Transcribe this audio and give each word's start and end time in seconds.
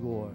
Senhor. 0.00 0.34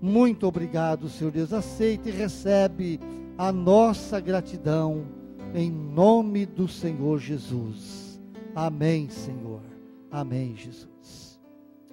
Muito 0.00 0.46
obrigado, 0.46 1.08
Senhor 1.08 1.32
Deus. 1.32 1.52
Aceita 1.52 2.08
e 2.08 2.12
recebe 2.12 3.00
a 3.36 3.50
nossa 3.52 4.20
gratidão 4.20 5.06
em 5.54 5.70
nome 5.70 6.46
do 6.46 6.68
Senhor 6.68 7.18
Jesus. 7.18 8.20
Amém, 8.54 9.10
Senhor. 9.10 9.62
Amém, 10.10 10.56
Jesus. 10.56 11.40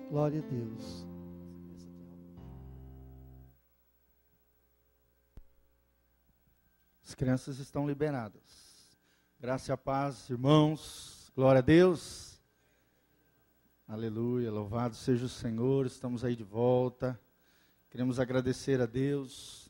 Glória 0.09 0.39
a 0.39 0.49
Deus. 0.51 1.07
As 7.03 7.15
crianças 7.15 7.57
estão 7.57 7.87
liberadas. 7.87 8.41
Graça 9.39 9.73
e 9.73 9.77
paz, 9.77 10.29
irmãos. 10.29 11.31
Glória 11.35 11.59
a 11.59 11.63
Deus. 11.63 12.28
Aleluia. 13.91 14.51
Louvado 14.51 14.93
seja 14.93 15.25
o 15.25 15.27
Senhor. 15.27 15.87
Estamos 15.87 16.23
aí 16.23 16.35
de 16.35 16.43
volta. 16.43 17.19
Queremos 17.89 18.19
agradecer 18.19 18.79
a 18.79 18.85
Deus 18.85 19.67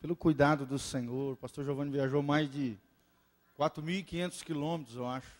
pelo 0.00 0.16
cuidado 0.16 0.64
do 0.64 0.78
Senhor. 0.78 1.34
O 1.34 1.36
pastor 1.36 1.62
Giovanni 1.62 1.90
viajou 1.90 2.22
mais 2.22 2.50
de 2.50 2.78
4.500 3.58 4.42
quilômetros, 4.42 4.96
eu 4.96 5.06
acho. 5.06 5.30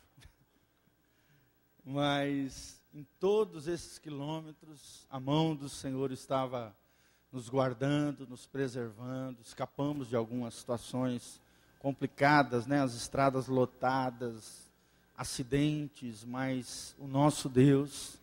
Mas 1.83 2.83
em 2.93 3.03
todos 3.19 3.67
esses 3.67 3.99
quilômetros, 3.99 5.07
a 5.09 5.19
mão 5.19 5.57
do 5.57 5.71
Senhor 5.71 6.13
estava 6.13 6.77
nos 7.33 7.49
guardando, 7.49 8.27
nos 8.27 8.47
preservando. 8.47 9.41
Escapamos 9.41 10.07
de 10.07 10.17
algumas 10.17 10.53
situações 10.53 11.41
complicadas, 11.79 12.67
né? 12.67 12.83
As 12.83 12.95
estradas 12.95 13.49
lotadas, 13.49 14.62
acidentes, 15.23 16.25
mas 16.25 16.97
o 16.99 17.07
nosso 17.07 17.49
Deus 17.49 18.19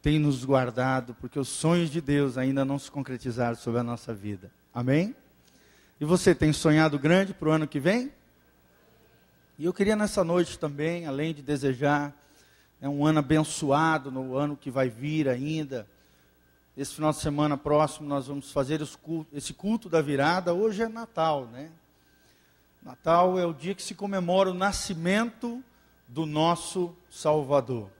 tem 0.00 0.20
nos 0.20 0.44
guardado, 0.44 1.12
porque 1.20 1.36
os 1.36 1.48
sonhos 1.48 1.90
de 1.90 2.00
Deus 2.00 2.38
ainda 2.38 2.64
não 2.64 2.78
se 2.78 2.88
concretizaram 2.88 3.56
sobre 3.56 3.80
a 3.80 3.82
nossa 3.82 4.14
vida. 4.14 4.52
Amém? 4.72 5.16
E 6.00 6.04
você 6.04 6.32
tem 6.32 6.52
sonhado 6.52 6.96
grande 6.96 7.34
para 7.34 7.48
o 7.48 7.52
ano 7.52 7.66
que 7.66 7.80
vem? 7.80 8.12
E 9.58 9.64
eu 9.64 9.72
queria 9.72 9.96
nessa 9.96 10.22
noite 10.22 10.56
também, 10.56 11.06
além 11.06 11.34
de 11.34 11.42
desejar 11.42 12.14
é 12.80 12.88
um 12.88 13.04
ano 13.04 13.18
abençoado 13.18 14.12
no 14.12 14.36
ano 14.36 14.56
que 14.56 14.70
vai 14.70 14.88
vir 14.88 15.28
ainda. 15.28 15.88
Esse 16.76 16.94
final 16.94 17.10
de 17.10 17.18
semana 17.18 17.56
próximo 17.56 18.06
nós 18.06 18.28
vamos 18.28 18.52
fazer 18.52 18.80
esse 19.32 19.54
culto 19.54 19.88
da 19.88 20.00
virada. 20.00 20.54
Hoje 20.54 20.82
é 20.82 20.88
Natal, 20.88 21.46
né? 21.46 21.70
Natal 22.80 23.38
é 23.38 23.46
o 23.46 23.54
dia 23.54 23.74
que 23.74 23.82
se 23.82 23.94
comemora 23.94 24.50
o 24.50 24.54
nascimento 24.54 25.64
do 26.14 26.24
nosso 26.24 26.94
Salvador. 27.10 27.90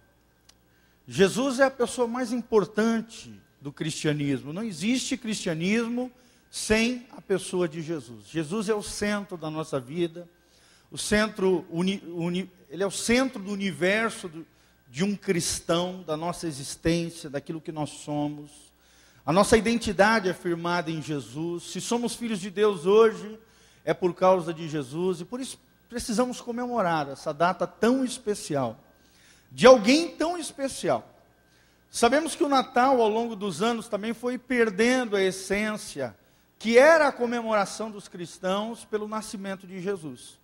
Jesus 1.04 1.58
é 1.58 1.64
a 1.64 1.70
pessoa 1.70 2.06
mais 2.06 2.32
importante 2.32 3.34
do 3.60 3.72
cristianismo. 3.72 4.52
Não 4.52 4.62
existe 4.62 5.16
cristianismo 5.16 6.12
sem 6.48 7.08
a 7.10 7.20
pessoa 7.20 7.68
de 7.68 7.82
Jesus. 7.82 8.28
Jesus 8.28 8.68
é 8.68 8.74
o 8.74 8.84
centro 8.84 9.36
da 9.36 9.50
nossa 9.50 9.80
vida, 9.80 10.28
o 10.92 10.96
centro, 10.96 11.66
uni, 11.68 12.00
uni, 12.06 12.48
ele 12.70 12.84
é 12.84 12.86
o 12.86 12.90
centro 12.90 13.42
do 13.42 13.50
universo 13.50 14.28
do, 14.28 14.46
de 14.88 15.02
um 15.02 15.16
cristão, 15.16 16.04
da 16.06 16.16
nossa 16.16 16.46
existência, 16.46 17.28
daquilo 17.28 17.60
que 17.60 17.72
nós 17.72 17.90
somos. 17.90 18.72
A 19.26 19.32
nossa 19.32 19.56
identidade 19.56 20.28
é 20.28 20.32
firmada 20.32 20.88
em 20.88 21.02
Jesus. 21.02 21.64
Se 21.64 21.80
somos 21.80 22.14
filhos 22.14 22.38
de 22.38 22.48
Deus 22.48 22.86
hoje, 22.86 23.36
é 23.84 23.92
por 23.92 24.14
causa 24.14 24.54
de 24.54 24.68
Jesus 24.68 25.20
e 25.20 25.24
por 25.24 25.40
isso 25.40 25.58
precisamos 25.94 26.40
comemorar 26.40 27.08
essa 27.08 27.32
data 27.32 27.68
tão 27.68 28.04
especial 28.04 28.80
de 29.48 29.64
alguém 29.64 30.08
tão 30.08 30.36
especial. 30.36 31.08
Sabemos 31.88 32.34
que 32.34 32.42
o 32.42 32.48
Natal, 32.48 33.00
ao 33.00 33.08
longo 33.08 33.36
dos 33.36 33.62
anos, 33.62 33.86
também 33.86 34.12
foi 34.12 34.36
perdendo 34.36 35.14
a 35.14 35.22
essência, 35.22 36.16
que 36.58 36.76
era 36.76 37.06
a 37.06 37.12
comemoração 37.12 37.92
dos 37.92 38.08
cristãos 38.08 38.84
pelo 38.84 39.06
nascimento 39.06 39.68
de 39.68 39.80
Jesus. 39.80 40.40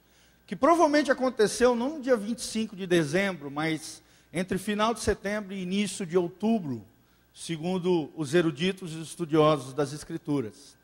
Que 0.47 0.55
provavelmente 0.55 1.11
aconteceu 1.11 1.75
não 1.75 1.97
no 1.97 2.01
dia 2.01 2.17
25 2.17 2.77
de 2.77 2.87
dezembro, 2.87 3.51
mas 3.51 4.01
entre 4.33 4.57
final 4.57 4.95
de 4.95 5.01
setembro 5.01 5.53
e 5.53 5.61
início 5.61 6.07
de 6.07 6.17
outubro, 6.17 6.87
segundo 7.35 8.13
os 8.15 8.35
eruditos 8.35 8.93
e 8.93 9.03
estudiosos 9.03 9.75
das 9.75 9.93
Escrituras. 9.93 10.77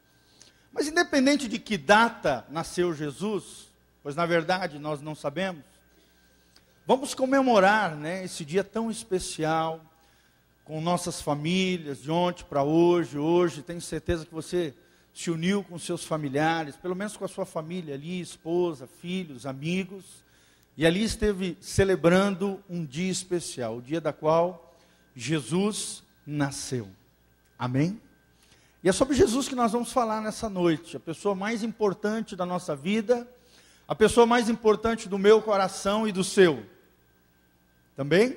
Mas 0.72 0.88
independente 0.88 1.46
de 1.46 1.60
que 1.60 1.78
data 1.78 2.44
nasceu 2.50 2.92
Jesus, 2.92 3.65
pois 4.06 4.14
na 4.14 4.24
verdade 4.24 4.78
nós 4.78 5.02
não 5.02 5.16
sabemos, 5.16 5.64
Vamos 6.86 7.12
comemorar 7.12 7.96
né, 7.96 8.24
esse 8.24 8.44
dia 8.44 8.62
tão 8.62 8.88
especial 8.88 9.80
com 10.64 10.80
nossas 10.80 11.20
famílias, 11.20 12.00
de 12.00 12.12
ontem 12.12 12.44
para 12.44 12.62
hoje. 12.62 13.18
Hoje, 13.18 13.60
tenho 13.60 13.80
certeza 13.80 14.24
que 14.24 14.32
você 14.32 14.72
se 15.12 15.28
uniu 15.28 15.64
com 15.64 15.76
seus 15.80 16.04
familiares, 16.04 16.76
pelo 16.76 16.94
menos 16.94 17.16
com 17.16 17.24
a 17.24 17.28
sua 17.28 17.44
família 17.44 17.96
ali, 17.96 18.20
esposa, 18.20 18.86
filhos, 18.86 19.44
amigos, 19.44 20.04
e 20.76 20.86
ali 20.86 21.02
esteve 21.02 21.58
celebrando 21.60 22.62
um 22.70 22.84
dia 22.84 23.10
especial, 23.10 23.78
o 23.78 23.82
dia 23.82 24.00
da 24.00 24.12
qual 24.12 24.72
Jesus 25.16 26.04
nasceu. 26.24 26.88
Amém? 27.58 28.00
E 28.84 28.88
é 28.88 28.92
sobre 28.92 29.16
Jesus 29.16 29.48
que 29.48 29.56
nós 29.56 29.72
vamos 29.72 29.90
falar 29.90 30.20
nessa 30.20 30.48
noite, 30.48 30.96
a 30.96 31.00
pessoa 31.00 31.34
mais 31.34 31.64
importante 31.64 32.36
da 32.36 32.46
nossa 32.46 32.76
vida, 32.76 33.28
a 33.88 33.94
pessoa 33.94 34.26
mais 34.26 34.48
importante 34.48 35.08
do 35.08 35.18
meu 35.18 35.40
coração 35.40 36.08
e 36.08 36.12
do 36.12 36.24
seu. 36.24 36.64
Também? 37.94 38.36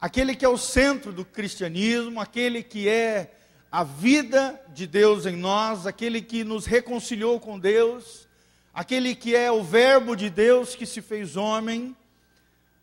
Aquele 0.00 0.36
que 0.36 0.44
é 0.44 0.48
o 0.48 0.58
centro 0.58 1.12
do 1.12 1.24
cristianismo, 1.24 2.20
aquele 2.20 2.62
que 2.62 2.88
é 2.88 3.34
a 3.70 3.82
vida 3.82 4.60
de 4.74 4.86
Deus 4.86 5.24
em 5.24 5.36
nós, 5.36 5.86
aquele 5.86 6.20
que 6.20 6.44
nos 6.44 6.66
reconciliou 6.66 7.40
com 7.40 7.58
Deus, 7.58 8.28
aquele 8.74 9.14
que 9.14 9.34
é 9.34 9.50
o 9.50 9.62
Verbo 9.62 10.14
de 10.14 10.28
Deus 10.28 10.74
que 10.74 10.84
se 10.84 11.00
fez 11.00 11.36
homem, 11.36 11.96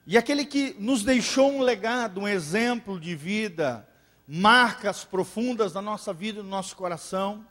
e 0.07 0.17
aquele 0.17 0.44
que 0.44 0.75
nos 0.79 1.03
deixou 1.03 1.51
um 1.51 1.61
legado, 1.61 2.22
um 2.22 2.28
exemplo 2.28 3.00
de 3.00 3.16
vida, 3.16 3.88
marcas 4.28 5.03
profundas 5.03 5.73
na 5.73 5.81
nossa 5.81 6.11
vida 6.11 6.40
e 6.40 6.44
no 6.44 6.50
nosso 6.50 6.75
coração, 6.75 7.46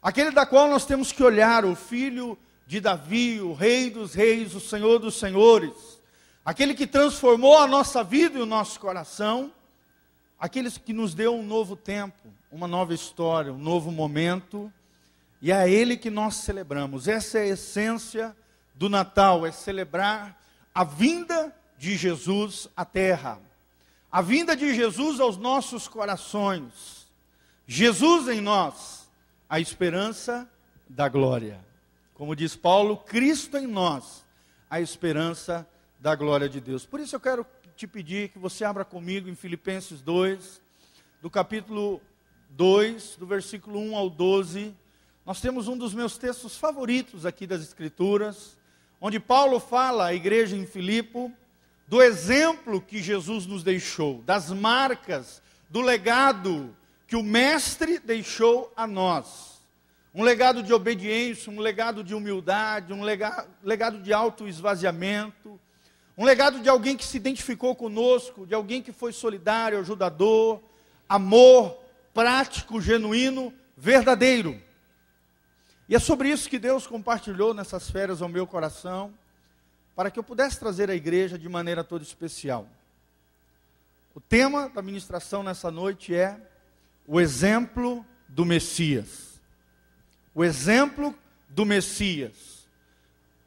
aquele 0.00 0.30
da 0.30 0.46
qual 0.46 0.68
nós 0.68 0.86
temos 0.86 1.12
que 1.12 1.22
olhar, 1.22 1.66
o 1.66 1.74
Filho 1.74 2.38
de 2.68 2.80
Davi, 2.80 3.40
o 3.40 3.54
Rei 3.54 3.88
dos 3.88 4.12
Reis, 4.12 4.54
o 4.54 4.60
Senhor 4.60 4.98
dos 4.98 5.18
Senhores. 5.18 5.98
Aquele 6.44 6.74
que 6.74 6.86
transformou 6.86 7.56
a 7.56 7.66
nossa 7.66 8.04
vida 8.04 8.38
e 8.38 8.42
o 8.42 8.46
nosso 8.46 8.78
coração, 8.78 9.50
aquele 10.38 10.70
que 10.70 10.92
nos 10.92 11.14
deu 11.14 11.34
um 11.34 11.42
novo 11.42 11.74
tempo, 11.74 12.28
uma 12.52 12.68
nova 12.68 12.92
história, 12.92 13.50
um 13.50 13.58
novo 13.58 13.90
momento, 13.90 14.70
e 15.40 15.50
é 15.50 15.56
a 15.56 15.66
Ele 15.66 15.96
que 15.96 16.10
nós 16.10 16.34
celebramos. 16.34 17.08
Essa 17.08 17.38
é 17.38 17.44
a 17.44 17.46
essência 17.46 18.36
do 18.74 18.90
Natal, 18.90 19.46
é 19.46 19.50
celebrar 19.50 20.38
a 20.74 20.84
vinda 20.84 21.56
de 21.78 21.96
Jesus 21.96 22.68
à 22.76 22.84
terra, 22.84 23.40
a 24.12 24.20
vinda 24.20 24.54
de 24.54 24.74
Jesus 24.74 25.20
aos 25.20 25.38
nossos 25.38 25.88
corações, 25.88 27.08
Jesus 27.66 28.28
em 28.28 28.42
nós, 28.42 29.10
a 29.48 29.58
esperança 29.58 30.46
da 30.86 31.08
glória. 31.08 31.66
Como 32.18 32.34
diz 32.34 32.56
Paulo, 32.56 32.96
Cristo 32.96 33.56
em 33.56 33.66
nós, 33.68 34.26
a 34.68 34.80
esperança 34.80 35.64
da 36.00 36.16
glória 36.16 36.48
de 36.48 36.60
Deus. 36.60 36.84
Por 36.84 36.98
isso 36.98 37.14
eu 37.14 37.20
quero 37.20 37.46
te 37.76 37.86
pedir 37.86 38.30
que 38.30 38.40
você 38.40 38.64
abra 38.64 38.84
comigo 38.84 39.28
em 39.28 39.36
Filipenses 39.36 40.02
2, 40.02 40.60
do 41.22 41.30
capítulo 41.30 42.02
2, 42.50 43.14
do 43.20 43.24
versículo 43.24 43.78
1 43.78 43.96
ao 43.96 44.10
12. 44.10 44.74
Nós 45.24 45.40
temos 45.40 45.68
um 45.68 45.78
dos 45.78 45.94
meus 45.94 46.18
textos 46.18 46.56
favoritos 46.58 47.24
aqui 47.24 47.46
das 47.46 47.62
Escrituras, 47.62 48.58
onde 49.00 49.20
Paulo 49.20 49.60
fala 49.60 50.06
à 50.06 50.14
igreja 50.14 50.56
em 50.56 50.66
Filipo 50.66 51.32
do 51.86 52.02
exemplo 52.02 52.80
que 52.82 53.00
Jesus 53.00 53.46
nos 53.46 53.62
deixou, 53.62 54.22
das 54.22 54.50
marcas, 54.50 55.40
do 55.70 55.80
legado 55.80 56.76
que 57.06 57.14
o 57.14 57.22
Mestre 57.22 58.00
deixou 58.00 58.72
a 58.76 58.88
nós. 58.88 59.57
Um 60.14 60.22
legado 60.22 60.62
de 60.62 60.72
obediência, 60.72 61.52
um 61.52 61.60
legado 61.60 62.02
de 62.02 62.14
humildade, 62.14 62.92
um 62.92 63.02
legado, 63.02 64.02
de 64.02 64.12
autoesvaziamento, 64.12 65.60
um 66.16 66.24
legado 66.24 66.60
de 66.60 66.68
alguém 66.68 66.96
que 66.96 67.04
se 67.04 67.16
identificou 67.16 67.76
conosco, 67.76 68.46
de 68.46 68.54
alguém 68.54 68.82
que 68.82 68.90
foi 68.90 69.12
solidário, 69.12 69.78
ajudador, 69.78 70.60
amor, 71.08 71.78
prático, 72.12 72.80
genuíno, 72.80 73.52
verdadeiro. 73.76 74.60
E 75.88 75.94
é 75.94 75.98
sobre 75.98 76.28
isso 76.28 76.48
que 76.48 76.58
Deus 76.58 76.86
compartilhou 76.86 77.54
nessas 77.54 77.90
férias 77.90 78.20
ao 78.20 78.28
meu 78.28 78.46
coração, 78.46 79.14
para 79.94 80.10
que 80.10 80.18
eu 80.18 80.24
pudesse 80.24 80.58
trazer 80.58 80.90
a 80.90 80.94
igreja 80.94 81.38
de 81.38 81.48
maneira 81.48 81.84
toda 81.84 82.02
especial. 82.02 82.68
O 84.14 84.20
tema 84.20 84.68
da 84.68 84.82
ministração 84.82 85.42
nessa 85.42 85.70
noite 85.70 86.14
é 86.14 86.40
o 87.06 87.20
exemplo 87.20 88.04
do 88.26 88.44
Messias. 88.44 89.27
O 90.38 90.44
exemplo 90.44 91.12
do 91.48 91.66
Messias. 91.66 92.64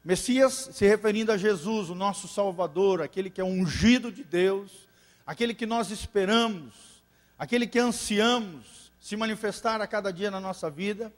Messias 0.04 0.68
se 0.74 0.86
referindo 0.86 1.32
a 1.32 1.38
Jesus, 1.38 1.88
o 1.88 1.94
nosso 1.94 2.28
Salvador, 2.28 3.00
aquele 3.00 3.30
que 3.30 3.40
é 3.40 3.44
ungido 3.44 4.12
de 4.12 4.22
Deus, 4.22 4.86
aquele 5.26 5.54
que 5.54 5.64
nós 5.64 5.90
esperamos, 5.90 7.02
aquele 7.38 7.66
que 7.66 7.78
ansiamos 7.78 8.92
se 9.00 9.16
manifestar 9.16 9.80
a 9.80 9.86
cada 9.86 10.12
dia 10.12 10.30
na 10.30 10.38
nossa 10.38 10.68
vida, 10.68 11.10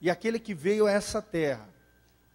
e 0.00 0.08
aquele 0.08 0.38
que 0.38 0.54
veio 0.54 0.86
a 0.86 0.92
essa 0.92 1.20
terra 1.20 1.68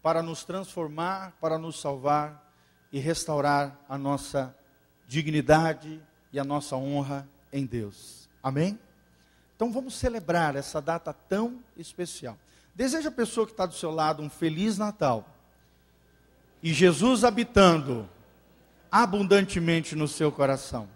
para 0.02 0.22
nos 0.22 0.44
transformar, 0.44 1.38
para 1.40 1.56
nos 1.56 1.80
salvar 1.80 2.52
e 2.92 2.98
restaurar 2.98 3.80
a 3.88 3.96
nossa 3.96 4.54
dignidade 5.08 6.02
e 6.30 6.38
a 6.38 6.44
nossa 6.44 6.76
honra 6.76 7.26
em 7.50 7.64
Deus. 7.64 8.28
Amém? 8.42 8.78
Então 9.56 9.72
vamos 9.72 9.94
celebrar 9.94 10.54
essa 10.54 10.82
data 10.82 11.14
tão 11.14 11.64
especial. 11.78 12.36
Deseja 12.74 13.08
a 13.08 13.12
pessoa 13.12 13.46
que 13.46 13.52
está 13.52 13.66
do 13.66 13.74
seu 13.74 13.90
lado 13.90 14.22
um 14.22 14.28
feliz 14.28 14.76
Natal. 14.76 15.28
E 16.62 16.72
Jesus 16.72 17.22
habitando 17.22 18.08
abundantemente 18.90 19.94
no 19.94 20.08
seu 20.08 20.32
coração. 20.32 20.88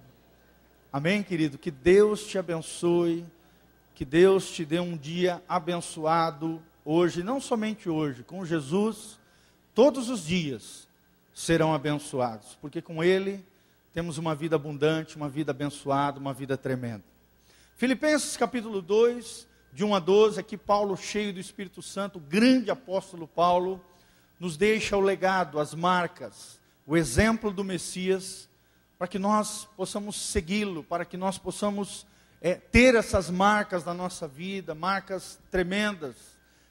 Amém, 0.92 1.22
querido? 1.22 1.58
Que 1.58 1.70
Deus 1.70 2.26
te 2.26 2.38
abençoe, 2.38 3.26
que 3.94 4.04
Deus 4.04 4.50
te 4.50 4.64
dê 4.64 4.80
um 4.80 4.96
dia 4.96 5.42
abençoado 5.48 6.62
hoje, 6.84 7.22
não 7.22 7.40
somente 7.40 7.88
hoje, 7.88 8.22
com 8.22 8.44
Jesus, 8.44 9.18
todos 9.74 10.08
os 10.08 10.24
dias 10.24 10.88
serão 11.34 11.74
abençoados, 11.74 12.56
porque 12.60 12.80
com 12.80 13.02
Ele 13.04 13.44
temos 13.92 14.16
uma 14.16 14.34
vida 14.34 14.56
abundante, 14.56 15.16
uma 15.16 15.28
vida 15.28 15.50
abençoada, 15.50 16.18
uma 16.18 16.32
vida 16.32 16.56
tremenda. 16.56 17.04
Filipenses 17.76 18.36
capítulo 18.36 18.80
2, 18.80 19.47
de 19.72 19.84
1 19.84 19.94
a 19.94 19.98
12, 19.98 20.40
aqui 20.40 20.56
Paulo, 20.56 20.96
cheio 20.96 21.32
do 21.32 21.40
Espírito 21.40 21.82
Santo, 21.82 22.18
grande 22.18 22.70
apóstolo 22.70 23.28
Paulo, 23.28 23.84
nos 24.40 24.56
deixa 24.56 24.96
o 24.96 25.00
legado, 25.00 25.58
as 25.58 25.74
marcas, 25.74 26.60
o 26.86 26.96
exemplo 26.96 27.52
do 27.52 27.62
Messias, 27.62 28.48
para 28.98 29.06
que 29.06 29.18
nós 29.18 29.68
possamos 29.76 30.16
segui-lo, 30.16 30.82
para 30.82 31.04
que 31.04 31.16
nós 31.16 31.38
possamos 31.38 32.06
é, 32.40 32.54
ter 32.54 32.94
essas 32.94 33.30
marcas 33.30 33.84
na 33.84 33.94
nossa 33.94 34.26
vida, 34.26 34.74
marcas 34.74 35.38
tremendas, 35.50 36.14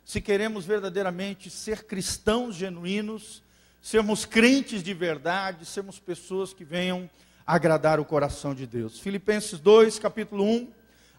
se 0.04 0.22
queremos 0.22 0.66
verdadeiramente 0.66 1.50
ser 1.50 1.84
cristãos 1.84 2.56
genuínos, 2.56 3.44
sermos 3.82 4.26
crentes 4.26 4.82
de 4.82 4.94
verdade, 4.94 5.66
sermos 5.66 6.00
pessoas 6.00 6.54
que 6.54 6.64
venham 6.64 7.10
agradar 7.46 8.00
o 8.00 8.06
coração 8.06 8.56
de 8.56 8.66
Deus. 8.66 9.00
Filipenses 9.00 9.60
2, 9.60 10.00
capítulo 10.00 10.44
1, 10.44 10.72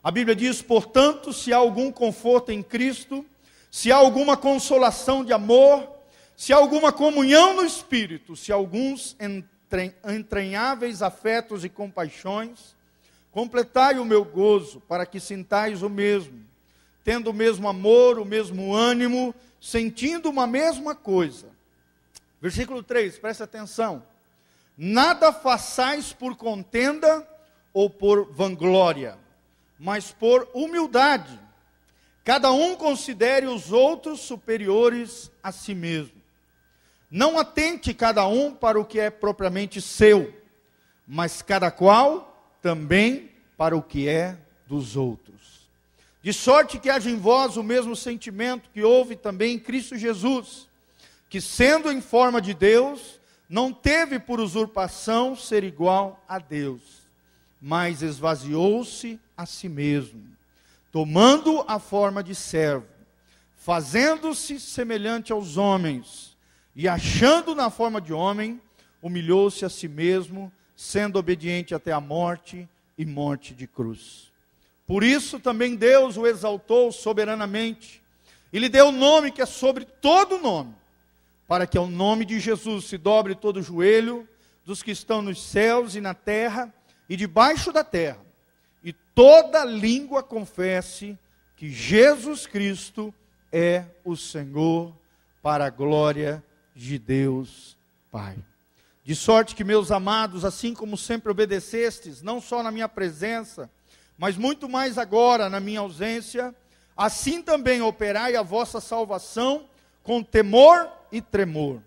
a 0.03 0.11
Bíblia 0.11 0.35
diz: 0.35 0.63
portanto, 0.63 1.33
se 1.33 1.53
há 1.53 1.57
algum 1.57 1.91
conforto 1.91 2.51
em 2.51 2.63
Cristo, 2.63 3.25
se 3.71 3.93
há 3.93 3.97
alguma 3.97 4.37
consolação 4.37 5.25
de 5.25 5.33
amor, 5.33 5.89
se 6.37 6.53
há 6.53 6.57
alguma 6.57 6.93
comunhão 6.93 7.55
no 7.55 7.65
Espírito, 7.65 8.37
se 8.37 8.53
há 8.53 8.55
alguns 8.55 9.17
entranháveis 10.09 11.03
afetos 11.03 11.65
e 11.65 11.69
compaixões, 11.69 12.77
completai 13.31 13.99
o 13.99 14.05
meu 14.05 14.25
gozo, 14.25 14.81
para 14.81 15.05
que 15.05 15.21
sintais 15.21 15.83
o 15.83 15.91
mesmo, 15.91 16.47
tendo 17.05 17.31
o 17.31 17.35
mesmo 17.35 17.69
amor, 17.69 18.19
o 18.19 18.25
mesmo 18.25 18.75
ânimo, 18.75 19.35
sentindo 19.61 20.31
uma 20.31 20.47
mesma 20.47 20.95
coisa. 20.95 21.49
Versículo 22.41 22.83
3, 22.83 23.19
presta 23.19 23.45
atenção. 23.45 24.03
Nada 24.77 25.33
façais 25.33 26.13
por 26.13 26.37
contenda 26.37 27.29
ou 27.73 27.91
por 27.91 28.33
vanglória, 28.33 29.19
mas 29.79 30.11
por 30.11 30.49
humildade. 30.53 31.39
Cada 32.25 32.53
um 32.53 32.77
considere 32.77 33.47
os 33.47 33.73
outros 33.73 34.21
superiores 34.21 35.31
a 35.43 35.53
si 35.53 35.75
mesmo. 35.75 36.19
Não 37.11 37.39
atente 37.39 37.95
cada 37.95 38.27
um 38.27 38.53
para 38.55 38.79
o 38.79 38.85
que 38.85 39.01
é 39.01 39.09
propriamente 39.09 39.81
seu, 39.81 40.35
mas 41.07 41.41
cada 41.41 41.71
qual 41.71 42.55
também 42.61 43.31
para 43.57 43.77
o 43.77 43.83
que 43.83 44.09
é 44.09 44.37
dos 44.67 44.95
outros. 44.95 45.71
De 46.21 46.33
sorte 46.33 46.79
que 46.79 46.91
haja 46.91 47.09
em 47.09 47.17
vós 47.17 47.57
o 47.57 47.63
mesmo 47.63 47.97
sentimento 47.97 48.69
que 48.71 48.83
houve 48.83 49.17
também 49.17 49.55
em 49.55 49.59
Cristo 49.59 49.97
Jesus, 49.97 50.69
que 51.31 51.41
sendo 51.41 51.91
em 51.91 52.01
forma 52.01 52.43
de 52.43 52.53
Deus, 52.53 53.19
não 53.49 53.73
teve 53.73 54.19
por 54.19 54.39
usurpação 54.39 55.35
ser 55.35 55.65
igual 55.65 56.23
a 56.29 56.39
Deus, 56.39 56.83
mas 57.63 58.03
esvaziou-se 58.03 59.19
a 59.39 59.47
si 59.47 59.69
mesmo, 59.69 60.21
tomando 60.91 61.65
a 61.69 61.79
forma 61.79 62.25
de 62.25 62.35
servo, 62.35 62.89
fazendo-se 63.55 64.59
semelhante 64.59 65.33
aos 65.33 65.57
homens 65.57 66.37
e 66.75 66.89
achando 66.89 67.55
na 67.55 67.71
forma 67.71 68.01
de 68.01 68.13
homem, 68.13 68.61
humilhou-se 69.01 69.65
a 69.65 69.69
si 69.69 69.87
mesmo, 69.87 70.53
sendo 70.75 71.19
obediente 71.19 71.73
até 71.73 71.93
a 71.93 72.01
morte 72.01 72.69
e 72.99 73.07
morte 73.07 73.55
de 73.55 73.69
cruz. 73.69 74.33
Por 74.89 75.05
isso 75.05 75.39
também 75.39 75.77
Deus 75.77 76.17
o 76.17 76.27
exaltou 76.27 76.91
soberanamente 76.91 78.03
e 78.53 78.59
lhe 78.59 78.69
deu 78.69 78.89
o 78.89 78.93
nome 78.93 79.31
que 79.31 79.43
é 79.43 79.47
sobre 79.47 79.85
todo 79.85 80.39
nome, 80.39 80.75
para 81.47 81.65
que 81.65 81.79
ao 81.79 81.87
nome 81.87 82.25
de 82.25 82.41
Jesus 82.41 82.87
se 82.87 82.99
dobre 82.99 83.37
todo 83.37 83.59
o 83.59 83.63
joelho 83.63 84.29
dos 84.65 84.83
que 84.83 84.91
estão 84.91 85.23
nos 85.23 85.41
céus 85.41 85.95
e 85.95 86.01
na 86.01 86.13
terra 86.15 86.75
e 87.09 87.17
debaixo 87.17 87.71
da 87.71 87.85
terra, 87.85 88.28
e 88.83 88.93
toda 88.93 89.65
língua 89.65 90.23
confesse 90.23 91.19
que 91.57 91.71
Jesus 91.71 92.47
Cristo 92.47 93.13
é 93.53 93.85
o 94.05 94.17
Senhor, 94.17 94.95
para 95.43 95.67
a 95.67 95.71
glória 95.71 96.45
de 96.75 96.99
Deus 96.99 97.77
Pai. 98.11 98.37
De 99.05 99.17
sorte 99.17 99.55
que, 99.55 99.65
meus 99.65 99.91
amados, 99.91 100.45
assim 100.45 100.75
como 100.75 100.97
sempre 100.97 101.31
obedecestes, 101.31 102.23
não 102.23 102.41
só 102.41 102.63
na 102.63 102.71
minha 102.71 102.89
presença, 102.89 103.71
mas 104.19 104.37
muito 104.37 104.69
mais 104.69 104.99
agora 104.99 105.49
na 105.49 105.61
minha 105.61 105.81
ausência, 105.81 106.55
assim 106.97 107.41
também 107.41 107.81
operai 107.81 108.37
a 108.37 108.43
vossa 108.43 108.81
salvação 108.81 109.67
com 110.03 110.23
temor 110.23 110.91
e 111.11 111.23
tremor, 111.23 111.81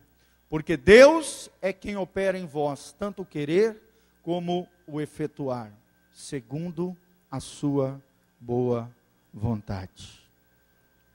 porque 0.49 0.75
Deus 0.75 1.49
é 1.61 1.71
quem 1.71 1.95
opera 1.95 2.38
em 2.38 2.45
vós, 2.45 2.95
tanto 2.97 3.21
o 3.21 3.25
querer 3.25 3.79
como 4.23 4.67
o 4.88 4.99
efetuar, 4.99 5.71
segundo 6.13 6.96
a 7.30 7.40
sua 7.40 8.02
boa 8.40 8.90
vontade. 9.34 10.22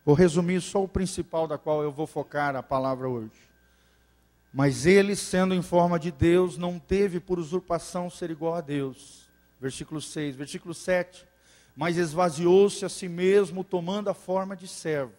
Vou 0.05 0.15
resumir 0.15 0.61
só 0.61 0.83
o 0.83 0.89
principal 0.89 1.49
da 1.49 1.59
qual 1.59 1.83
eu 1.83 1.91
vou 1.91 2.07
focar 2.07 2.55
a 2.55 2.63
palavra 2.63 3.09
hoje. 3.09 3.47
Mas 4.53 4.87
ele, 4.87 5.15
sendo 5.15 5.55
em 5.55 5.61
forma 5.61 5.99
de 5.99 6.11
Deus, 6.11 6.57
não 6.57 6.79
teve 6.79 7.21
por 7.21 7.39
usurpação 7.39 8.09
ser 8.09 8.31
igual 8.31 8.55
a 8.55 8.61
Deus. 8.61 9.29
Versículo 9.61 10.01
6. 10.01 10.37
Versículo 10.37 10.73
7. 10.73 11.27
Mas 11.77 11.99
esvaziou-se 11.99 12.85
a 12.85 12.89
si 12.89 13.09
mesmo, 13.09 13.63
tomando 13.63 14.09
a 14.09 14.15
forma 14.15 14.57
de 14.57 14.67
servo, 14.67 15.13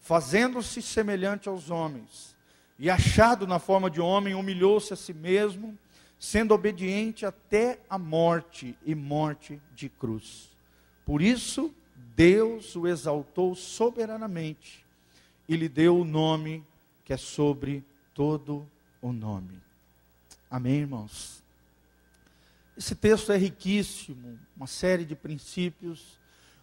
fazendo-se 0.00 0.82
semelhante 0.82 1.48
aos 1.48 1.70
homens. 1.70 2.36
E 2.78 2.90
achado 2.90 3.46
na 3.46 3.58
forma 3.58 3.88
de 3.88 4.00
homem, 4.00 4.34
humilhou-se 4.34 4.92
a 4.92 4.96
si 4.96 5.14
mesmo, 5.14 5.78
sendo 6.18 6.52
obediente 6.52 7.24
até 7.24 7.80
a 7.88 7.98
morte 7.98 8.76
e 8.84 8.94
morte 8.94 9.60
de 9.74 9.88
cruz. 9.88 10.50
Por 11.04 11.22
isso, 11.22 11.74
Deus 12.16 12.74
o 12.74 12.86
exaltou 12.86 13.54
soberanamente 13.54 14.84
e 15.48 15.56
lhe 15.56 15.68
deu 15.68 15.98
o 16.00 16.04
nome 16.04 16.64
que 17.04 17.12
é 17.12 17.16
sobre 17.16 17.84
todo 18.12 18.68
o 19.00 19.12
nome. 19.12 19.60
Amém, 20.50 20.80
irmãos? 20.80 21.42
Esse 22.76 22.94
texto 22.94 23.32
é 23.32 23.36
riquíssimo, 23.36 24.38
uma 24.56 24.66
série 24.66 25.04
de 25.04 25.16
princípios, 25.16 26.18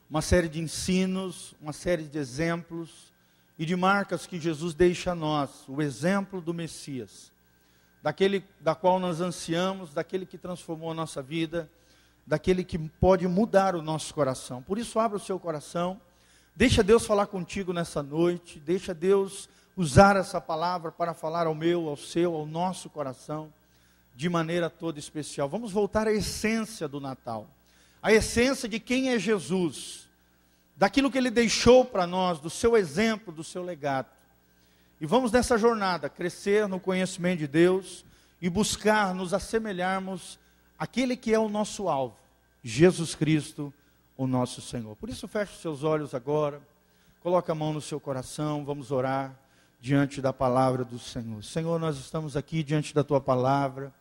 uma 0.09 0.21
série 0.21 0.47
de 0.47 0.61
ensinos, 0.61 1.55
uma 1.61 1.73
série 1.73 2.03
de 2.03 2.17
exemplos 2.17 3.13
e 3.57 3.65
de 3.65 3.75
marcas 3.75 4.27
que 4.27 4.39
Jesus 4.39 4.73
deixa 4.73 5.11
a 5.11 5.15
nós, 5.15 5.67
o 5.67 5.81
exemplo 5.81 6.41
do 6.41 6.53
Messias, 6.53 7.31
daquele 8.05 8.45
da 8.59 8.75
qual 8.75 8.99
nós 8.99 9.19
ansiamos, 9.19 9.91
daquele 9.91 10.27
que 10.27 10.37
transformou 10.37 10.91
a 10.91 10.93
nossa 10.93 11.23
vida, 11.23 11.67
daquele 12.23 12.63
que 12.63 12.77
pode 12.77 13.27
mudar 13.27 13.75
o 13.75 13.81
nosso 13.81 14.13
coração. 14.13 14.61
Por 14.61 14.77
isso, 14.77 14.99
abra 14.99 15.17
o 15.17 15.19
seu 15.19 15.39
coração, 15.39 15.99
deixa 16.55 16.83
Deus 16.83 17.03
falar 17.03 17.25
contigo 17.25 17.73
nessa 17.73 18.03
noite, 18.03 18.59
deixa 18.59 18.93
Deus 18.93 19.49
usar 19.75 20.15
essa 20.17 20.39
palavra 20.39 20.91
para 20.91 21.15
falar 21.15 21.47
ao 21.47 21.55
meu, 21.55 21.89
ao 21.89 21.97
seu, 21.97 22.35
ao 22.35 22.45
nosso 22.45 22.91
coração, 22.91 23.51
de 24.15 24.29
maneira 24.29 24.69
toda 24.69 24.99
especial. 24.99 25.49
Vamos 25.49 25.71
voltar 25.71 26.07
à 26.07 26.13
essência 26.13 26.87
do 26.87 27.01
Natal, 27.01 27.49
a 28.03 28.13
essência 28.13 28.69
de 28.69 28.79
quem 28.79 29.13
é 29.13 29.17
Jesus, 29.17 30.07
daquilo 30.77 31.09
que 31.09 31.17
ele 31.17 31.31
deixou 31.31 31.83
para 31.83 32.05
nós, 32.05 32.37
do 32.37 32.51
seu 32.51 32.77
exemplo, 32.77 33.33
do 33.33 33.43
seu 33.43 33.63
legado. 33.63 34.14
E 34.99 35.05
vamos 35.05 35.31
nessa 35.31 35.57
jornada 35.57 36.09
crescer 36.09 36.67
no 36.67 36.79
conhecimento 36.79 37.39
de 37.39 37.47
Deus 37.47 38.05
e 38.41 38.49
buscar 38.49 39.13
nos 39.13 39.33
assemelharmos 39.33 40.39
àquele 40.79 41.17
que 41.17 41.33
é 41.33 41.39
o 41.39 41.49
nosso 41.49 41.89
alvo, 41.89 42.15
Jesus 42.63 43.13
Cristo, 43.13 43.73
o 44.17 44.25
nosso 44.25 44.61
Senhor. 44.61 44.95
Por 44.95 45.09
isso, 45.09 45.27
feche 45.27 45.53
os 45.53 45.61
seus 45.61 45.83
olhos 45.83 46.13
agora, 46.13 46.61
coloque 47.21 47.51
a 47.51 47.55
mão 47.55 47.73
no 47.73 47.81
seu 47.81 47.99
coração, 47.99 48.63
vamos 48.63 48.91
orar 48.91 49.37
diante 49.81 50.21
da 50.21 50.31
palavra 50.31 50.85
do 50.85 50.97
Senhor. 50.97 51.43
Senhor, 51.43 51.79
nós 51.79 51.97
estamos 51.97 52.37
aqui 52.37 52.63
diante 52.63 52.95
da 52.95 53.03
tua 53.03 53.19
palavra, 53.19 53.93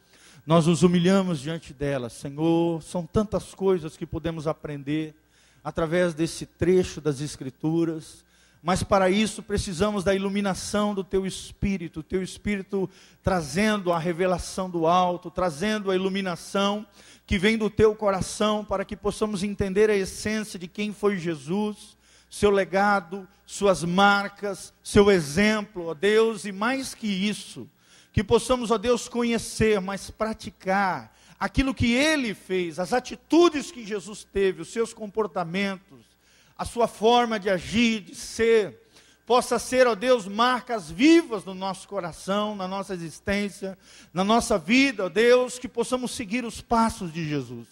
nós 0.47 0.67
nos 0.67 0.83
humilhamos 0.83 1.41
diante 1.41 1.75
dela. 1.75 2.09
Senhor, 2.09 2.83
são 2.83 3.05
tantas 3.05 3.53
coisas 3.53 3.97
que 3.97 4.07
podemos 4.07 4.47
aprender, 4.47 5.15
através 5.63 6.15
desse 6.15 6.47
trecho 6.47 7.01
das 7.01 7.21
Escrituras, 7.21 8.24
mas 8.67 8.83
para 8.83 9.11
isso 9.11 9.43
precisamos 9.43 10.03
da 10.03 10.15
iluminação 10.15 10.95
do 10.95 11.05
teu 11.05 11.27
espírito, 11.27 12.03
teu 12.03 12.23
espírito 12.23 12.89
trazendo 13.23 13.93
a 13.93 13.99
revelação 13.99 14.71
do 14.71 14.87
alto, 14.87 15.31
trazendo 15.31 15.91
a 15.91 15.95
iluminação 15.95 16.87
que 17.27 17.37
vem 17.39 17.59
do 17.59 17.69
teu 17.69 17.95
coração, 17.95 18.65
para 18.65 18.83
que 18.83 18.97
possamos 18.97 19.43
entender 19.43 19.91
a 19.91 19.95
essência 19.95 20.59
de 20.59 20.67
quem 20.67 20.95
foi 20.95 21.19
Jesus, 21.19 21.95
seu 22.31 22.49
legado, 22.49 23.29
suas 23.45 23.85
marcas, 23.85 24.73
seu 24.83 25.11
exemplo, 25.11 25.89
ó 25.89 25.95
Deus, 25.95 26.47
e 26.47 26.51
mais 26.53 26.95
que 26.95 27.07
isso, 27.07 27.69
que 28.15 28.25
possamos, 28.25 28.71
ó 28.71 28.79
Deus, 28.79 29.11
conhecer, 29.11 29.79
mas 29.79 30.09
praticar 30.09 31.15
aquilo 31.39 31.75
que 31.75 31.93
ele 31.93 32.33
fez, 32.33 32.79
as 32.79 32.95
atitudes 32.95 33.71
que 33.71 33.85
Jesus 33.85 34.25
teve, 34.25 34.63
os 34.63 34.73
seus 34.73 34.95
comportamentos, 34.95 36.14
a 36.57 36.65
sua 36.65 36.87
forma 36.87 37.39
de 37.39 37.51
agir, 37.51 38.01
de 38.01 38.15
ser, 38.15 38.85
possa 39.27 39.59
ser, 39.59 39.87
ó 39.87 39.95
Deus, 39.95 40.27
marcas 40.27 40.91
vivas 40.91 41.45
no 41.45 41.55
nosso 41.55 41.89
coração, 41.89 42.55
na 42.55 42.69
nossa 42.69 42.95
existência, 42.95 43.79
na 44.13 44.23
nossa 44.23 44.59
vida, 44.59 45.07
ó 45.07 45.09
Deus, 45.09 45.59
que 45.59 45.69
possamos 45.69 46.13
seguir 46.13 46.45
os 46.45 46.61
passos 46.61 47.13
de 47.13 47.27
Jesus, 47.27 47.67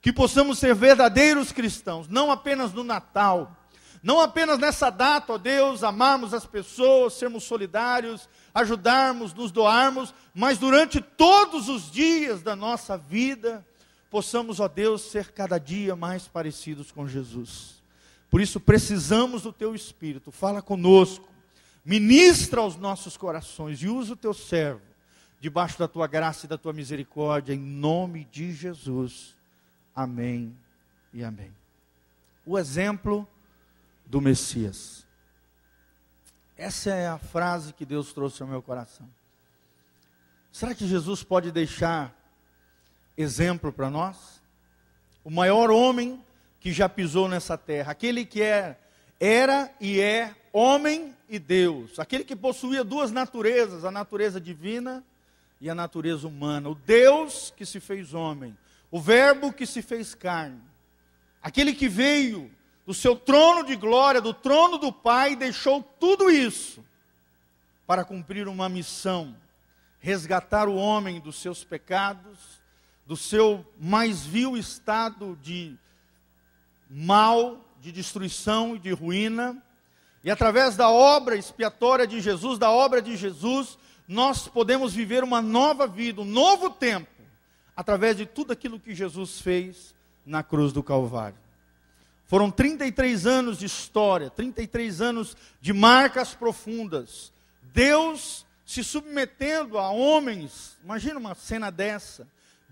que 0.00 0.12
possamos 0.12 0.58
ser 0.58 0.74
verdadeiros 0.74 1.52
cristãos, 1.52 2.08
não 2.08 2.30
apenas 2.30 2.72
no 2.72 2.84
Natal, 2.84 3.56
não 4.02 4.20
apenas 4.20 4.58
nessa 4.58 4.90
data, 4.90 5.34
ó 5.34 5.38
Deus, 5.38 5.82
amarmos 5.82 6.32
as 6.32 6.46
pessoas, 6.46 7.14
sermos 7.14 7.44
solidários, 7.44 8.28
ajudarmos, 8.54 9.34
nos 9.34 9.50
doarmos, 9.50 10.14
mas 10.34 10.58
durante 10.58 11.00
todos 11.00 11.68
os 11.68 11.90
dias 11.90 12.42
da 12.42 12.54
nossa 12.54 12.96
vida, 12.96 13.66
possamos, 14.10 14.58
ó 14.60 14.68
Deus, 14.68 15.02
ser 15.02 15.32
cada 15.32 15.58
dia 15.58 15.94
mais 15.94 16.26
parecidos 16.26 16.90
com 16.90 17.06
Jesus. 17.06 17.79
Por 18.30 18.40
isso 18.40 18.60
precisamos 18.60 19.42
do 19.42 19.52
teu 19.52 19.74
espírito. 19.74 20.30
Fala 20.30 20.62
conosco. 20.62 21.28
Ministra 21.84 22.60
aos 22.60 22.76
nossos 22.76 23.16
corações 23.16 23.82
e 23.82 23.88
usa 23.88 24.12
o 24.12 24.16
teu 24.16 24.32
servo 24.32 24.82
debaixo 25.40 25.78
da 25.78 25.88
tua 25.88 26.06
graça 26.06 26.44
e 26.44 26.48
da 26.48 26.58
tua 26.58 26.72
misericórdia 26.72 27.54
em 27.54 27.58
nome 27.58 28.26
de 28.26 28.52
Jesus. 28.52 29.36
Amém 29.94 30.56
e 31.12 31.24
amém. 31.24 31.52
O 32.46 32.58
exemplo 32.58 33.26
do 34.06 34.20
Messias. 34.20 35.06
Essa 36.56 36.90
é 36.90 37.08
a 37.08 37.18
frase 37.18 37.72
que 37.72 37.86
Deus 37.86 38.12
trouxe 38.12 38.42
ao 38.42 38.48
meu 38.48 38.60
coração. 38.60 39.08
Será 40.52 40.74
que 40.74 40.86
Jesus 40.86 41.22
pode 41.22 41.50
deixar 41.50 42.14
exemplo 43.16 43.72
para 43.72 43.88
nós? 43.88 44.42
O 45.24 45.30
maior 45.30 45.70
homem 45.70 46.22
que 46.60 46.72
já 46.72 46.88
pisou 46.88 47.26
nessa 47.26 47.56
terra, 47.56 47.90
aquele 47.90 48.26
que 48.26 48.42
é, 48.42 48.78
era 49.18 49.74
e 49.80 49.98
é 49.98 50.34
homem 50.52 51.16
e 51.28 51.38
Deus, 51.38 51.98
aquele 51.98 52.22
que 52.22 52.36
possuía 52.36 52.84
duas 52.84 53.10
naturezas, 53.10 53.84
a 53.84 53.90
natureza 53.90 54.38
divina 54.38 55.02
e 55.60 55.70
a 55.70 55.74
natureza 55.74 56.28
humana, 56.28 56.68
o 56.68 56.74
Deus 56.74 57.52
que 57.56 57.64
se 57.64 57.80
fez 57.80 58.12
homem, 58.12 58.56
o 58.90 59.00
Verbo 59.00 59.52
que 59.52 59.64
se 59.64 59.80
fez 59.80 60.14
carne, 60.14 60.60
aquele 61.42 61.72
que 61.72 61.88
veio 61.88 62.50
do 62.86 62.92
seu 62.92 63.16
trono 63.16 63.64
de 63.64 63.76
glória, 63.76 64.20
do 64.20 64.34
trono 64.34 64.76
do 64.76 64.92
Pai, 64.92 65.36
deixou 65.36 65.82
tudo 65.98 66.30
isso 66.30 66.84
para 67.86 68.04
cumprir 68.04 68.48
uma 68.48 68.68
missão, 68.68 69.34
resgatar 69.98 70.68
o 70.68 70.74
homem 70.74 71.20
dos 71.20 71.40
seus 71.40 71.64
pecados, 71.64 72.60
do 73.06 73.16
seu 73.16 73.66
mais 73.78 74.24
vil 74.26 74.56
estado 74.56 75.38
de 75.40 75.78
mal, 76.90 77.64
de 77.80 77.92
destruição 77.92 78.74
e 78.74 78.78
de 78.78 78.90
ruína. 78.90 79.62
E 80.24 80.30
através 80.30 80.76
da 80.76 80.90
obra 80.90 81.36
expiatória 81.36 82.06
de 82.06 82.20
Jesus, 82.20 82.58
da 82.58 82.70
obra 82.70 83.00
de 83.00 83.16
Jesus, 83.16 83.78
nós 84.06 84.48
podemos 84.48 84.92
viver 84.92 85.22
uma 85.22 85.40
nova 85.40 85.86
vida, 85.86 86.20
um 86.20 86.24
novo 86.24 86.68
tempo, 86.68 87.08
através 87.76 88.16
de 88.16 88.26
tudo 88.26 88.52
aquilo 88.52 88.80
que 88.80 88.94
Jesus 88.94 89.40
fez 89.40 89.94
na 90.26 90.42
cruz 90.42 90.72
do 90.72 90.82
Calvário. 90.82 91.38
Foram 92.26 92.50
33 92.50 93.26
anos 93.26 93.58
de 93.58 93.66
história, 93.66 94.28
33 94.28 95.00
anos 95.00 95.36
de 95.60 95.72
marcas 95.72 96.34
profundas. 96.34 97.32
Deus 97.72 98.46
se 98.64 98.84
submetendo 98.84 99.78
a 99.78 99.90
homens, 99.90 100.78
imagina 100.84 101.18
uma 101.18 101.34
cena 101.34 101.70
dessa. 101.70 102.28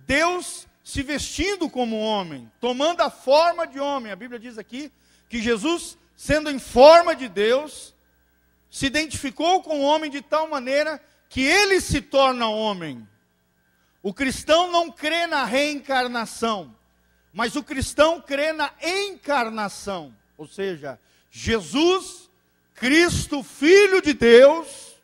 Deus 0.06 0.68
se 0.88 1.02
vestindo 1.02 1.68
como 1.68 2.00
homem, 2.00 2.50
tomando 2.58 3.02
a 3.02 3.10
forma 3.10 3.66
de 3.66 3.78
homem. 3.78 4.10
A 4.10 4.16
Bíblia 4.16 4.40
diz 4.40 4.56
aqui 4.56 4.90
que 5.28 5.38
Jesus, 5.38 5.98
sendo 6.16 6.50
em 6.50 6.58
forma 6.58 7.14
de 7.14 7.28
Deus, 7.28 7.94
se 8.70 8.86
identificou 8.86 9.62
com 9.62 9.80
o 9.80 9.82
homem 9.82 10.10
de 10.10 10.22
tal 10.22 10.48
maneira 10.48 10.98
que 11.28 11.42
ele 11.42 11.78
se 11.82 12.00
torna 12.00 12.48
homem. 12.48 13.06
O 14.02 14.14
cristão 14.14 14.72
não 14.72 14.90
crê 14.90 15.26
na 15.26 15.44
reencarnação, 15.44 16.74
mas 17.34 17.54
o 17.54 17.62
cristão 17.62 18.18
crê 18.18 18.54
na 18.54 18.72
encarnação, 18.82 20.16
ou 20.38 20.46
seja, 20.46 20.98
Jesus, 21.30 22.30
Cristo, 22.74 23.42
Filho 23.42 24.00
de 24.00 24.14
Deus, 24.14 24.96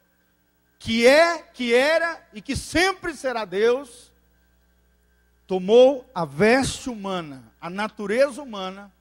que 0.79 1.07
é, 1.07 1.43
que 1.43 1.75
era 1.75 2.27
e 2.33 2.41
que 2.41 2.57
sempre 2.57 3.13
será 3.15 3.45
Deus, 3.45 4.04
tomou 5.47 6.09
a 6.15 6.25
veste 6.25 6.89
humana, 6.89 7.53
a 7.61 7.69
natureza 7.69 8.43
humana, 8.43 8.93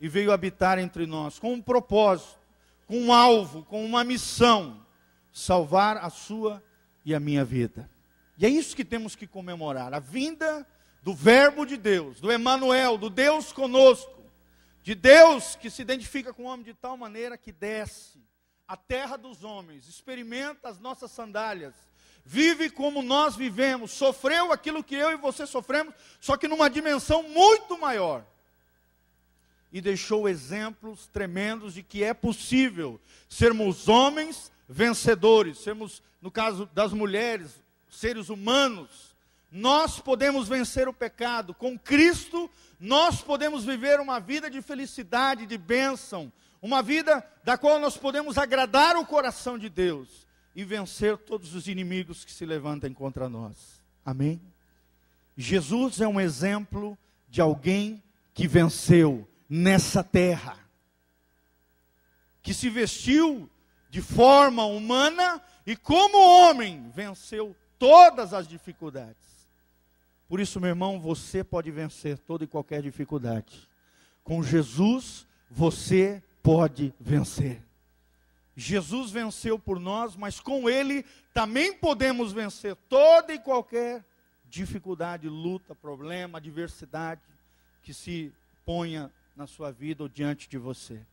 e 0.00 0.08
veio 0.08 0.32
habitar 0.32 0.78
entre 0.78 1.06
nós 1.06 1.38
com 1.38 1.54
um 1.54 1.62
propósito, 1.62 2.38
com 2.86 2.98
um 2.98 3.12
alvo, 3.12 3.64
com 3.64 3.84
uma 3.84 4.04
missão: 4.04 4.84
salvar 5.32 5.96
a 5.98 6.10
sua 6.10 6.62
e 7.04 7.14
a 7.14 7.20
minha 7.20 7.44
vida. 7.44 7.90
E 8.36 8.44
é 8.44 8.48
isso 8.48 8.76
que 8.76 8.84
temos 8.84 9.14
que 9.16 9.26
comemorar: 9.26 9.94
a 9.94 9.98
vinda 9.98 10.66
do 11.02 11.14
Verbo 11.14 11.64
de 11.64 11.76
Deus, 11.76 12.20
do 12.20 12.32
Emanuel, 12.32 12.96
do 12.98 13.10
Deus 13.10 13.52
conosco, 13.52 14.22
de 14.82 14.94
Deus 14.94 15.54
que 15.56 15.70
se 15.70 15.82
identifica 15.82 16.32
com 16.32 16.44
o 16.44 16.46
homem 16.46 16.64
de 16.64 16.74
tal 16.74 16.96
maneira 16.96 17.38
que 17.38 17.52
desce 17.52 18.22
à 18.66 18.76
terra 18.76 19.16
dos 19.16 19.44
homens, 19.44 19.86
experimenta 19.86 20.68
as 20.68 20.78
nossas 20.78 21.10
sandálias, 21.10 21.74
vive 22.24 22.70
como 22.70 23.02
nós 23.02 23.36
vivemos, 23.36 23.90
sofreu 23.92 24.50
aquilo 24.50 24.82
que 24.82 24.94
eu 24.94 25.12
e 25.12 25.16
você 25.16 25.46
sofremos, 25.46 25.94
só 26.20 26.36
que 26.36 26.48
numa 26.48 26.70
dimensão 26.70 27.22
muito 27.22 27.78
maior. 27.78 28.24
E 29.70 29.80
deixou 29.80 30.28
exemplos 30.28 31.06
tremendos 31.08 31.74
de 31.74 31.82
que 31.82 32.02
é 32.02 32.14
possível 32.14 33.00
sermos 33.28 33.88
homens 33.88 34.50
vencedores, 34.68 35.58
sermos, 35.58 36.02
no 36.22 36.30
caso 36.30 36.66
das 36.72 36.92
mulheres, 36.92 37.60
seres 37.90 38.28
humanos. 38.28 39.14
Nós 39.50 39.98
podemos 39.98 40.48
vencer 40.48 40.88
o 40.88 40.92
pecado. 40.92 41.52
Com 41.52 41.78
Cristo, 41.78 42.50
nós 42.80 43.20
podemos 43.20 43.64
viver 43.64 44.00
uma 44.00 44.18
vida 44.20 44.48
de 44.48 44.62
felicidade, 44.62 45.44
de 45.44 45.58
bênção, 45.58 46.32
uma 46.62 46.80
vida 46.82 47.24
da 47.42 47.58
qual 47.58 47.78
nós 47.78 47.96
podemos 47.96 48.38
agradar 48.38 48.96
o 48.96 49.04
coração 49.04 49.58
de 49.58 49.68
Deus 49.68 50.24
e 50.54 50.64
vencer 50.64 51.16
todos 51.18 51.54
os 51.54 51.66
inimigos 51.66 52.24
que 52.24 52.32
se 52.32 52.46
levantem 52.46 52.92
contra 52.92 53.28
nós. 53.28 53.82
Amém? 54.04 54.40
Jesus 55.36 56.00
é 56.00 56.06
um 56.06 56.20
exemplo 56.20 56.96
de 57.28 57.40
alguém 57.40 58.02
que 58.32 58.46
venceu 58.46 59.28
nessa 59.48 60.04
terra, 60.04 60.58
que 62.42 62.54
se 62.54 62.70
vestiu 62.70 63.50
de 63.90 64.00
forma 64.00 64.64
humana 64.64 65.42
e, 65.66 65.76
como 65.76 66.18
homem, 66.18 66.90
venceu 66.90 67.56
todas 67.78 68.32
as 68.32 68.46
dificuldades. 68.46 69.48
Por 70.28 70.40
isso, 70.40 70.60
meu 70.60 70.70
irmão, 70.70 71.00
você 71.00 71.44
pode 71.44 71.70
vencer 71.70 72.18
toda 72.18 72.44
e 72.44 72.48
qualquer 72.48 72.82
dificuldade. 72.82 73.68
Com 74.22 74.42
Jesus, 74.42 75.26
você 75.50 76.22
pode 76.42 76.94
vencer. 76.98 77.62
Jesus 78.56 79.10
venceu 79.10 79.58
por 79.58 79.80
nós, 79.80 80.16
mas 80.16 80.38
com 80.38 80.68
Ele 80.68 81.04
também 81.32 81.72
podemos 81.76 82.32
vencer 82.32 82.76
toda 82.88 83.32
e 83.34 83.38
qualquer 83.38 84.04
dificuldade, 84.44 85.28
luta, 85.28 85.74
problema, 85.74 86.38
adversidade 86.38 87.20
que 87.82 87.92
se 87.92 88.32
ponha 88.64 89.12
na 89.36 89.46
sua 89.46 89.72
vida 89.72 90.04
ou 90.04 90.08
diante 90.08 90.48
de 90.48 90.56
você. 90.56 91.04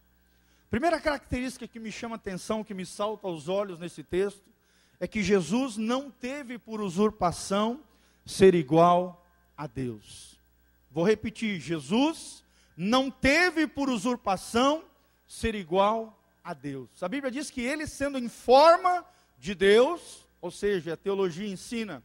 Primeira 0.70 1.02
característica 1.02 1.68
que 1.68 1.80
me 1.80 1.92
chama 1.92 2.16
atenção, 2.16 2.64
que 2.64 2.74
me 2.74 2.86
salta 2.86 3.28
aos 3.28 3.50
olhos 3.50 3.80
nesse 3.80 4.04
texto, 4.04 4.50
é 5.00 5.08
que 5.08 5.24
Jesus 5.24 5.76
não 5.76 6.12
teve 6.12 6.60
por 6.60 6.80
usurpação 6.80 7.82
ser 8.26 8.54
igual 8.54 9.26
a 9.58 9.66
Deus. 9.66 10.40
Vou 10.92 11.04
repetir: 11.04 11.60
Jesus 11.60 12.44
não 12.78 13.10
teve 13.10 13.66
por 13.66 13.90
usurpação 13.90 14.84
ser 15.28 15.56
igual 15.56 16.21
a 16.44 16.54
Deus. 16.54 16.90
A 17.02 17.08
Bíblia 17.08 17.32
diz 17.32 17.50
que 17.50 17.62
ele, 17.62 17.86
sendo 17.88 18.18
em 18.18 18.28
forma 18.28 19.06
de 19.38 19.54
Deus, 19.56 20.26
ou 20.42 20.52
seja, 20.52 20.94
a 20.94 20.98
teologia 20.98 21.48
ensina 21.48 22.04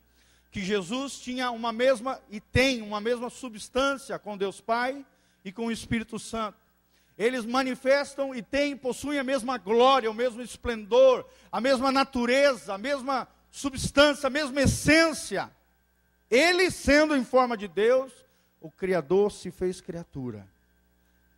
que 0.50 0.62
Jesus 0.62 1.18
tinha 1.18 1.50
uma 1.50 1.72
mesma 1.72 2.20
e 2.30 2.40
tem 2.40 2.80
uma 2.80 3.00
mesma 3.00 3.28
substância 3.28 4.18
com 4.18 4.38
Deus 4.38 4.60
Pai 4.60 5.04
e 5.44 5.52
com 5.52 5.66
o 5.66 5.72
Espírito 5.72 6.18
Santo. 6.18 6.58
eles 7.18 7.46
manifestam 7.46 8.34
e 8.34 8.42
têm, 8.42 8.76
possuem 8.76 9.18
a 9.18 9.24
mesma 9.24 9.56
glória, 9.56 10.10
o 10.10 10.14
mesmo 10.14 10.42
esplendor, 10.42 11.26
a 11.50 11.60
mesma 11.60 11.90
natureza, 11.90 12.74
a 12.74 12.78
mesma 12.78 13.26
substância, 13.50 14.26
a 14.26 14.30
mesma 14.30 14.62
essência. 14.62 15.50
Ele, 16.30 16.70
sendo 16.70 17.16
em 17.16 17.24
forma 17.24 17.56
de 17.56 17.68
Deus, 17.68 18.12
o 18.60 18.70
Criador 18.70 19.32
se 19.32 19.50
fez 19.50 19.80
criatura. 19.80 20.46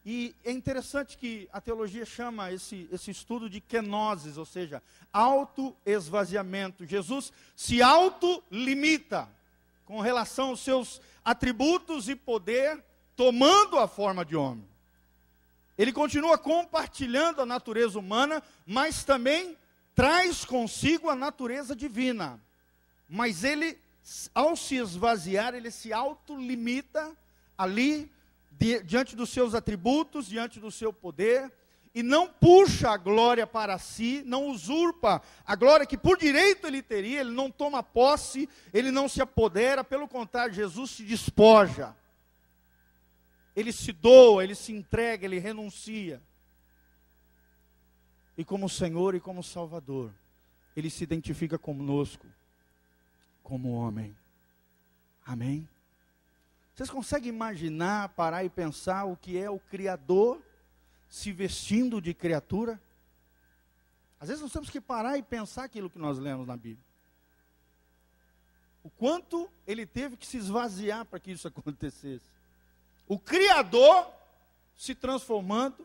E 0.05 0.35
é 0.45 0.50
interessante 0.50 1.17
que 1.19 1.49
a 1.52 1.61
teologia 1.61 2.07
chama 2.07 2.52
esse, 2.52 2.88
esse 2.90 3.11
estudo 3.11 3.49
de 3.50 3.61
kenosis, 3.61 4.38
ou 4.38 4.47
seja, 4.47 4.83
auto-esvaziamento. 5.12 6.87
Jesus 6.87 7.33
se 7.55 7.83
auto-limita 7.83 9.28
com 9.85 10.00
relação 10.00 10.50
aos 10.50 10.61
seus 10.61 11.00
atributos 11.25 12.09
e 12.09 12.17
poder, 12.17 12.83
tomando 13.17 13.78
a 13.78 13.88
forma 13.88 14.25
de 14.25 14.37
homem. 14.37 14.67
Ele 15.76 15.93
continua 15.93 16.38
compartilhando 16.38 17.40
a 17.40 17.47
natureza 17.47 17.99
humana, 17.99 18.43
mas 18.67 19.05
também 19.05 19.57
traz 19.95 20.45
consigo 20.45 21.11
a 21.11 21.14
natureza 21.14 21.75
divina. 21.75 22.40
Mas 23.09 23.45
ele 23.45 23.78
ao 24.35 24.57
se 24.57 24.76
esvaziar, 24.76 25.55
ele 25.55 25.71
se 25.71 25.93
autolimita 25.93 27.12
ali, 27.57 28.11
diante 28.84 29.14
dos 29.14 29.30
seus 29.30 29.54
atributos, 29.54 30.26
diante 30.26 30.58
do 30.58 30.70
seu 30.70 30.92
poder, 30.92 31.52
e 31.94 32.02
não 32.02 32.28
puxa 32.28 32.90
a 32.90 32.96
glória 32.96 33.46
para 33.46 33.78
si, 33.78 34.22
não 34.26 34.48
usurpa 34.48 35.22
a 35.44 35.56
glória 35.56 35.86
que 35.86 35.96
por 35.96 36.18
direito 36.18 36.66
ele 36.66 36.82
teria, 36.82 37.20
ele 37.20 37.30
não 37.30 37.50
toma 37.50 37.82
posse, 37.82 38.48
ele 38.72 38.90
não 38.90 39.08
se 39.08 39.22
apodera, 39.22 39.82
pelo 39.82 40.06
contrário, 40.06 40.54
Jesus 40.54 40.90
se 40.90 41.04
despoja. 41.04 41.96
Ele 43.56 43.72
se 43.72 43.92
doa, 43.92 44.44
ele 44.44 44.54
se 44.54 44.72
entrega, 44.72 45.24
ele 45.24 45.38
renuncia. 45.38 46.22
E 48.36 48.44
como 48.44 48.68
Senhor 48.68 49.16
e 49.16 49.20
como 49.20 49.42
Salvador, 49.42 50.14
ele 50.76 50.90
se 50.90 51.02
identifica 51.02 51.58
conosco 51.58 52.26
como 53.42 53.72
homem. 53.72 54.16
Amém? 55.26 55.68
Vocês 56.78 56.90
conseguem 56.90 57.30
imaginar, 57.30 58.11
parar 58.11 58.44
e 58.44 58.49
pensar 58.49 59.04
o 59.04 59.16
que 59.16 59.37
é 59.37 59.50
o 59.50 59.58
Criador 59.58 60.40
se 61.08 61.32
vestindo 61.32 62.00
de 62.00 62.14
criatura? 62.14 62.80
Às 64.20 64.28
vezes 64.28 64.40
nós 64.40 64.52
temos 64.52 64.70
que 64.70 64.80
parar 64.80 65.18
e 65.18 65.23
pensar 65.25 65.64
aquilo 65.64 65.90
que 65.90 65.99
nós 65.99 66.18
lemos 66.18 66.47
na 66.47 66.56
Bíblia. 66.56 66.87
O 68.85 68.90
quanto 68.90 69.50
ele 69.66 69.85
teve 69.87 70.16
que 70.16 70.25
se 70.25 70.37
esvaziar 70.37 71.04
para 71.04 71.18
que 71.18 71.32
isso 71.32 71.49
acontecesse. 71.50 72.30
O 73.08 73.18
Criador 73.18 74.08
se 74.76 74.94
transformando 74.94 75.85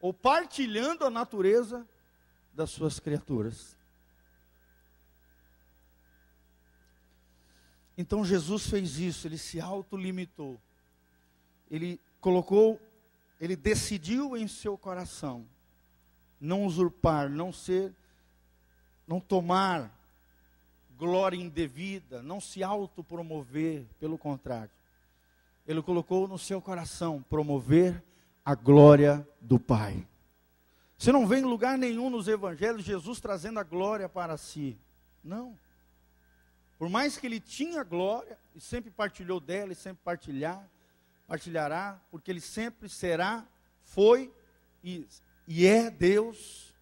ou 0.00 0.14
partilhando 0.14 1.04
a 1.04 1.10
natureza 1.10 1.86
das 2.54 2.70
suas 2.70 2.98
criaturas. 2.98 3.76
Então 7.96 8.24
Jesus 8.24 8.66
fez 8.66 8.98
isso, 8.98 9.26
ele 9.26 9.38
se 9.38 9.60
autolimitou. 9.60 10.58
Ele 11.70 12.00
colocou, 12.20 12.80
ele 13.40 13.56
decidiu 13.56 14.36
em 14.36 14.46
seu 14.46 14.76
coração 14.78 15.46
não 16.42 16.66
usurpar, 16.66 17.30
não 17.30 17.52
ser, 17.52 17.94
não 19.06 19.20
tomar 19.20 19.96
glória 20.98 21.36
indevida, 21.36 22.20
não 22.20 22.40
se 22.40 22.64
autopromover, 22.64 23.86
pelo 24.00 24.18
contrário. 24.18 24.70
Ele 25.66 25.80
colocou 25.80 26.26
no 26.26 26.38
seu 26.38 26.60
coração 26.60 27.24
promover 27.30 28.02
a 28.44 28.56
glória 28.56 29.26
do 29.40 29.58
Pai. 29.58 30.04
Você 30.98 31.12
não 31.12 31.26
vê 31.26 31.38
em 31.38 31.44
lugar 31.44 31.78
nenhum 31.78 32.10
nos 32.10 32.26
evangelhos 32.26 32.84
Jesus 32.84 33.20
trazendo 33.20 33.60
a 33.60 33.64
glória 33.64 34.08
para 34.08 34.36
si. 34.36 34.76
Não. 35.22 35.56
Por 36.82 36.88
mais 36.88 37.16
que 37.16 37.28
ele 37.28 37.38
tinha 37.38 37.84
glória, 37.84 38.36
e 38.56 38.60
sempre 38.60 38.90
partilhou 38.90 39.38
dela, 39.38 39.70
e 39.70 39.76
sempre 39.76 40.02
partilhar, 40.02 40.68
partilhará, 41.28 42.00
porque 42.10 42.28
ele 42.28 42.40
sempre 42.40 42.88
será, 42.88 43.46
foi 43.84 44.34
e, 44.82 45.06
e 45.46 45.64
é 45.64 45.88
Deus. 45.88 46.74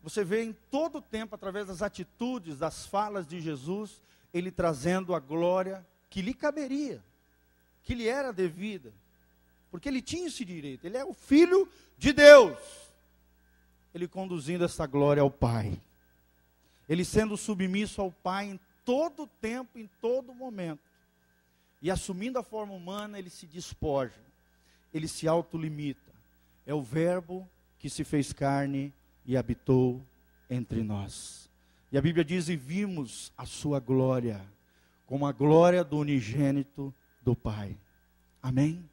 Você 0.00 0.22
vê 0.22 0.44
em 0.44 0.52
todo 0.70 0.98
o 0.98 1.02
tempo, 1.02 1.34
através 1.34 1.66
das 1.66 1.82
atitudes, 1.82 2.56
das 2.56 2.86
falas 2.86 3.26
de 3.26 3.40
Jesus, 3.40 4.00
ele 4.32 4.52
trazendo 4.52 5.12
a 5.12 5.18
glória 5.18 5.84
que 6.08 6.22
lhe 6.22 6.32
caberia, 6.32 7.02
que 7.82 7.96
lhe 7.96 8.06
era 8.06 8.32
devida, 8.32 8.92
porque 9.72 9.88
ele 9.88 10.00
tinha 10.00 10.28
esse 10.28 10.44
direito, 10.44 10.86
ele 10.86 10.96
é 10.96 11.04
o 11.04 11.12
filho 11.12 11.68
de 11.98 12.12
Deus, 12.12 12.60
ele 13.92 14.06
conduzindo 14.06 14.64
essa 14.64 14.86
glória 14.86 15.20
ao 15.20 15.32
Pai 15.32 15.80
ele 16.92 17.06
sendo 17.06 17.38
submisso 17.38 18.02
ao 18.02 18.12
Pai 18.12 18.50
em 18.50 18.60
todo 18.84 19.26
tempo, 19.26 19.78
em 19.78 19.88
todo 19.98 20.34
momento. 20.34 20.82
E 21.80 21.90
assumindo 21.90 22.38
a 22.38 22.42
forma 22.42 22.74
humana, 22.74 23.18
ele 23.18 23.30
se 23.30 23.46
despoja, 23.46 24.20
ele 24.92 25.08
se 25.08 25.26
autolimita. 25.26 26.12
É 26.66 26.74
o 26.74 26.82
Verbo 26.82 27.48
que 27.78 27.88
se 27.88 28.04
fez 28.04 28.30
carne 28.34 28.92
e 29.24 29.38
habitou 29.38 30.04
entre 30.50 30.82
nós. 30.82 31.50
E 31.90 31.96
a 31.96 32.02
Bíblia 32.02 32.22
diz: 32.22 32.50
E 32.50 32.56
vimos 32.56 33.32
a 33.38 33.46
sua 33.46 33.80
glória, 33.80 34.44
como 35.06 35.26
a 35.26 35.32
glória 35.32 35.82
do 35.82 35.96
unigênito 35.96 36.94
do 37.22 37.34
Pai. 37.34 37.74
Amém? 38.42 38.86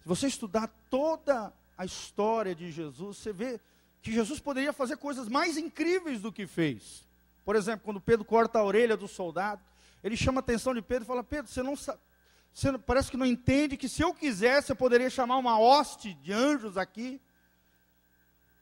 Se 0.00 0.08
você 0.08 0.28
estudar 0.28 0.68
toda 0.88 1.52
a 1.76 1.84
história 1.84 2.54
de 2.54 2.70
Jesus, 2.70 3.16
você 3.16 3.32
vê 3.32 3.60
que 4.02 4.12
Jesus 4.12 4.40
poderia 4.40 4.72
fazer 4.72 4.96
coisas 4.96 5.28
mais 5.28 5.56
incríveis 5.56 6.20
do 6.20 6.32
que 6.32 6.46
fez. 6.46 7.06
Por 7.44 7.56
exemplo, 7.56 7.84
quando 7.84 8.00
Pedro 8.00 8.24
corta 8.24 8.58
a 8.58 8.64
orelha 8.64 8.96
do 8.96 9.08
soldado, 9.08 9.60
ele 10.02 10.16
chama 10.16 10.38
a 10.38 10.40
atenção 10.40 10.74
de 10.74 10.82
Pedro 10.82 11.04
e 11.04 11.06
fala: 11.06 11.24
Pedro, 11.24 11.50
você 11.50 11.62
não 11.62 11.76
sabe. 11.76 11.98
Você 12.52 12.76
parece 12.78 13.10
que 13.10 13.16
não 13.16 13.26
entende 13.26 13.76
que 13.76 13.88
se 13.88 14.02
eu 14.02 14.12
quisesse, 14.12 14.72
eu 14.72 14.76
poderia 14.76 15.08
chamar 15.08 15.36
uma 15.36 15.58
hoste 15.58 16.14
de 16.14 16.32
anjos 16.32 16.76
aqui 16.76 17.20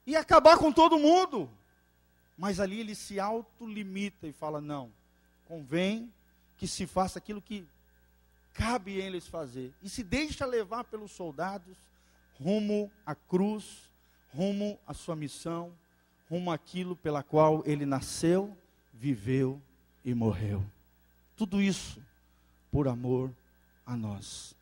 e 0.06 0.14
acabar 0.16 0.58
com 0.58 0.72
todo 0.72 0.98
mundo. 0.98 1.50
Mas 2.36 2.60
ali 2.60 2.80
ele 2.80 2.94
se 2.94 3.18
autolimita 3.18 4.26
e 4.26 4.32
fala: 4.32 4.60
não, 4.60 4.92
convém 5.46 6.12
que 6.56 6.66
se 6.66 6.86
faça 6.86 7.18
aquilo 7.18 7.40
que 7.40 7.66
cabe 8.52 8.94
eles 8.94 9.26
fazer. 9.26 9.72
E 9.82 9.88
se 9.88 10.02
deixa 10.02 10.44
levar 10.44 10.84
pelos 10.84 11.12
soldados 11.12 11.76
rumo 12.40 12.90
à 13.06 13.14
cruz 13.14 13.87
rumo 14.34 14.78
à 14.86 14.94
sua 14.94 15.16
missão, 15.16 15.72
rumo 16.28 16.50
àquilo 16.50 16.94
pela 16.96 17.22
qual 17.22 17.62
ele 17.66 17.86
nasceu, 17.86 18.56
viveu 18.92 19.60
e 20.04 20.14
morreu. 20.14 20.64
Tudo 21.36 21.62
isso 21.62 22.02
por 22.70 22.88
amor 22.88 23.32
a 23.86 23.96
nós. 23.96 24.54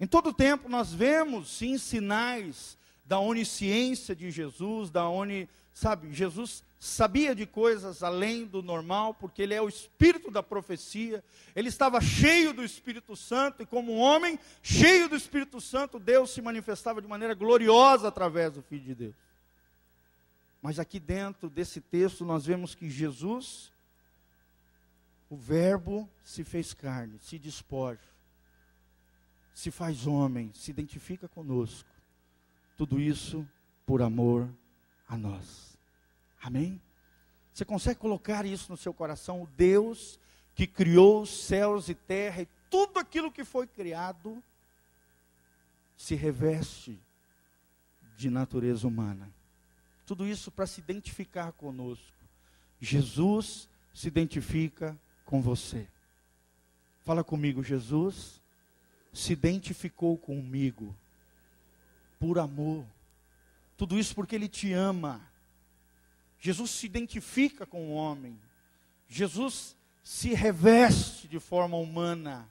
Em 0.00 0.06
todo 0.06 0.32
tempo 0.32 0.68
nós 0.68 0.92
vemos 0.92 1.50
sim 1.50 1.76
sinais 1.78 2.76
da 3.04 3.18
onisciência 3.18 4.14
de 4.16 4.30
Jesus, 4.30 4.90
da 4.90 5.08
oni, 5.08 5.48
sabe, 5.72 6.12
Jesus 6.12 6.64
sabia 6.84 7.32
de 7.32 7.46
coisas 7.46 8.02
além 8.02 8.44
do 8.44 8.60
normal, 8.60 9.14
porque 9.14 9.40
ele 9.40 9.54
é 9.54 9.62
o 9.62 9.68
espírito 9.68 10.32
da 10.32 10.42
profecia. 10.42 11.22
Ele 11.54 11.68
estava 11.68 12.00
cheio 12.00 12.52
do 12.52 12.64
Espírito 12.64 13.14
Santo 13.14 13.62
e 13.62 13.66
como 13.66 13.94
homem 13.94 14.36
cheio 14.64 15.08
do 15.08 15.14
Espírito 15.14 15.60
Santo, 15.60 16.00
Deus 16.00 16.30
se 16.30 16.42
manifestava 16.42 17.00
de 17.00 17.06
maneira 17.06 17.34
gloriosa 17.34 18.08
através 18.08 18.54
do 18.54 18.62
filho 18.62 18.82
de 18.82 18.94
Deus. 18.96 19.14
Mas 20.60 20.80
aqui 20.80 20.98
dentro 20.98 21.48
desse 21.48 21.80
texto 21.80 22.24
nós 22.24 22.46
vemos 22.46 22.74
que 22.74 22.90
Jesus 22.90 23.70
o 25.30 25.36
verbo 25.36 26.10
se 26.24 26.42
fez 26.42 26.74
carne, 26.74 27.16
se 27.20 27.38
despoja, 27.38 28.00
se 29.54 29.70
faz 29.70 30.04
homem, 30.04 30.50
se 30.52 30.72
identifica 30.72 31.28
conosco. 31.28 31.88
Tudo 32.76 32.98
isso 32.98 33.48
por 33.86 34.02
amor 34.02 34.52
a 35.06 35.16
nós. 35.16 35.71
Amém? 36.42 36.80
Você 37.52 37.64
consegue 37.64 38.00
colocar 38.00 38.44
isso 38.44 38.70
no 38.70 38.76
seu 38.76 38.92
coração? 38.92 39.42
O 39.42 39.46
Deus 39.46 40.18
que 40.54 40.66
criou 40.66 41.22
os 41.22 41.30
céus 41.30 41.88
e 41.88 41.94
terra 41.94 42.42
e 42.42 42.48
tudo 42.68 42.98
aquilo 42.98 43.30
que 43.30 43.44
foi 43.44 43.66
criado 43.66 44.42
se 45.96 46.14
reveste 46.14 46.98
de 48.16 48.28
natureza 48.28 48.86
humana. 48.86 49.32
Tudo 50.04 50.26
isso 50.26 50.50
para 50.50 50.66
se 50.66 50.80
identificar 50.80 51.52
conosco. 51.52 52.12
Jesus 52.80 53.68
se 53.94 54.08
identifica 54.08 54.98
com 55.24 55.40
você. 55.40 55.88
Fala 57.02 57.22
comigo, 57.22 57.62
Jesus 57.62 58.40
se 59.12 59.32
identificou 59.32 60.16
comigo 60.16 60.94
por 62.18 62.38
amor. 62.38 62.84
Tudo 63.76 63.98
isso 63.98 64.14
porque 64.14 64.34
Ele 64.34 64.48
te 64.48 64.72
ama. 64.72 65.20
Jesus 66.44 66.72
se 66.72 66.86
identifica 66.86 67.64
com 67.64 67.88
o 67.88 67.94
homem. 67.94 68.36
Jesus 69.06 69.76
se 70.02 70.34
reveste 70.34 71.28
de 71.28 71.38
forma 71.38 71.76
humana, 71.76 72.48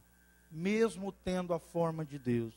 mesmo 0.50 1.12
tendo 1.12 1.54
a 1.54 1.60
forma 1.60 2.06
de 2.06 2.18
Deus. 2.18 2.54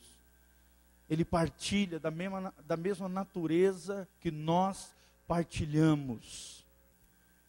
ele 1.09 1.25
partilha 1.25 1.99
da 1.99 2.09
mesma, 2.09 2.53
da 2.65 2.77
mesma 2.77 3.09
natureza 3.09 4.07
que 4.21 4.31
nós 4.31 4.95
partilhamos. 5.27 6.65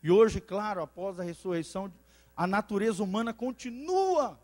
E 0.02 0.10
hoje, 0.10 0.40
claro, 0.40 0.82
após 0.82 1.20
a 1.20 1.22
ressurreição, 1.22 1.92
a 2.36 2.44
natureza 2.44 3.04
humana 3.04 3.32
continua 3.32 4.36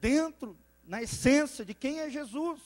dentro, 0.00 0.58
na 0.84 1.00
essência 1.00 1.64
de 1.64 1.72
quem 1.72 2.00
é 2.00 2.10
Jesus. 2.10 2.60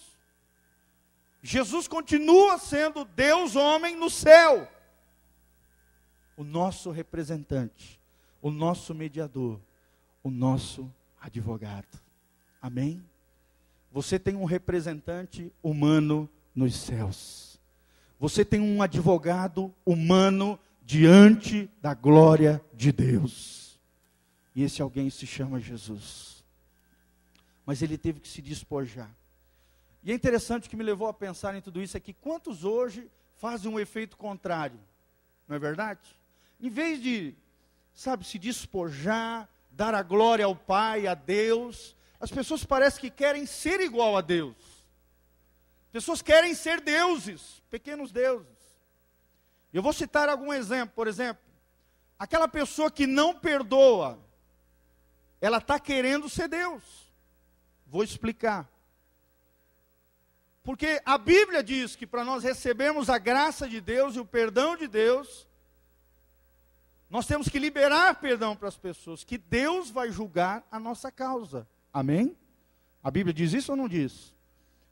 Jesus 1.43 1.87
continua 1.87 2.59
sendo 2.59 3.05
Deus 3.05 3.55
homem 3.55 3.95
no 3.95 4.09
céu. 4.09 4.67
O 6.37 6.45
nosso 6.45 6.91
representante, 6.91 8.01
o 8.43 8.51
nosso 8.51 8.95
mediador, 8.95 9.61
o 10.23 10.31
nosso 10.31 10.93
advogado. 11.21 12.01
Amém? 12.61 13.05
Você 13.93 14.19
tem 14.19 14.35
um 14.35 14.45
representante 14.45 15.53
humano 15.63 16.29
nos 16.55 16.75
céus. 16.75 17.61
Você 18.19 18.45
tem 18.45 18.61
um 18.61 18.83
advogado 18.83 19.73
humano 19.85 20.59
diante 20.83 21.71
da 21.81 21.95
glória 21.95 22.63
de 22.73 22.91
Deus. 22.91 23.79
E 24.55 24.63
esse 24.63 24.83
alguém 24.83 25.11
se 25.11 25.27
chama 25.27 25.61
Jesus. 25.61 26.45
Mas 27.67 27.83
ele 27.83 27.99
teve 27.99 28.21
que 28.21 28.29
se 28.29 28.43
despojar. 28.43 29.15
E 30.03 30.13
é 30.13 30.15
interessante 30.15 30.69
que 30.69 30.77
me 30.77 30.85
levou 30.85 31.09
a 31.09 31.15
pensar 31.15 31.55
em 31.55 31.61
tudo 31.61 31.81
isso 31.81 31.97
é 31.97 32.01
que 32.01 32.13
quantos 32.13 32.65
hoje 32.65 33.11
fazem 33.37 33.71
um 33.71 33.81
efeito 33.81 34.17
contrário? 34.17 34.79
Não 35.49 35.57
é 35.57 35.59
verdade? 35.59 36.01
Em 36.61 36.69
vez 36.69 37.03
de, 37.03 37.35
sabe, 37.93 38.25
se 38.25 38.39
despojar, 38.39 39.49
dar 39.71 39.95
a 39.95 40.03
glória 40.03 40.45
ao 40.45 40.55
Pai, 40.55 41.07
a 41.07 41.15
Deus, 41.15 41.97
as 42.21 42.31
pessoas 42.31 42.65
parecem 42.65 43.01
que 43.01 43.11
querem 43.11 43.45
ser 43.47 43.81
igual 43.81 44.17
a 44.17 44.21
Deus. 44.21 44.57
Pessoas 45.93 46.23
querem 46.23 46.55
ser 46.55 46.81
deuses, 46.81 47.63
pequenos 47.71 48.11
deuses. 48.11 48.49
Eu 49.73 49.83
vou 49.83 49.93
citar 49.93 50.29
algum 50.29 50.53
exemplo, 50.53 50.95
por 50.95 51.07
exemplo, 51.07 51.43
aquela 52.19 52.49
pessoa 52.49 52.91
que 52.91 53.07
não 53.07 53.35
perdoa, 53.35 54.19
ela 55.41 55.59
está 55.59 55.79
querendo 55.79 56.29
ser 56.29 56.49
Deus. 56.49 56.83
Vou 57.87 58.03
explicar. 58.03 58.69
Porque 60.63 61.03
a 61.05 61.19
Bíblia 61.19 61.63
diz 61.63 61.95
que 61.95 62.07
para 62.07 62.25
nós 62.25 62.43
recebermos 62.43 63.11
a 63.11 63.19
graça 63.19 63.69
de 63.69 63.81
Deus 63.81 64.17
e 64.17 64.21
o 64.21 64.25
perdão 64.25 64.77
de 64.77 64.89
Deus, 64.89 65.47
nós 67.15 67.27
temos 67.27 67.49
que 67.49 67.61
liberar 67.61 68.17
perdão 68.17 68.57
para 68.57 68.67
as 68.67 68.77
pessoas, 68.77 69.23
que 69.23 69.39
Deus 69.39 69.89
vai 69.89 70.11
julgar 70.11 70.67
a 70.69 70.81
nossa 70.81 71.13
causa. 71.13 71.65
Amém? 71.93 72.37
A 73.01 73.09
Bíblia 73.09 73.33
diz 73.33 73.53
isso 73.53 73.71
ou 73.71 73.77
não 73.77 73.89
diz? 73.89 74.35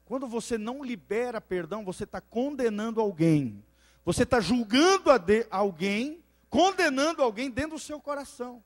Quando 0.05 0.29
você 0.29 0.57
não 0.57 0.85
libera 0.85 1.41
perdão, 1.41 1.85
você 1.85 2.05
está 2.05 2.21
condenando 2.21 3.01
alguém. 3.01 3.61
Você 4.05 4.23
está 4.23 4.39
julgando 4.39 5.11
alguém, 5.51 6.23
condenando 6.49 7.25
alguém 7.25 7.51
dentro 7.51 7.73
do 7.73 7.81
seu 7.81 8.01
coração. 8.01 8.63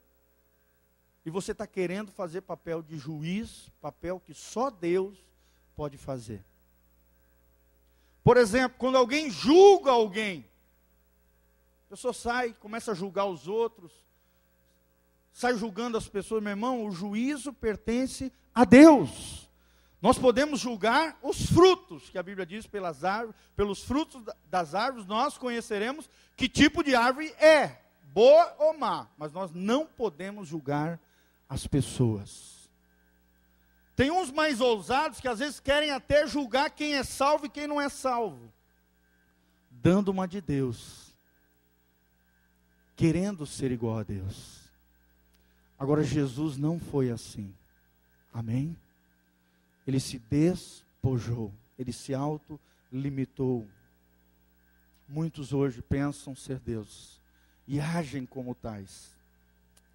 E 1.25 1.31
você 1.31 1.53
está 1.53 1.67
querendo 1.67 2.13
fazer 2.13 2.43
papel 2.43 2.83
de 2.83 2.99
juiz, 2.99 3.71
papel 3.81 4.21
que 4.21 4.35
só 4.35 4.69
Deus 4.69 5.17
pode 5.75 5.97
fazer. 5.97 6.45
Por 8.23 8.37
exemplo, 8.37 8.77
quando 8.79 8.99
alguém 8.99 9.31
julga 9.31 9.93
alguém, 9.93 10.45
pessoa 11.97 12.13
sai, 12.13 12.53
começa 12.53 12.93
a 12.93 12.95
julgar 12.95 13.25
os 13.25 13.49
outros, 13.49 13.91
sai 15.33 15.55
julgando 15.55 15.97
as 15.97 16.07
pessoas, 16.07 16.43
meu 16.43 16.51
irmão, 16.51 16.85
o 16.85 16.91
juízo 16.91 17.55
pertence 17.55 18.31
a 18.55 18.67
Deus. 18.67 19.49
Nós 20.03 20.19
podemos 20.19 20.61
julgar 20.61 21.19
os 21.23 21.47
frutos, 21.47 22.11
que 22.11 22.19
a 22.19 22.23
Bíblia 22.23 22.45
diz 22.45 22.67
pelas 22.67 23.03
árvores, 23.03 23.35
pelos 23.57 23.83
frutos 23.83 24.23
das 24.45 24.75
árvores 24.75 25.07
nós 25.07 25.39
conheceremos 25.39 26.09
que 26.37 26.51
tipo 26.51 26.85
de 26.85 26.95
árvore 26.95 27.35
é, 27.39 27.81
boa 28.13 28.55
ou 28.59 28.77
má, 28.77 29.09
mas 29.17 29.33
nós 29.33 29.51
não 29.53 29.87
podemos 29.87 30.47
julgar 30.47 31.01
as 31.49 31.67
pessoas. 31.67 32.69
Tem 33.97 34.11
uns 34.11 34.31
mais 34.31 34.61
ousados 34.61 35.19
que 35.19 35.29
às 35.29 35.39
vezes 35.39 35.59
querem 35.59 35.91
até 35.91 36.27
julgar 36.27 36.69
quem 36.69 36.95
é 36.95 37.03
salvo 37.03 37.47
e 37.47 37.51
quem 37.51 37.67
não 37.67 37.81
é 37.81 37.89
salvo, 37.89 38.53
dando 39.71 40.11
uma 40.11 40.29
de 40.29 40.43
Deus, 40.43 41.06
querendo 42.97 43.47
ser 43.47 43.71
igual 43.71 43.99
a 43.99 44.03
Deus. 44.03 44.71
Agora, 45.79 46.03
Jesus 46.03 46.57
não 46.57 46.81
foi 46.81 47.11
assim. 47.11 47.55
Amém? 48.33 48.77
Ele 49.87 50.01
se 50.01 50.19
despojou, 50.19 51.53
ele 51.79 51.93
se 51.93 52.15
autolimitou. 52.15 53.69
Muitos 55.07 55.53
hoje 55.53 55.83
pensam 55.83 56.35
ser 56.35 56.59
Deus 56.59 57.21
e 57.69 57.79
agem 57.79 58.25
como 58.25 58.55
tais. 58.55 59.15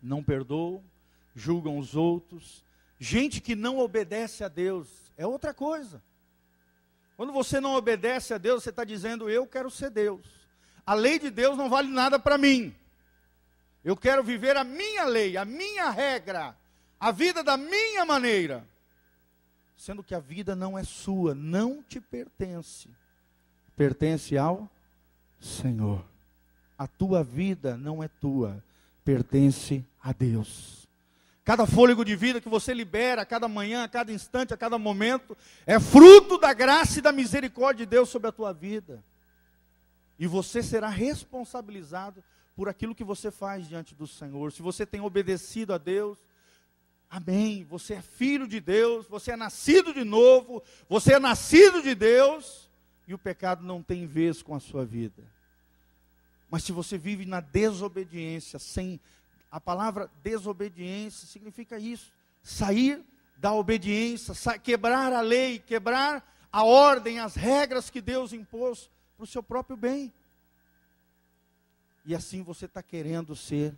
Não 0.02 0.24
perdoam, 0.24 0.84
julgam 1.36 1.78
os 1.78 1.96
outros. 1.96 2.64
Gente 3.00 3.42
que 3.42 3.56
não 3.56 3.80
obedece 3.80 4.44
a 4.44 4.48
Deus 4.48 5.12
é 5.18 5.26
outra 5.26 5.54
coisa. 5.54 6.02
Quando 7.18 7.34
você 7.34 7.60
não 7.60 7.76
obedece 7.76 8.34
a 8.34 8.38
Deus, 8.38 8.64
você 8.64 8.70
está 8.70 8.84
dizendo: 8.84 9.30
Eu 9.30 9.46
quero 9.46 9.70
ser 9.70 9.90
Deus. 9.90 10.26
A 10.86 10.94
lei 10.94 11.20
de 11.20 11.30
Deus 11.30 11.58
não 11.58 11.70
vale 11.70 11.90
nada 11.90 12.18
para 12.18 12.38
mim. 12.38 12.76
Eu 13.84 13.98
quero 13.98 14.24
viver 14.24 14.56
a 14.56 14.64
minha 14.64 15.06
lei, 15.06 15.38
a 15.38 15.44
minha 15.44 15.90
regra, 15.90 16.56
a 17.00 17.12
vida 17.12 17.44
da 17.44 17.58
minha 17.58 18.06
maneira. 18.06 18.68
Sendo 19.76 20.04
que 20.04 20.14
a 20.14 20.20
vida 20.20 20.56
não 20.56 20.78
é 20.78 20.84
sua, 20.84 21.34
não 21.34 21.82
te 21.82 22.00
pertence. 22.00 22.88
Pertence 23.76 24.38
ao 24.38 24.70
Senhor. 25.40 26.06
A 26.78 26.86
tua 26.86 27.24
vida 27.24 27.76
não 27.76 28.04
é 28.04 28.08
tua, 28.08 28.64
pertence 29.04 29.84
a 30.02 30.14
Deus. 30.14 30.88
Cada 31.44 31.66
fôlego 31.66 32.06
de 32.06 32.16
vida 32.16 32.40
que 32.40 32.48
você 32.48 32.74
libera 32.74 33.24
a 33.24 33.26
cada 33.26 33.48
manhã, 33.48 33.84
a 33.84 33.88
cada 33.88 34.14
instante, 34.14 34.54
a 34.54 34.58
cada 34.58 34.78
momento, 34.78 35.36
é 35.66 35.80
fruto 35.80 36.38
da 36.38 36.54
graça 36.54 37.00
e 37.00 37.02
da 37.02 37.12
misericórdia 37.12 37.86
de 37.86 37.90
Deus 37.90 38.10
sobre 38.10 38.30
a 38.30 38.32
tua 38.32 38.54
vida. 38.54 39.04
E 40.20 40.28
você 40.28 40.62
será 40.62 40.88
responsabilizado 40.88 42.24
por 42.56 42.68
aquilo 42.68 42.96
que 42.96 43.04
você 43.04 43.32
faz 43.32 43.68
diante 43.68 43.96
do 43.96 44.08
Senhor. 44.08 44.52
Se 44.52 44.62
você 44.62 44.86
tem 44.86 45.02
obedecido 45.02 45.74
a 45.74 45.78
Deus, 45.78 46.18
amém. 47.10 47.64
Você 47.66 47.96
é 47.96 48.02
filho 48.02 48.48
de 48.48 48.60
Deus, 48.60 49.08
você 49.08 49.32
é 49.32 49.36
nascido 49.36 49.94
de 49.94 50.04
novo, 50.04 50.62
você 50.88 51.14
é 51.14 51.20
nascido 51.20 51.82
de 51.82 51.96
Deus, 51.96 52.70
e 53.08 53.14
o 53.14 53.18
pecado 53.18 53.64
não 53.64 53.82
tem 53.82 54.06
vez 54.06 54.42
com 54.42 54.56
a 54.56 54.60
sua 54.60 54.86
vida. 54.86 55.24
Mas 56.50 56.64
se 56.64 56.72
você 56.72 56.98
vive 56.98 57.26
na 57.26 57.40
desobediência, 57.40 58.60
sem 58.60 59.00
a 59.50 59.60
palavra 59.60 60.10
desobediência 60.24 61.28
significa 61.28 61.80
isso, 61.80 62.12
sair 62.44 63.04
da 63.38 63.54
obediência, 63.54 64.34
quebrar 64.60 65.12
a 65.14 65.22
lei, 65.22 65.60
quebrar 65.60 66.24
a 66.52 66.64
ordem, 66.64 67.20
as 67.20 67.36
regras 67.36 67.90
que 67.90 68.02
Deus 68.02 68.34
impôs 68.34 68.90
para 69.16 69.24
o 69.24 69.28
seu 69.28 69.42
próprio 69.42 69.78
bem 69.78 70.14
e 72.06 72.16
assim 72.16 72.42
você 72.42 72.66
está 72.66 72.82
querendo 72.82 73.36
ser 73.36 73.78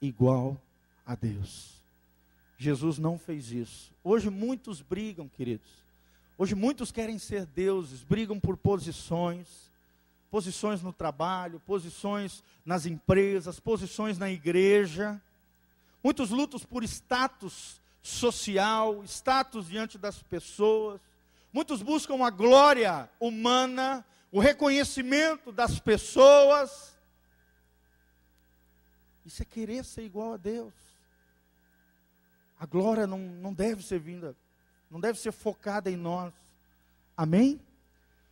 igual 0.00 0.60
a 1.06 1.14
Deus. 1.14 1.82
Jesus 2.58 2.98
não 2.98 3.18
fez 3.18 3.50
isso. 3.50 3.92
Hoje 4.04 4.30
muitos 4.30 4.80
brigam, 4.80 5.28
queridos. 5.28 5.68
Hoje 6.38 6.54
muitos 6.54 6.90
querem 6.90 7.18
ser 7.18 7.46
deuses, 7.46 8.02
brigam 8.02 8.38
por 8.38 8.56
posições, 8.56 9.70
posições 10.30 10.82
no 10.82 10.92
trabalho, 10.92 11.60
posições 11.60 12.42
nas 12.64 12.86
empresas, 12.86 13.60
posições 13.60 14.18
na 14.18 14.30
igreja. 14.30 15.20
Muitos 16.02 16.30
lutam 16.30 16.58
por 16.60 16.82
status 16.84 17.80
social, 18.02 19.04
status 19.04 19.68
diante 19.68 19.98
das 19.98 20.22
pessoas. 20.22 21.00
Muitos 21.52 21.82
buscam 21.82 22.24
a 22.24 22.30
glória 22.30 23.10
humana, 23.20 24.04
o 24.30 24.40
reconhecimento 24.40 25.52
das 25.52 25.78
pessoas. 25.78 26.91
Isso 29.24 29.42
é 29.42 29.44
querer 29.44 29.84
ser 29.84 30.02
igual 30.02 30.34
a 30.34 30.36
Deus. 30.36 30.72
A 32.58 32.66
glória 32.66 33.06
não, 33.06 33.18
não 33.18 33.52
deve 33.52 33.82
ser 33.82 33.98
vinda, 33.98 34.36
não 34.90 35.00
deve 35.00 35.18
ser 35.18 35.32
focada 35.32 35.90
em 35.90 35.96
nós. 35.96 36.32
Amém? 37.16 37.60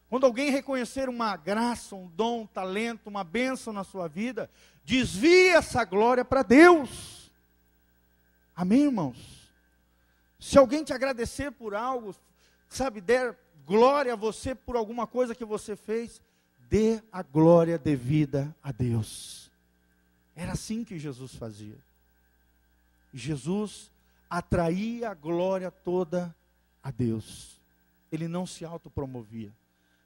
Quando 0.08 0.26
alguém 0.26 0.50
reconhecer 0.50 1.08
uma 1.08 1.36
graça, 1.36 1.94
um 1.94 2.08
dom, 2.08 2.42
um 2.42 2.46
talento, 2.46 3.06
uma 3.06 3.22
bênção 3.22 3.72
na 3.72 3.84
sua 3.84 4.08
vida, 4.08 4.50
desvie 4.84 5.48
essa 5.48 5.84
glória 5.84 6.24
para 6.24 6.42
Deus. 6.42 7.30
Amém, 8.54 8.82
irmãos? 8.82 9.52
Se 10.38 10.58
alguém 10.58 10.82
te 10.82 10.92
agradecer 10.92 11.52
por 11.52 11.74
algo, 11.74 12.14
sabe, 12.68 13.00
der 13.00 13.38
glória 13.64 14.14
a 14.14 14.16
você 14.16 14.54
por 14.54 14.74
alguma 14.74 15.06
coisa 15.06 15.34
que 15.34 15.44
você 15.44 15.76
fez, 15.76 16.20
dê 16.68 17.02
a 17.12 17.22
glória 17.22 17.78
devida 17.78 18.54
a 18.62 18.72
Deus. 18.72 19.49
Era 20.34 20.52
assim 20.52 20.84
que 20.84 20.98
Jesus 20.98 21.34
fazia. 21.34 21.78
Jesus 23.12 23.90
atraía 24.28 25.10
a 25.10 25.14
glória 25.14 25.70
toda 25.70 26.34
a 26.82 26.90
Deus. 26.90 27.60
ele 28.12 28.26
não 28.26 28.46
se 28.46 28.64
autopromovia. 28.64 29.52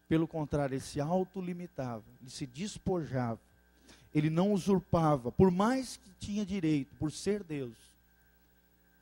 Pelo 0.08 0.28
contrário, 0.28 0.74
ele 0.74 0.80
se 0.80 1.00
autolimitava, 1.00 2.04
ele 2.20 2.30
se 2.30 2.46
despojava, 2.46 3.40
ele 4.14 4.28
não 4.28 4.52
usurpava, 4.52 5.32
por 5.32 5.50
mais 5.50 5.96
que 5.96 6.10
tinha 6.18 6.44
direito, 6.44 6.94
por 6.96 7.10
ser 7.10 7.42
Deus, 7.42 7.76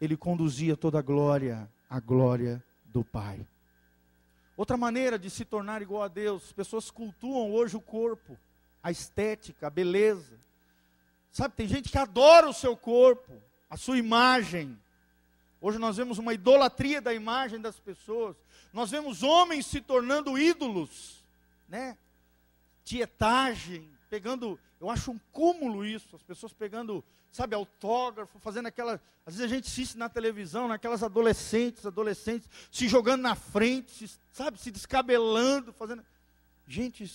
ele 0.01 0.17
conduzia 0.17 0.77
toda 0.77 0.99
a 0.99 1.03
glória 1.03 1.69
à 1.91 1.99
glória 2.01 2.63
do 2.87 3.05
Pai. 3.05 3.47
Outra 4.57 4.77
maneira 4.77 5.19
de 5.19 5.29
se 5.29 5.45
tornar 5.45 5.83
igual 5.83 6.03
a 6.03 6.09
Deus, 6.09 6.45
as 6.45 6.53
pessoas 6.53 6.91
cultuam 6.91 7.51
hoje 7.51 7.77
o 7.77 7.81
corpo, 7.81 8.39
a 8.83 8.91
estética, 8.91 9.67
a 9.67 9.71
beleza. 9.71 10.39
Sabe, 11.33 11.55
tem 11.55 11.67
gente 11.67 11.89
que 11.89 11.97
adora 11.97 12.47
o 12.47 12.53
seu 12.53 12.77
corpo, 12.77 13.33
a 13.71 13.77
sua 13.79 13.97
imagem. 13.97 14.79
Hoje 15.63 15.79
nós 15.79 15.97
vemos 15.97 16.19
uma 16.19 16.35
idolatria 16.35 17.01
da 17.01 17.15
imagem 17.15 17.59
das 17.59 17.81
pessoas. 17.81 18.37
Nós 18.71 18.91
vemos 18.91 19.23
homens 19.23 19.65
se 19.65 19.81
tornando 19.81 20.39
ídolos, 20.39 21.25
né? 21.67 21.97
Tietagem, 22.85 23.91
pegando, 24.11 24.61
eu 24.79 24.91
acho 24.91 25.11
um 25.11 25.19
cúmulo 25.31 25.87
isso, 25.87 26.15
as 26.15 26.23
pessoas 26.23 26.53
pegando, 26.53 27.03
sabe, 27.31 27.55
autógrafo, 27.55 28.39
fazendo 28.39 28.67
aquela, 28.67 29.01
às 29.25 29.37
vezes 29.37 29.51
a 29.51 29.55
gente 29.55 29.69
assiste 29.69 29.97
na 29.97 30.11
televisão, 30.11 30.69
naquelas 30.69 31.03
adolescentes, 31.03 31.87
adolescentes 31.87 32.47
se 32.71 32.87
jogando 32.89 33.23
na 33.23 33.35
frente, 33.35 34.07
se, 34.07 34.19
sabe, 34.33 34.61
se 34.61 34.71
descabelando, 34.71 35.73
fazendo, 35.73 36.05
gente, 36.67 37.11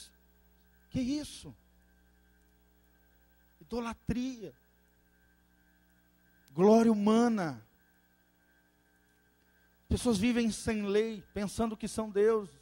que 0.90 1.02
isso? 1.02 1.54
Idolatria, 3.68 4.54
glória 6.56 6.90
humana. 6.90 7.62
Pessoas 9.90 10.18
vivem 10.18 10.50
sem 10.52 10.86
lei, 10.86 11.22
pensando 11.34 11.76
que 11.76 11.86
são 11.86 12.10
deuses. 12.10 12.56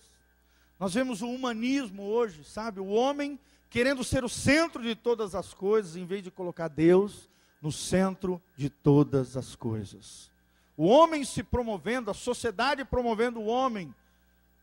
Nós 0.80 0.96
vemos 0.96 1.22
o 1.22 1.30
humanismo 1.30 2.02
hoje, 2.02 2.44
sabe? 2.44 2.80
O 2.80 2.88
homem 2.88 3.40
querendo 3.70 4.04
ser 4.04 4.24
o 4.24 4.30
centro 4.30 4.82
de 4.82 4.96
todas 4.96 5.36
as 5.36 5.54
coisas, 5.54 5.96
em 5.96 6.06
vez 6.06 6.24
de 6.24 6.32
colocar 6.32 6.70
Deus 6.70 7.30
no 7.62 7.72
centro 7.72 8.42
de 8.56 8.68
todas 8.68 9.38
as 9.38 9.56
coisas. 9.56 10.32
O 10.76 10.88
homem 10.88 11.24
se 11.24 11.44
promovendo, 11.44 12.10
a 12.10 12.16
sociedade 12.16 12.84
promovendo 12.84 13.40
o 13.40 13.46
homem. 13.46 13.94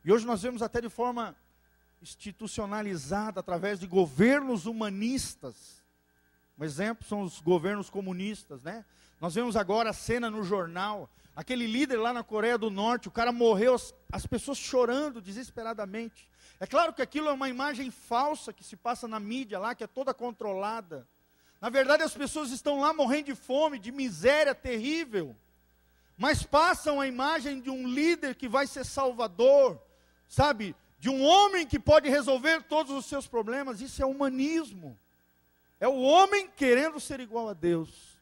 E 0.05 0.13
hoje 0.13 0.27
nós 0.27 0.43
vemos 0.43 0.61
até 0.61 0.81
de 0.81 0.89
forma 0.89 1.37
institucionalizada, 2.03 3.39
através 3.39 3.79
de 3.79 3.87
governos 3.87 4.67
humanistas. 4.67 5.82
Um 6.59 6.65
exemplo 6.65 7.07
são 7.07 7.23
os 7.23 7.41
governos 7.41 7.91
comunistas, 7.91 8.63
né? 8.63 8.85
Nós 9.21 9.35
vemos 9.35 9.57
agora 9.57 9.91
a 9.91 9.95
cena 9.95 10.31
no 10.31 10.43
jornal, 10.43 11.09
aquele 11.35 11.67
líder 11.67 11.97
lá 11.97 12.13
na 12.13 12.23
Coreia 12.23 12.59
do 12.59 12.71
Norte, 12.71 13.09
o 13.09 13.13
cara 13.13 13.33
morreu, 13.33 13.75
as, 13.75 13.95
as 14.11 14.27
pessoas 14.27 14.59
chorando 14.59 15.21
desesperadamente. 15.21 16.29
É 16.59 16.67
claro 16.67 16.93
que 16.93 17.03
aquilo 17.03 17.29
é 17.29 17.33
uma 17.33 17.49
imagem 17.49 17.91
falsa 17.91 18.53
que 18.53 18.65
se 18.65 18.77
passa 18.77 19.09
na 19.09 19.19
mídia 19.19 19.59
lá, 19.59 19.75
que 19.75 19.85
é 19.85 19.87
toda 19.87 20.13
controlada. 20.13 21.07
Na 21.61 21.71
verdade, 21.71 22.03
as 22.03 22.15
pessoas 22.15 22.51
estão 22.51 22.81
lá 22.81 22.93
morrendo 22.93 23.27
de 23.27 23.35
fome, 23.35 23.79
de 23.79 23.93
miséria 23.93 24.55
terrível. 24.55 25.37
Mas 26.19 26.43
passam 26.43 27.01
a 27.01 27.07
imagem 27.07 27.61
de 27.61 27.71
um 27.71 27.87
líder 27.87 28.35
que 28.35 28.49
vai 28.49 28.67
ser 28.67 28.85
salvador, 28.85 29.81
sabe? 30.29 30.75
De 30.99 31.09
um 31.09 31.25
homem 31.25 31.67
que 31.67 31.79
pode 31.79 32.09
resolver 32.09 32.63
todos 32.65 32.93
os 32.93 33.07
seus 33.07 33.27
problemas. 33.27 33.81
Isso 33.81 34.03
é 34.03 34.07
humanismo. 34.07 34.99
É 35.83 35.89
o 35.89 36.01
homem 36.01 36.49
querendo 36.49 37.01
ser 37.01 37.19
igual 37.19 37.49
a 37.49 37.53
Deus. 37.53 38.17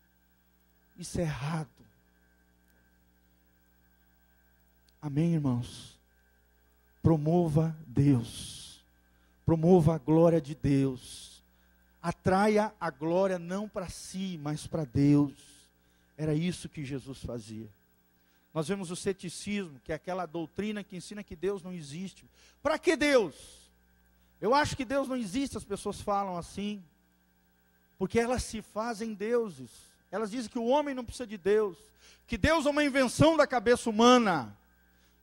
Isso 0.97 1.21
é 1.21 1.25
errado. 1.25 1.69
Amém, 4.99 5.35
irmãos? 5.35 6.01
Promova 7.03 7.77
Deus. 7.87 8.83
Promova 9.45 9.95
a 9.95 9.99
glória 9.99 10.41
de 10.41 10.55
Deus. 10.55 11.45
Atraia 12.01 12.73
a 12.81 12.89
glória 12.89 13.39
não 13.39 13.69
para 13.69 13.91
si, 13.91 14.41
mas 14.43 14.67
para 14.67 14.87
Deus. 14.87 15.69
Era 16.17 16.33
isso 16.33 16.67
que 16.67 16.83
Jesus 16.83 17.23
fazia. 17.23 17.69
Nós 18.55 18.69
vemos 18.69 18.91
o 18.91 18.97
ceticismo, 18.97 19.79
que 19.85 19.93
é 19.93 19.97
aquela 19.97 20.25
doutrina 20.25 20.83
que 20.83 20.97
ensina 20.97 21.23
que 21.23 21.37
Deus 21.37 21.63
não 21.63 21.75
existe. 21.75 22.25
Para 22.63 22.79
que 22.79 22.97
Deus? 22.97 23.71
Eu 24.41 24.55
acho 24.55 24.75
que 24.75 24.85
Deus 24.87 25.07
não 25.07 25.17
existe, 25.19 25.59
as 25.59 25.65
pessoas 25.65 26.01
falam 26.01 26.39
assim, 26.39 26.83
porque 28.01 28.19
elas 28.19 28.45
se 28.45 28.63
fazem 28.63 29.13
deuses. 29.13 29.71
Elas 30.11 30.31
dizem 30.31 30.51
que 30.51 30.59
o 30.59 30.65
homem 30.65 30.95
não 30.95 31.05
precisa 31.05 31.27
de 31.27 31.37
Deus, 31.37 31.77
que 32.27 32.39
Deus 32.39 32.65
é 32.65 32.71
uma 32.71 32.83
invenção 32.83 33.37
da 33.37 33.47
cabeça 33.47 33.91
humana, 33.91 34.57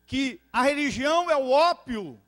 que 0.06 0.40
a 0.54 0.62
religião 0.62 1.28
é 1.32 1.36
o 1.36 1.50
ópio 1.50 2.22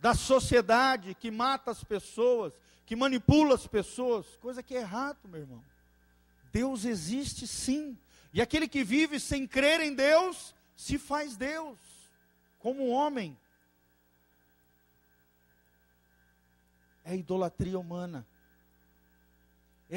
da 0.00 0.12
sociedade 0.12 1.14
que 1.14 1.30
mata 1.30 1.70
as 1.70 1.84
pessoas, 1.84 2.52
que 2.84 2.96
manipula 2.96 3.54
as 3.54 3.68
pessoas, 3.68 4.26
coisa 4.40 4.60
que 4.60 4.74
é 4.74 4.80
errado, 4.80 5.28
meu 5.28 5.42
irmão. 5.42 5.64
Deus 6.52 6.84
existe 6.84 7.46
sim, 7.46 7.96
e 8.34 8.42
aquele 8.42 8.66
que 8.66 8.82
vive 8.82 9.20
sem 9.20 9.46
crer 9.46 9.80
em 9.80 9.94
Deus, 9.94 10.52
se 10.74 10.98
faz 10.98 11.36
Deus, 11.36 11.78
como 12.58 12.88
homem. 12.88 13.38
É 17.04 17.14
idolatria 17.14 17.78
humana 17.78 18.26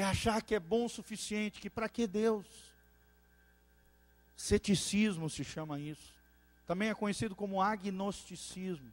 é 0.00 0.04
achar 0.04 0.42
que 0.42 0.54
é 0.54 0.60
bom 0.60 0.84
o 0.84 0.90
suficiente, 0.90 1.58
que 1.58 1.70
para 1.70 1.88
que 1.88 2.06
Deus? 2.06 2.44
Ceticismo 4.36 5.30
se 5.30 5.42
chama 5.42 5.80
isso. 5.80 6.12
Também 6.66 6.90
é 6.90 6.94
conhecido 6.94 7.34
como 7.34 7.62
agnosticismo. 7.62 8.92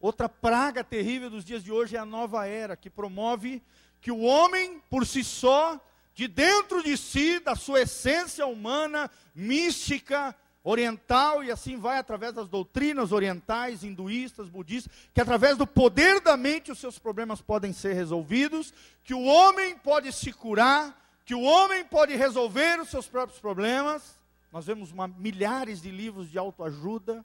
Outra 0.00 0.28
praga 0.28 0.84
terrível 0.84 1.28
dos 1.28 1.44
dias 1.44 1.64
de 1.64 1.72
hoje 1.72 1.96
é 1.96 1.98
a 1.98 2.04
nova 2.04 2.46
era, 2.46 2.76
que 2.76 2.88
promove 2.88 3.60
que 4.00 4.12
o 4.12 4.20
homem, 4.20 4.80
por 4.88 5.04
si 5.04 5.24
só, 5.24 5.80
de 6.14 6.28
dentro 6.28 6.80
de 6.80 6.96
si, 6.96 7.40
da 7.40 7.56
sua 7.56 7.80
essência 7.80 8.46
humana, 8.46 9.10
mística, 9.34 10.36
oriental 10.64 11.44
e 11.44 11.50
assim 11.50 11.76
vai 11.76 11.98
através 11.98 12.32
das 12.32 12.48
doutrinas 12.48 13.12
orientais, 13.12 13.84
hinduístas, 13.84 14.48
budistas, 14.48 14.90
que 15.12 15.20
através 15.20 15.58
do 15.58 15.66
poder 15.66 16.22
da 16.22 16.38
mente 16.38 16.72
os 16.72 16.78
seus 16.78 16.98
problemas 16.98 17.42
podem 17.42 17.72
ser 17.74 17.92
resolvidos, 17.92 18.72
que 19.04 19.12
o 19.12 19.24
homem 19.24 19.76
pode 19.76 20.10
se 20.10 20.32
curar, 20.32 20.98
que 21.26 21.34
o 21.34 21.42
homem 21.42 21.84
pode 21.84 22.16
resolver 22.16 22.80
os 22.80 22.88
seus 22.88 23.06
próprios 23.06 23.38
problemas. 23.38 24.18
Nós 24.50 24.64
vemos 24.64 24.90
uma, 24.90 25.06
milhares 25.06 25.82
de 25.82 25.90
livros 25.90 26.30
de 26.30 26.38
autoajuda, 26.38 27.22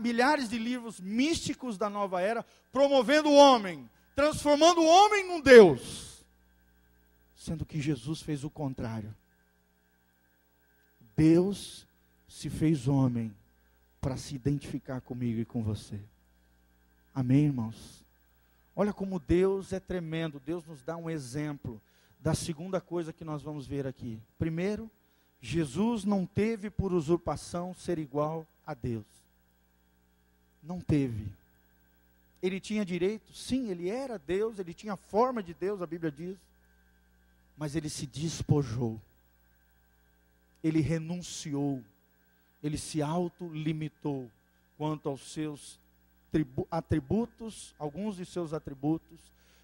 milhares 0.00 0.48
de 0.48 0.58
livros 0.58 1.00
místicos 1.00 1.78
da 1.78 1.88
nova 1.88 2.20
era, 2.20 2.44
promovendo 2.72 3.28
o 3.28 3.36
homem, 3.36 3.88
transformando 4.16 4.80
o 4.80 4.86
homem 4.86 5.28
num 5.28 5.40
Deus, 5.40 6.24
sendo 7.36 7.64
que 7.64 7.80
Jesus 7.80 8.20
fez 8.20 8.42
o 8.42 8.50
contrário. 8.50 9.14
Deus 11.16 11.86
se 12.28 12.50
fez 12.50 12.86
homem 12.86 13.34
para 14.00 14.16
se 14.16 14.34
identificar 14.34 15.00
comigo 15.00 15.40
e 15.40 15.44
com 15.44 15.62
você. 15.62 15.98
Amém, 17.14 17.46
irmãos? 17.46 18.04
Olha 18.74 18.92
como 18.92 19.18
Deus 19.18 19.72
é 19.72 19.80
tremendo. 19.80 20.38
Deus 20.44 20.66
nos 20.66 20.82
dá 20.82 20.96
um 20.96 21.08
exemplo 21.08 21.80
da 22.20 22.34
segunda 22.34 22.80
coisa 22.80 23.12
que 23.12 23.24
nós 23.24 23.42
vamos 23.42 23.66
ver 23.66 23.86
aqui. 23.86 24.20
Primeiro, 24.38 24.90
Jesus 25.40 26.04
não 26.04 26.26
teve 26.26 26.68
por 26.68 26.92
usurpação 26.92 27.72
ser 27.72 27.98
igual 27.98 28.46
a 28.66 28.74
Deus. 28.74 29.06
Não 30.62 30.80
teve. 30.80 31.26
Ele 32.42 32.60
tinha 32.60 32.84
direito, 32.84 33.32
sim, 33.32 33.70
ele 33.70 33.88
era 33.88 34.18
Deus, 34.18 34.58
ele 34.58 34.74
tinha 34.74 34.96
forma 34.96 35.42
de 35.42 35.54
Deus, 35.54 35.80
a 35.80 35.86
Bíblia 35.86 36.12
diz. 36.12 36.36
Mas 37.56 37.74
ele 37.74 37.88
se 37.88 38.06
despojou 38.06 39.00
ele 40.62 40.80
renunciou, 40.80 41.82
ele 42.62 42.78
se 42.78 43.02
autolimitou 43.02 44.30
quanto 44.76 45.08
aos 45.08 45.32
seus 45.32 45.80
atributos, 46.70 47.74
alguns 47.78 48.16
de 48.16 48.26
seus 48.26 48.52
atributos 48.52 49.18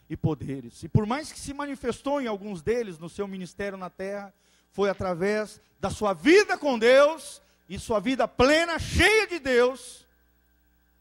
e 0.09 0.17
poderes. 0.17 0.83
E 0.83 0.89
por 0.89 1.07
mais 1.07 1.33
que 1.33 1.39
se 1.39 1.53
manifestou 1.53 2.21
em 2.21 2.27
alguns 2.27 2.63
deles 2.63 2.99
no 2.99 3.09
seu 3.09 3.27
ministério 3.29 3.77
na 3.77 3.91
terra, 3.91 4.33
foi 4.71 4.89
através 4.89 5.61
da 5.81 5.91
sua 5.91 6.13
vida 6.13 6.57
com 6.57 6.79
Deus 6.79 7.43
e 7.69 7.79
sua 7.79 8.01
vida 8.01 8.27
plena, 8.27 8.79
cheia 8.79 9.27
de 9.27 9.39
Deus, 9.39 10.07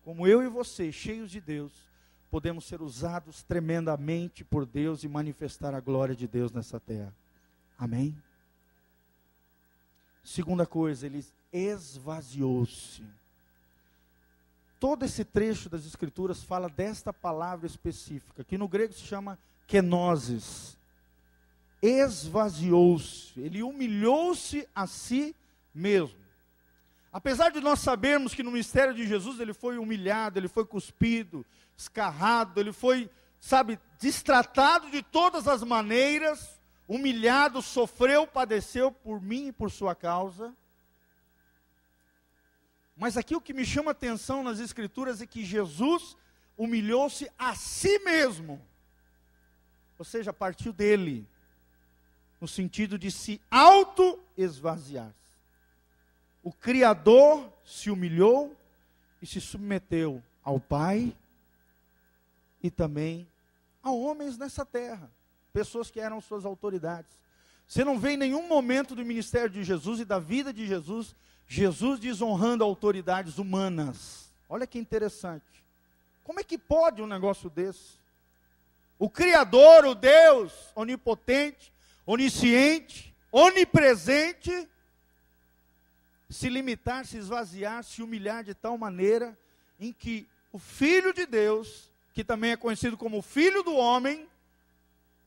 como 0.03 0.27
eu 0.27 0.41
e 0.41 0.47
você, 0.47 0.91
cheios 0.91 1.29
de 1.29 1.39
Deus, 1.39 1.71
podemos 2.29 2.65
ser 2.65 2.81
usados 2.81 3.43
tremendamente 3.43 4.43
por 4.43 4.65
Deus 4.65 5.03
e 5.03 5.07
manifestar 5.07 5.75
a 5.75 5.79
glória 5.79 6.15
de 6.15 6.27
Deus 6.27 6.51
nessa 6.51 6.79
terra. 6.79 7.13
Amém? 7.77 8.15
Segunda 10.23 10.65
coisa, 10.65 11.05
ele 11.05 11.25
esvaziou-se. 11.51 13.03
Todo 14.79 15.05
esse 15.05 15.23
trecho 15.23 15.69
das 15.69 15.85
Escrituras 15.85 16.43
fala 16.43 16.67
desta 16.69 17.13
palavra 17.13 17.67
específica, 17.67 18.43
que 18.43 18.57
no 18.57 18.67
grego 18.67 18.93
se 18.93 19.01
chama 19.01 19.37
kenosis. 19.67 20.77
Esvaziou-se, 21.81 23.39
ele 23.39 23.63
humilhou-se 23.63 24.67
a 24.73 24.87
si 24.87 25.35
mesmo. 25.73 26.19
Apesar 27.11 27.49
de 27.51 27.59
nós 27.59 27.79
sabermos 27.79 28.33
que 28.33 28.43
no 28.43 28.51
mistério 28.51 28.93
de 28.93 29.05
Jesus 29.05 29.39
ele 29.39 29.53
foi 29.53 29.77
humilhado, 29.77 30.39
ele 30.39 30.47
foi 30.47 30.65
cuspido, 30.65 31.45
escarrado, 31.75 32.59
ele 32.59 32.71
foi, 32.71 33.09
sabe, 33.39 33.77
destratado 33.99 34.89
de 34.89 35.01
todas 35.01 35.47
as 35.47 35.61
maneiras, 35.61 36.60
humilhado, 36.93 37.61
sofreu, 37.61 38.27
padeceu 38.27 38.91
por 38.91 39.21
mim 39.21 39.47
e 39.47 39.51
por 39.53 39.71
sua 39.71 39.95
causa. 39.95 40.53
Mas 42.97 43.15
aqui 43.15 43.33
o 43.33 43.39
que 43.39 43.53
me 43.53 43.65
chama 43.65 43.91
atenção 43.91 44.43
nas 44.43 44.59
Escrituras 44.59 45.21
é 45.21 45.25
que 45.25 45.45
Jesus 45.45 46.17
humilhou-se 46.57 47.31
a 47.39 47.55
si 47.55 47.97
mesmo, 47.99 48.61
ou 49.97 50.03
seja, 50.03 50.33
partiu 50.33 50.73
dele, 50.73 51.25
no 52.41 52.47
sentido 52.47 52.99
de 52.99 53.09
se 53.09 53.41
auto-esvaziar. 53.49 55.13
O 56.43 56.51
Criador 56.51 57.53
se 57.63 57.89
humilhou 57.89 58.53
e 59.21 59.25
se 59.25 59.39
submeteu 59.39 60.21
ao 60.43 60.59
Pai 60.59 61.15
e 62.61 62.69
também 62.69 63.25
a 63.81 63.91
homens 63.91 64.37
nessa 64.37 64.65
terra, 64.65 65.09
pessoas 65.51 65.91
que 65.91 65.99
eram 65.99 66.21
suas 66.21 66.45
autoridades. 66.45 67.19
Você 67.67 67.83
não 67.85 67.97
vê 67.99 68.11
em 68.11 68.17
nenhum 68.17 68.47
momento 68.47 68.95
do 68.95 69.05
ministério 69.05 69.49
de 69.49 69.63
Jesus 69.63 69.99
e 69.99 70.05
da 70.05 70.19
vida 70.19 70.51
de 70.51 70.67
Jesus, 70.67 71.15
Jesus 71.47 71.99
desonrando 71.99 72.63
autoridades 72.63 73.37
humanas. 73.37 74.31
Olha 74.49 74.67
que 74.67 74.77
interessante. 74.77 75.45
Como 76.23 76.39
é 76.39 76.43
que 76.43 76.57
pode 76.57 77.01
um 77.01 77.07
negócio 77.07 77.49
desse? 77.49 77.99
O 78.99 79.09
Criador, 79.09 79.85
o 79.85 79.95
Deus 79.95 80.53
onipotente, 80.75 81.71
onisciente, 82.05 83.15
onipresente, 83.31 84.67
se 86.29 86.49
limitar, 86.49 87.05
se 87.05 87.17
esvaziar, 87.17 87.83
se 87.83 88.01
humilhar 88.01 88.43
de 88.43 88.53
tal 88.53 88.77
maneira 88.77 89.37
em 89.79 89.91
que 89.91 90.27
o 90.51 90.59
Filho 90.59 91.13
de 91.13 91.25
Deus, 91.25 91.89
que 92.13 92.23
também 92.23 92.51
é 92.51 92.57
conhecido 92.57 92.97
como 92.97 93.21
Filho 93.21 93.63
do 93.63 93.75
Homem, 93.75 94.27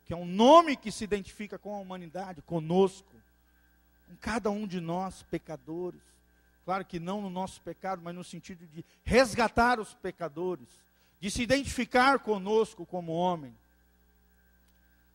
que 0.05 0.13
é 0.13 0.17
um 0.17 0.27
nome 0.27 0.77
que 0.77 0.93
se 0.93 1.05
identifica 1.05 1.59
com 1.59 1.75
a 1.75 1.79
humanidade, 1.79 2.43
conosco, 2.43 3.15
com 4.07 4.17
cada 4.17 4.51
um 4.51 4.67
de 4.67 4.81
nós, 4.81 5.23
pecadores. 5.23 6.03
Claro 6.65 6.85
que 6.85 7.01
não 7.01 7.23
no 7.23 7.31
nosso 7.31 7.61
pecado, 7.63 8.03
mas 8.03 8.15
no 8.15 8.25
sentido 8.25 8.67
de 8.67 8.85
resgatar 9.03 9.81
os 9.81 9.95
pecadores, 9.95 10.81
de 11.21 11.31
se 11.31 11.43
identificar 11.43 12.19
conosco 12.19 12.85
como 12.85 13.13
homem. 13.13 13.55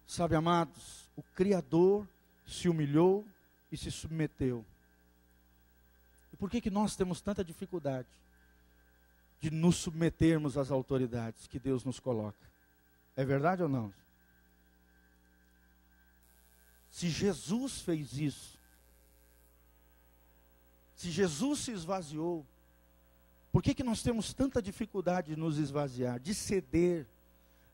Sabe, 0.06 0.36
amados, 0.36 1.08
o 1.15 1.21
Criador 1.21 2.08
se 2.45 2.67
humilhou 2.67 3.25
e 3.71 3.78
se 3.78 3.91
submeteu. 3.91 4.65
E 6.34 6.38
por 6.38 6.49
que, 6.49 6.62
que 6.62 6.71
nós 6.71 6.95
temos 6.95 7.21
tanta 7.21 7.43
dificuldade 7.43 8.08
de 9.39 9.52
nos 9.52 9.78
submetermos 9.78 10.58
às 10.58 10.71
autoridades 10.71 11.47
que 11.47 11.60
Deus 11.60 11.84
nos 11.84 11.99
coloca? 11.99 12.49
É 13.15 13.23
verdade 13.23 13.62
ou 13.62 13.69
não? 13.69 13.93
Se 16.89 17.10
Jesus 17.10 17.82
fez 17.82 18.17
isso, 18.17 18.60
se 20.95 21.10
Jesus 21.12 21.60
se 21.60 21.71
esvaziou, 21.71 22.45
por 23.52 23.63
que, 23.63 23.73
que 23.73 23.84
nós 23.84 24.04
temos 24.04 24.34
tanta 24.34 24.62
dificuldade 24.62 25.34
de 25.34 25.39
nos 25.39 25.58
esvaziar, 25.58 26.19
de 26.19 26.34
ceder, 26.34 27.08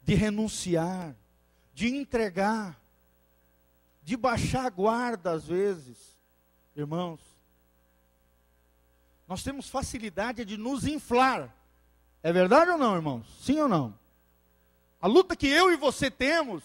de 0.01 0.13
renunciar, 0.13 1.15
de 1.73 1.87
entregar, 1.87 2.79
de 4.03 4.15
baixar 4.15 4.65
a 4.65 4.69
guarda 4.69 5.31
às 5.31 5.45
vezes? 5.45 6.15
Irmãos, 6.75 7.19
nós 9.27 9.43
temos 9.43 9.69
facilidade 9.69 10.45
de 10.45 10.55
nos 10.55 10.85
inflar. 10.85 11.53
É 12.21 12.31
verdade 12.31 12.71
ou 12.71 12.77
não, 12.77 12.95
irmãos? 12.95 13.25
Sim 13.41 13.59
ou 13.59 13.67
não? 13.67 13.97
A 15.01 15.07
luta 15.07 15.35
que 15.35 15.47
eu 15.47 15.71
e 15.71 15.75
você 15.75 16.11
temos 16.11 16.63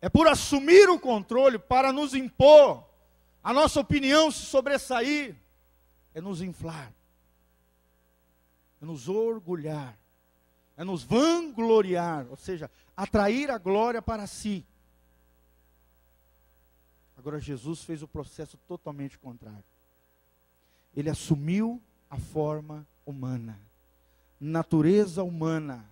é 0.00 0.08
por 0.08 0.28
assumir 0.28 0.88
o 0.88 0.98
controle, 0.98 1.58
para 1.58 1.92
nos 1.92 2.14
impor, 2.14 2.84
a 3.42 3.52
nossa 3.52 3.80
opinião 3.80 4.30
se 4.30 4.46
sobressair, 4.46 5.36
é 6.14 6.20
nos 6.20 6.40
inflar, 6.40 6.92
é 8.80 8.84
nos 8.84 9.08
orgulhar, 9.08 9.98
é 10.76 10.84
nos 10.84 11.02
vangloriar, 11.02 12.26
ou 12.30 12.36
seja, 12.36 12.70
atrair 12.96 13.50
a 13.50 13.58
glória 13.58 14.00
para 14.00 14.26
si. 14.26 14.64
Agora, 17.16 17.40
Jesus 17.40 17.82
fez 17.82 18.00
o 18.02 18.08
processo 18.08 18.56
totalmente 18.68 19.18
contrário. 19.18 19.64
Ele 20.96 21.10
assumiu 21.10 21.82
a 22.08 22.16
forma 22.16 22.86
humana, 23.04 23.60
natureza 24.40 25.24
humana, 25.24 25.84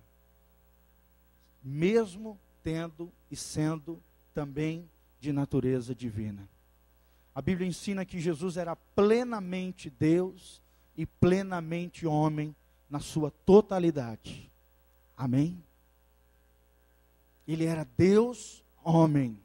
mesmo 1.61 2.39
tendo 2.63 3.11
e 3.29 3.35
sendo 3.35 4.01
também 4.33 4.89
de 5.19 5.31
natureza 5.31 5.93
divina. 5.95 6.47
A 7.33 7.41
Bíblia 7.41 7.67
ensina 7.67 8.05
que 8.05 8.19
Jesus 8.19 8.57
era 8.57 8.75
plenamente 8.75 9.89
Deus 9.89 10.61
e 10.95 11.05
plenamente 11.05 12.07
homem 12.07 12.55
na 12.89 12.99
sua 12.99 13.31
totalidade. 13.45 14.49
Amém? 15.15 15.61
Ele 17.47 17.65
era 17.65 17.87
Deus, 17.97 18.63
homem. 18.83 19.39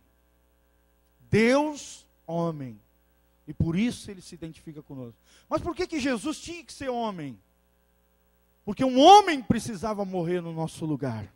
Deus, 1.31 2.07
homem. 2.27 2.81
E 3.47 3.53
por 3.53 3.77
isso 3.77 4.11
ele 4.11 4.21
se 4.21 4.35
identifica 4.35 4.83
conosco. 4.83 5.19
Mas 5.49 5.61
por 5.61 5.75
que, 5.75 5.87
que 5.87 6.01
Jesus 6.01 6.39
tinha 6.41 6.65
que 6.65 6.73
ser 6.73 6.89
homem? 6.89 7.39
Porque 8.65 8.85
um 8.85 8.99
homem 8.99 9.43
precisava 9.43 10.05
morrer 10.05 10.41
no 10.41 10.53
nosso 10.53 10.87
lugar. 10.87 11.33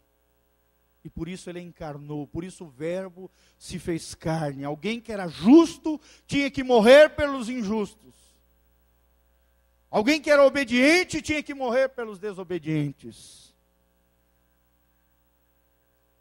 E 1.07 1.09
por 1.09 1.29
isso 1.29 1.49
ele 1.49 1.61
encarnou, 1.61 2.27
por 2.27 2.43
isso 2.43 2.65
o 2.65 2.69
Verbo 2.69 3.31
se 3.57 3.79
fez 3.79 4.13
carne. 4.13 4.65
Alguém 4.65 5.01
que 5.01 5.13
era 5.13 5.29
justo 5.29 6.01
tinha 6.27 6.51
que 6.51 6.65
morrer 6.65 7.11
pelos 7.11 7.49
injustos. 7.49 8.13
Alguém 9.89 10.21
que 10.21 10.29
era 10.29 10.45
obediente 10.45 11.23
tinha 11.23 11.45
que 11.45 11.55
morrer 11.55 11.91
pelos 11.91 12.19
desobedientes. 12.19 13.55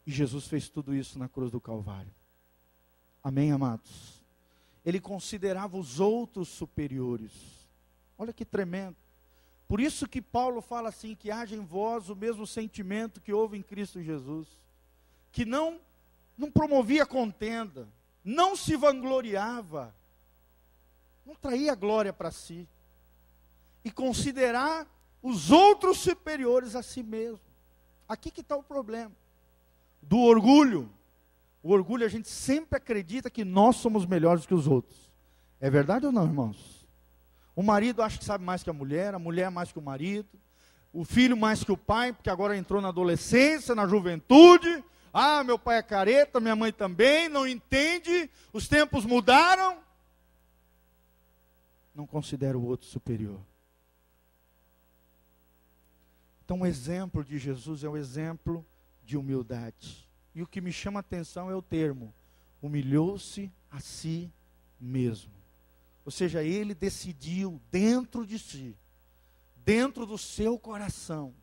E 0.06 0.12
Jesus 0.12 0.46
fez 0.46 0.68
tudo 0.68 0.94
isso 0.94 1.18
na 1.18 1.28
cruz 1.28 1.50
do 1.50 1.60
Calvário. 1.60 2.14
Amém, 3.24 3.50
amados? 3.50 4.22
Ele 4.84 5.00
considerava 5.00 5.76
os 5.76 5.98
outros 5.98 6.46
superiores. 6.46 7.32
Olha 8.16 8.32
que 8.32 8.44
tremendo. 8.44 8.94
Por 9.66 9.80
isso 9.80 10.06
que 10.06 10.22
Paulo 10.22 10.60
fala 10.60 10.90
assim: 10.90 11.16
que 11.16 11.28
haja 11.28 11.56
em 11.56 11.64
vós 11.64 12.08
o 12.08 12.14
mesmo 12.14 12.46
sentimento 12.46 13.20
que 13.20 13.32
houve 13.32 13.58
em 13.58 13.62
Cristo 13.62 14.00
Jesus 14.00 14.64
que 15.36 15.44
não, 15.44 15.78
não 16.34 16.50
promovia 16.50 17.04
contenda, 17.04 17.86
não 18.24 18.56
se 18.56 18.74
vangloriava, 18.74 19.94
não 21.26 21.34
traía 21.34 21.74
glória 21.74 22.10
para 22.10 22.30
si, 22.30 22.66
e 23.84 23.90
considerar 23.90 24.86
os 25.22 25.50
outros 25.50 25.98
superiores 25.98 26.74
a 26.74 26.82
si 26.82 27.02
mesmo. 27.02 27.38
Aqui 28.08 28.30
que 28.30 28.40
está 28.40 28.56
o 28.56 28.62
problema. 28.62 29.12
Do 30.00 30.20
orgulho. 30.20 30.88
O 31.62 31.70
orgulho 31.70 32.06
a 32.06 32.08
gente 32.08 32.30
sempre 32.30 32.78
acredita 32.78 33.28
que 33.28 33.44
nós 33.44 33.76
somos 33.76 34.06
melhores 34.06 34.46
que 34.46 34.54
os 34.54 34.66
outros. 34.66 35.12
É 35.60 35.68
verdade 35.68 36.06
ou 36.06 36.12
não, 36.12 36.24
irmãos? 36.24 36.88
O 37.54 37.62
marido 37.62 38.00
acha 38.00 38.16
que 38.16 38.24
sabe 38.24 38.42
mais 38.42 38.62
que 38.62 38.70
a 38.70 38.72
mulher, 38.72 39.14
a 39.14 39.18
mulher 39.18 39.50
mais 39.50 39.70
que 39.70 39.78
o 39.78 39.82
marido, 39.82 40.30
o 40.94 41.04
filho 41.04 41.36
mais 41.36 41.62
que 41.62 41.72
o 41.72 41.76
pai, 41.76 42.14
porque 42.14 42.30
agora 42.30 42.56
entrou 42.56 42.80
na 42.80 42.88
adolescência, 42.88 43.74
na 43.74 43.86
juventude, 43.86 44.82
ah, 45.18 45.42
meu 45.42 45.58
pai 45.58 45.78
é 45.78 45.82
careta, 45.82 46.38
minha 46.38 46.54
mãe 46.54 46.70
também, 46.70 47.26
não 47.26 47.48
entende, 47.48 48.28
os 48.52 48.68
tempos 48.68 49.06
mudaram. 49.06 49.78
Não 51.94 52.06
considera 52.06 52.58
o 52.58 52.66
outro 52.66 52.86
superior. 52.86 53.40
Então, 56.44 56.60
o 56.60 56.66
exemplo 56.66 57.24
de 57.24 57.38
Jesus 57.38 57.82
é 57.82 57.88
o 57.88 57.96
exemplo 57.96 58.62
de 59.02 59.16
humildade. 59.16 60.06
E 60.34 60.42
o 60.42 60.46
que 60.46 60.60
me 60.60 60.70
chama 60.70 60.98
a 60.98 61.00
atenção 61.00 61.50
é 61.50 61.54
o 61.54 61.62
termo: 61.62 62.12
humilhou-se 62.60 63.50
a 63.70 63.80
si 63.80 64.30
mesmo. 64.78 65.32
Ou 66.04 66.12
seja, 66.12 66.44
ele 66.44 66.74
decidiu 66.74 67.58
dentro 67.70 68.26
de 68.26 68.38
si, 68.38 68.76
dentro 69.64 70.04
do 70.04 70.18
seu 70.18 70.58
coração, 70.58 71.34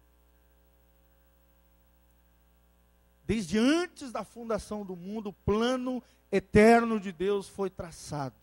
Desde 3.26 3.58
antes 3.58 4.12
da 4.12 4.24
fundação 4.24 4.86
do 4.86 4.96
mundo, 4.96 5.30
o 5.30 5.34
plano 5.34 6.04
eterno 6.32 7.00
de 7.00 7.12
Deus 7.12 7.48
foi 7.48 7.70
traçado. 7.70 8.36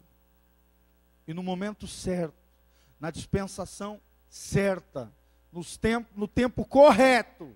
E 1.27 1.35
no 1.35 1.43
momento 1.43 1.87
certo, 1.87 2.35
na 2.99 3.11
dispensação 3.11 4.01
certa, 4.29 5.13
nos 5.53 5.77
tempo, 5.77 6.09
no 6.17 6.27
tempo 6.27 6.65
correto, 6.65 7.55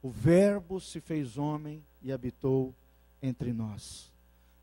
o 0.00 0.10
Verbo 0.10 0.80
se 0.80 1.00
fez 1.00 1.36
homem 1.36 1.84
e 2.00 2.10
habitou 2.12 2.74
entre 3.20 3.52
nós. 3.52 4.12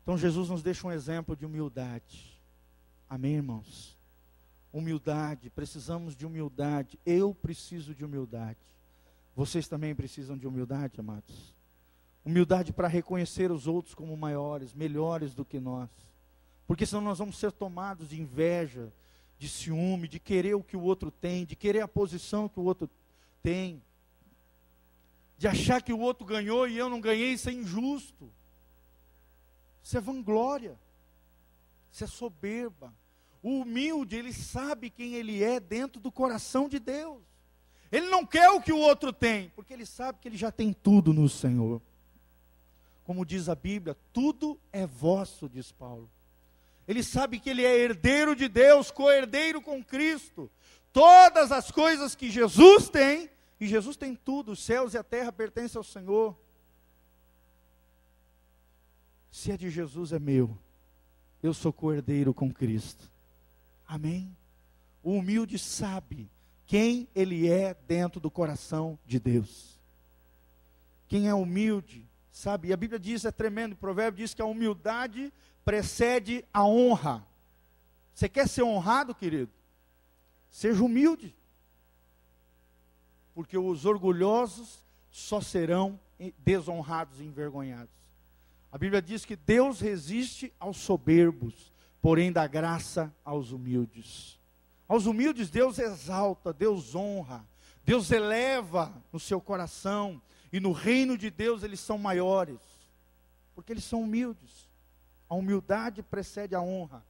Então 0.02 0.18
Jesus 0.18 0.48
nos 0.48 0.62
deixa 0.62 0.86
um 0.86 0.92
exemplo 0.92 1.36
de 1.36 1.46
humildade. 1.46 2.40
Amém, 3.08 3.36
irmãos? 3.36 3.98
Humildade, 4.72 5.50
precisamos 5.50 6.16
de 6.16 6.26
humildade. 6.26 6.98
Eu 7.04 7.34
preciso 7.34 7.94
de 7.94 8.04
humildade. 8.04 8.58
Vocês 9.34 9.68
também 9.68 9.94
precisam 9.94 10.36
de 10.36 10.46
humildade, 10.46 11.00
amados. 11.00 11.54
Humildade 12.24 12.72
para 12.72 12.88
reconhecer 12.88 13.50
os 13.50 13.66
outros 13.66 13.94
como 13.94 14.16
maiores, 14.16 14.74
melhores 14.74 15.34
do 15.34 15.44
que 15.44 15.58
nós. 15.58 15.88
Porque 16.66 16.86
senão 16.86 17.02
nós 17.02 17.18
vamos 17.18 17.38
ser 17.38 17.50
tomados 17.50 18.10
de 18.10 18.20
inveja, 18.20 18.92
de 19.38 19.48
ciúme, 19.48 20.06
de 20.06 20.20
querer 20.20 20.54
o 20.54 20.62
que 20.62 20.76
o 20.76 20.82
outro 20.82 21.10
tem, 21.10 21.44
de 21.44 21.56
querer 21.56 21.80
a 21.80 21.88
posição 21.88 22.48
que 22.48 22.60
o 22.60 22.64
outro 22.64 22.88
tem, 23.42 23.82
de 25.38 25.48
achar 25.48 25.82
que 25.82 25.92
o 25.92 25.98
outro 25.98 26.26
ganhou 26.26 26.68
e 26.68 26.76
eu 26.76 26.90
não 26.90 27.00
ganhei, 27.00 27.32
isso 27.32 27.48
é 27.48 27.52
injusto. 27.52 28.30
Isso 29.82 29.96
é 29.96 30.00
vanglória. 30.00 30.78
Isso 31.90 32.04
é 32.04 32.06
soberba. 32.06 32.92
O 33.42 33.60
humilde, 33.60 34.16
ele 34.16 34.32
sabe 34.32 34.90
quem 34.90 35.14
ele 35.14 35.42
é 35.42 35.58
dentro 35.58 36.00
do 36.00 36.12
coração 36.12 36.68
de 36.68 36.78
Deus. 36.78 37.22
Ele 37.90 38.08
não 38.08 38.24
quer 38.24 38.50
o 38.50 38.60
que 38.60 38.72
o 38.72 38.78
outro 38.78 39.12
tem, 39.12 39.50
porque 39.56 39.72
ele 39.72 39.86
sabe 39.86 40.18
que 40.20 40.28
ele 40.28 40.36
já 40.36 40.52
tem 40.52 40.72
tudo 40.72 41.12
no 41.12 41.28
Senhor. 41.28 41.80
Como 43.10 43.26
diz 43.26 43.48
a 43.48 43.56
Bíblia, 43.56 43.96
tudo 44.12 44.56
é 44.72 44.86
vosso, 44.86 45.48
diz 45.48 45.72
Paulo. 45.72 46.08
Ele 46.86 47.02
sabe 47.02 47.40
que 47.40 47.50
ele 47.50 47.64
é 47.64 47.76
herdeiro 47.76 48.36
de 48.36 48.46
Deus, 48.46 48.92
co-herdeiro 48.92 49.60
com 49.60 49.82
Cristo. 49.82 50.48
Todas 50.92 51.50
as 51.50 51.72
coisas 51.72 52.14
que 52.14 52.30
Jesus 52.30 52.88
tem, 52.88 53.28
e 53.58 53.66
Jesus 53.66 53.96
tem 53.96 54.14
tudo, 54.14 54.52
os 54.52 54.62
céus 54.62 54.94
e 54.94 54.96
a 54.96 55.02
terra 55.02 55.32
pertencem 55.32 55.76
ao 55.76 55.82
Senhor. 55.82 56.38
Se 59.28 59.50
é 59.50 59.56
de 59.56 59.70
Jesus, 59.70 60.12
é 60.12 60.20
meu. 60.20 60.56
Eu 61.42 61.52
sou 61.52 61.72
co-herdeiro 61.72 62.32
com 62.32 62.48
Cristo. 62.48 63.10
Amém? 63.88 64.36
O 65.02 65.14
humilde 65.14 65.58
sabe 65.58 66.30
quem 66.64 67.08
ele 67.12 67.50
é 67.50 67.74
dentro 67.88 68.20
do 68.20 68.30
coração 68.30 68.96
de 69.04 69.18
Deus. 69.18 69.80
Quem 71.08 71.26
é 71.26 71.34
humilde, 71.34 72.08
sabe? 72.40 72.68
E 72.68 72.72
a 72.72 72.76
Bíblia 72.76 72.98
diz, 72.98 73.24
é 73.24 73.30
tremendo, 73.30 73.74
o 73.74 73.76
provérbio 73.76 74.24
diz 74.24 74.32
que 74.34 74.42
a 74.42 74.46
humildade 74.46 75.32
precede 75.64 76.44
a 76.52 76.64
honra. 76.64 77.26
Você 78.14 78.28
quer 78.28 78.48
ser 78.48 78.62
honrado, 78.62 79.14
querido? 79.14 79.52
Seja 80.50 80.82
humilde. 80.82 81.36
Porque 83.34 83.56
os 83.56 83.84
orgulhosos 83.84 84.84
só 85.10 85.40
serão 85.40 86.00
desonrados 86.38 87.20
e 87.20 87.24
envergonhados. 87.24 87.94
A 88.72 88.78
Bíblia 88.78 89.02
diz 89.02 89.24
que 89.24 89.36
Deus 89.36 89.80
resiste 89.80 90.52
aos 90.58 90.78
soberbos, 90.78 91.72
porém 92.00 92.32
dá 92.32 92.46
graça 92.46 93.14
aos 93.24 93.52
humildes. 93.52 94.38
Aos 94.88 95.06
humildes 95.06 95.50
Deus 95.50 95.78
exalta, 95.78 96.52
Deus 96.52 96.94
honra, 96.94 97.46
Deus 97.84 98.10
eleva 98.10 98.92
no 99.12 99.20
seu 99.20 99.40
coração, 99.40 100.20
e 100.52 100.58
no 100.58 100.72
reino 100.72 101.16
de 101.16 101.30
Deus 101.30 101.62
eles 101.62 101.80
são 101.80 101.98
maiores, 101.98 102.58
porque 103.54 103.72
eles 103.72 103.84
são 103.84 104.02
humildes. 104.02 104.68
A 105.28 105.34
humildade 105.34 106.02
precede 106.02 106.54
a 106.54 106.60
honra. 106.60 107.04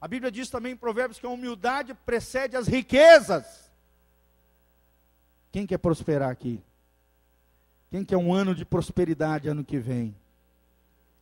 A 0.00 0.08
Bíblia 0.08 0.30
diz 0.30 0.48
também 0.48 0.72
em 0.72 0.76
Provérbios 0.76 1.18
que 1.18 1.26
a 1.26 1.30
humildade 1.30 1.94
precede 1.94 2.56
as 2.56 2.66
riquezas. 2.66 3.70
Quem 5.52 5.66
quer 5.66 5.78
prosperar 5.78 6.30
aqui? 6.30 6.62
Quem 7.90 8.04
quer 8.04 8.16
um 8.16 8.32
ano 8.32 8.54
de 8.54 8.64
prosperidade 8.64 9.48
ano 9.48 9.64
que 9.64 9.78
vem? 9.78 10.14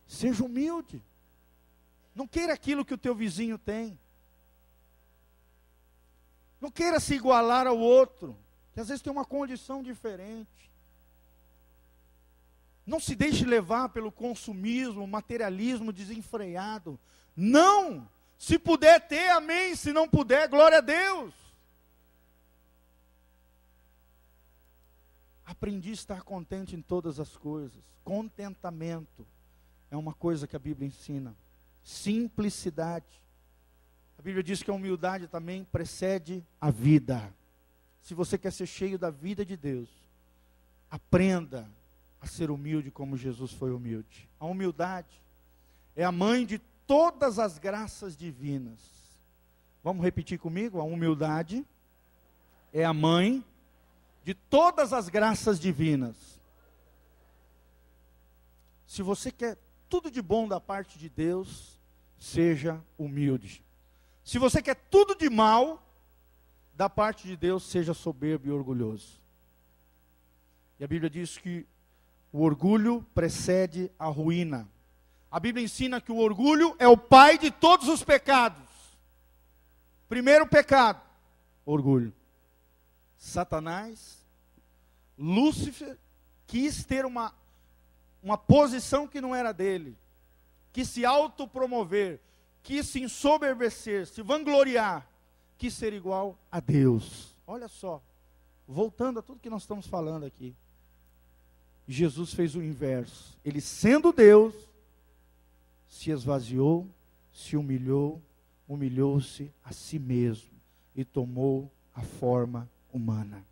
Seja 0.07 0.43
humilde. 0.43 1.01
Não 2.13 2.27
queira 2.27 2.53
aquilo 2.53 2.85
que 2.85 2.93
o 2.93 2.97
teu 2.97 3.13
vizinho 3.13 3.57
tem. 3.57 3.97
Não 6.59 6.71
queira 6.71 6.99
se 6.99 7.13
igualar 7.13 7.67
ao 7.67 7.77
outro, 7.77 8.37
que 8.73 8.79
às 8.79 8.87
vezes 8.87 9.01
tem 9.01 9.11
uma 9.11 9.25
condição 9.25 9.83
diferente. 9.83 10.71
Não 12.85 12.99
se 12.99 13.15
deixe 13.15 13.45
levar 13.45 13.89
pelo 13.89 14.11
consumismo, 14.11 15.07
materialismo 15.07 15.91
desenfreado. 15.91 16.99
Não! 17.35 18.07
Se 18.37 18.59
puder 18.59 19.07
ter, 19.07 19.29
amém. 19.29 19.75
Se 19.75 19.91
não 19.91 20.07
puder, 20.07 20.47
glória 20.47 20.77
a 20.77 20.81
Deus. 20.81 21.33
Aprendi 25.45 25.91
a 25.91 25.93
estar 25.93 26.21
contente 26.21 26.75
em 26.75 26.81
todas 26.81 27.19
as 27.19 27.35
coisas. 27.35 27.81
Contentamento 28.03 29.25
é 29.89 29.97
uma 29.97 30.13
coisa 30.13 30.47
que 30.47 30.55
a 30.55 30.59
Bíblia 30.59 30.87
ensina. 30.87 31.35
Simplicidade. 31.83 33.21
A 34.17 34.21
Bíblia 34.21 34.43
diz 34.43 34.61
que 34.61 34.69
a 34.69 34.73
humildade 34.73 35.27
também 35.27 35.63
precede 35.63 36.45
a 36.59 36.69
vida. 36.69 37.33
Se 38.01 38.13
você 38.13 38.37
quer 38.37 38.51
ser 38.51 38.67
cheio 38.67 38.99
da 38.99 39.09
vida 39.09 39.45
de 39.45 39.57
Deus, 39.57 39.89
aprenda 40.89 41.67
a 42.25 42.27
ser 42.27 42.49
humilde 42.49 42.89
como 42.89 43.15
Jesus 43.15 43.51
foi 43.51 43.71
humilde. 43.71 44.27
A 44.39 44.45
humildade 44.45 45.21
é 45.95 46.03
a 46.03 46.11
mãe 46.11 46.45
de 46.45 46.57
todas 46.87 47.39
as 47.39 47.57
graças 47.59 48.17
divinas. 48.17 48.79
Vamos 49.83 50.03
repetir 50.03 50.39
comigo? 50.39 50.79
A 50.79 50.83
humildade 50.83 51.65
é 52.73 52.83
a 52.83 52.93
mãe 52.93 53.43
de 54.23 54.33
todas 54.33 54.91
as 54.91 55.07
graças 55.07 55.59
divinas. 55.59 56.41
Se 58.87 59.03
você 59.03 59.31
quer 59.31 59.57
tudo 59.87 60.09
de 60.09 60.21
bom 60.21 60.47
da 60.47 60.59
parte 60.59 60.97
de 60.97 61.09
Deus, 61.09 61.77
seja 62.17 62.83
humilde. 62.97 63.63
Se 64.23 64.39
você 64.39 64.63
quer 64.63 64.75
tudo 64.75 65.15
de 65.15 65.29
mal 65.29 65.81
da 66.73 66.89
parte 66.89 67.27
de 67.27 67.37
Deus, 67.37 67.63
seja 67.63 67.93
soberbo 67.93 68.47
e 68.47 68.51
orgulhoso. 68.51 69.21
E 70.79 70.83
a 70.83 70.87
Bíblia 70.87 71.09
diz 71.09 71.37
que 71.37 71.67
o 72.35 72.41
orgulho 72.41 73.01
precede 73.15 73.89
a 73.97 74.07
ruína. 74.07 74.67
A 75.31 75.39
Bíblia 75.39 75.63
ensina 75.63 76.01
que 76.01 76.11
o 76.11 76.17
orgulho 76.17 76.75
é 76.77 76.85
o 76.85 76.97
pai 76.97 77.37
de 77.37 77.49
todos 77.49 77.87
os 77.87 78.03
pecados. 78.03 78.61
Primeiro 80.09 80.45
pecado, 80.45 81.01
orgulho. 81.65 82.13
Satanás, 83.15 84.21
Lúcifer, 85.17 85.97
quis 86.45 86.83
ter 86.83 87.05
uma 87.05 87.33
uma 88.21 88.37
posição 88.37 89.07
que 89.07 89.21
não 89.21 89.33
era 89.33 89.53
dele, 89.53 89.95
quis 90.73 90.89
se 90.89 91.05
autopromover, 91.05 92.19
quis 92.61 92.85
se 92.85 93.01
ensoberbecer, 93.01 94.07
se 94.07 94.21
vangloriar, 94.21 95.07
quis 95.57 95.73
ser 95.73 95.93
igual 95.93 96.37
a 96.51 96.59
Deus. 96.59 97.33
Olha 97.47 97.69
só, 97.69 98.03
voltando 98.67 99.19
a 99.19 99.21
tudo 99.21 99.39
que 99.39 99.49
nós 99.49 99.61
estamos 99.61 99.87
falando 99.87 100.25
aqui. 100.25 100.53
Jesus 101.87 102.33
fez 102.33 102.55
o 102.55 102.61
inverso. 102.61 103.37
Ele, 103.43 103.61
sendo 103.61 104.11
Deus, 104.11 104.53
se 105.87 106.11
esvaziou, 106.11 106.87
se 107.31 107.55
humilhou, 107.55 108.21
humilhou-se 108.67 109.51
a 109.63 109.71
si 109.71 109.99
mesmo 109.99 110.49
e 110.95 111.05
tomou 111.05 111.71
a 111.93 112.01
forma 112.01 112.69
humana. 112.91 113.45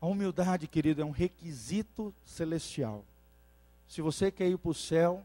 A 0.00 0.06
humildade, 0.06 0.66
querido, 0.66 1.02
é 1.02 1.04
um 1.04 1.10
requisito 1.10 2.14
celestial. 2.24 3.04
Se 3.86 4.02
você 4.02 4.30
quer 4.30 4.48
ir 4.48 4.58
para 4.58 4.70
o 4.70 4.74
céu, 4.74 5.24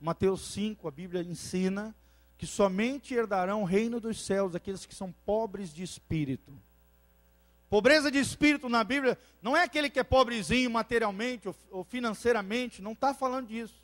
Mateus 0.00 0.40
5, 0.52 0.88
a 0.88 0.90
Bíblia 0.90 1.22
ensina 1.22 1.94
que 2.36 2.46
somente 2.46 3.14
herdarão 3.14 3.62
o 3.62 3.66
reino 3.66 4.00
dos 4.00 4.24
céus 4.24 4.54
aqueles 4.54 4.86
que 4.86 4.94
são 4.94 5.12
pobres 5.24 5.72
de 5.72 5.82
espírito. 5.82 6.52
Pobreza 7.70 8.10
de 8.10 8.18
espírito 8.18 8.68
na 8.68 8.82
Bíblia 8.82 9.16
não 9.40 9.56
é 9.56 9.62
aquele 9.62 9.88
que 9.88 10.00
é 10.00 10.02
pobrezinho 10.02 10.68
materialmente 10.68 11.48
ou 11.70 11.84
financeiramente, 11.84 12.82
não 12.82 12.92
está 12.92 13.14
falando 13.14 13.46
disso. 13.46 13.80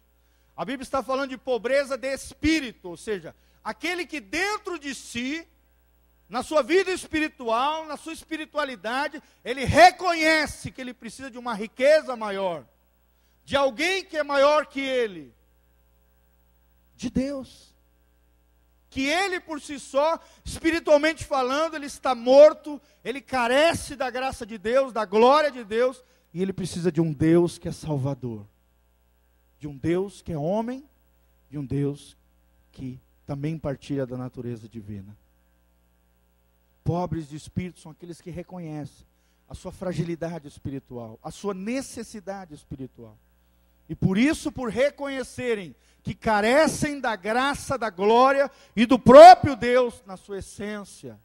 A 0.56 0.64
Bíblia 0.64 0.82
está 0.82 1.04
falando 1.04 1.30
de 1.30 1.38
pobreza 1.38 1.96
de 1.96 2.12
espírito, 2.12 2.88
ou 2.88 2.96
seja, 2.96 3.32
aquele 3.62 4.04
que 4.04 4.18
dentro 4.18 4.76
de 4.76 4.92
si 4.92 5.46
na 6.28 6.42
sua 6.42 6.62
vida 6.62 6.90
espiritual, 6.90 7.86
na 7.86 7.96
sua 7.96 8.12
espiritualidade, 8.12 9.22
ele 9.44 9.64
reconhece 9.64 10.72
que 10.72 10.80
ele 10.80 10.92
precisa 10.92 11.30
de 11.30 11.38
uma 11.38 11.54
riqueza 11.54 12.16
maior, 12.16 12.66
de 13.44 13.54
alguém 13.54 14.04
que 14.04 14.16
é 14.16 14.24
maior 14.24 14.66
que 14.66 14.80
ele, 14.80 15.32
de 16.96 17.08
Deus. 17.08 17.72
Que 18.96 19.04
ele 19.04 19.38
por 19.40 19.60
si 19.60 19.78
só, 19.78 20.18
espiritualmente 20.42 21.22
falando, 21.22 21.74
ele 21.74 21.84
está 21.84 22.14
morto, 22.14 22.80
ele 23.04 23.20
carece 23.20 23.94
da 23.94 24.08
graça 24.08 24.46
de 24.46 24.56
Deus, 24.56 24.90
da 24.90 25.04
glória 25.04 25.50
de 25.50 25.62
Deus, 25.64 26.02
e 26.32 26.40
ele 26.40 26.50
precisa 26.50 26.90
de 26.90 26.98
um 26.98 27.12
Deus 27.12 27.58
que 27.58 27.68
é 27.68 27.72
salvador, 27.72 28.46
de 29.58 29.68
um 29.68 29.76
Deus 29.76 30.22
que 30.22 30.32
é 30.32 30.38
homem, 30.38 30.82
de 31.50 31.58
um 31.58 31.64
Deus 31.66 32.16
que 32.72 32.98
também 33.26 33.58
partilha 33.58 34.06
da 34.06 34.16
natureza 34.16 34.66
divina. 34.66 35.14
Pobres 36.82 37.28
de 37.28 37.36
espírito 37.36 37.78
são 37.78 37.92
aqueles 37.92 38.18
que 38.18 38.30
reconhecem 38.30 39.06
a 39.46 39.54
sua 39.54 39.72
fragilidade 39.72 40.48
espiritual, 40.48 41.18
a 41.22 41.30
sua 41.30 41.52
necessidade 41.52 42.54
espiritual. 42.54 43.18
E 43.88 43.94
por 43.94 44.18
isso, 44.18 44.50
por 44.50 44.70
reconhecerem 44.70 45.74
que 46.02 46.14
carecem 46.14 47.00
da 47.00 47.16
graça, 47.16 47.76
da 47.76 47.90
glória 47.90 48.50
e 48.74 48.86
do 48.86 48.98
próprio 48.98 49.56
Deus 49.56 50.02
na 50.06 50.16
sua 50.16 50.38
essência, 50.38 51.20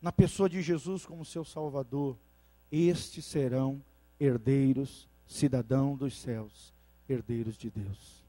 na 0.00 0.12
pessoa 0.12 0.48
de 0.48 0.62
Jesus 0.62 1.04
como 1.04 1.24
seu 1.24 1.44
Salvador, 1.44 2.16
estes 2.70 3.24
serão 3.24 3.82
herdeiros, 4.18 5.08
cidadão 5.26 5.96
dos 5.96 6.20
céus, 6.20 6.72
herdeiros 7.08 7.56
de 7.56 7.70
Deus. 7.70 8.24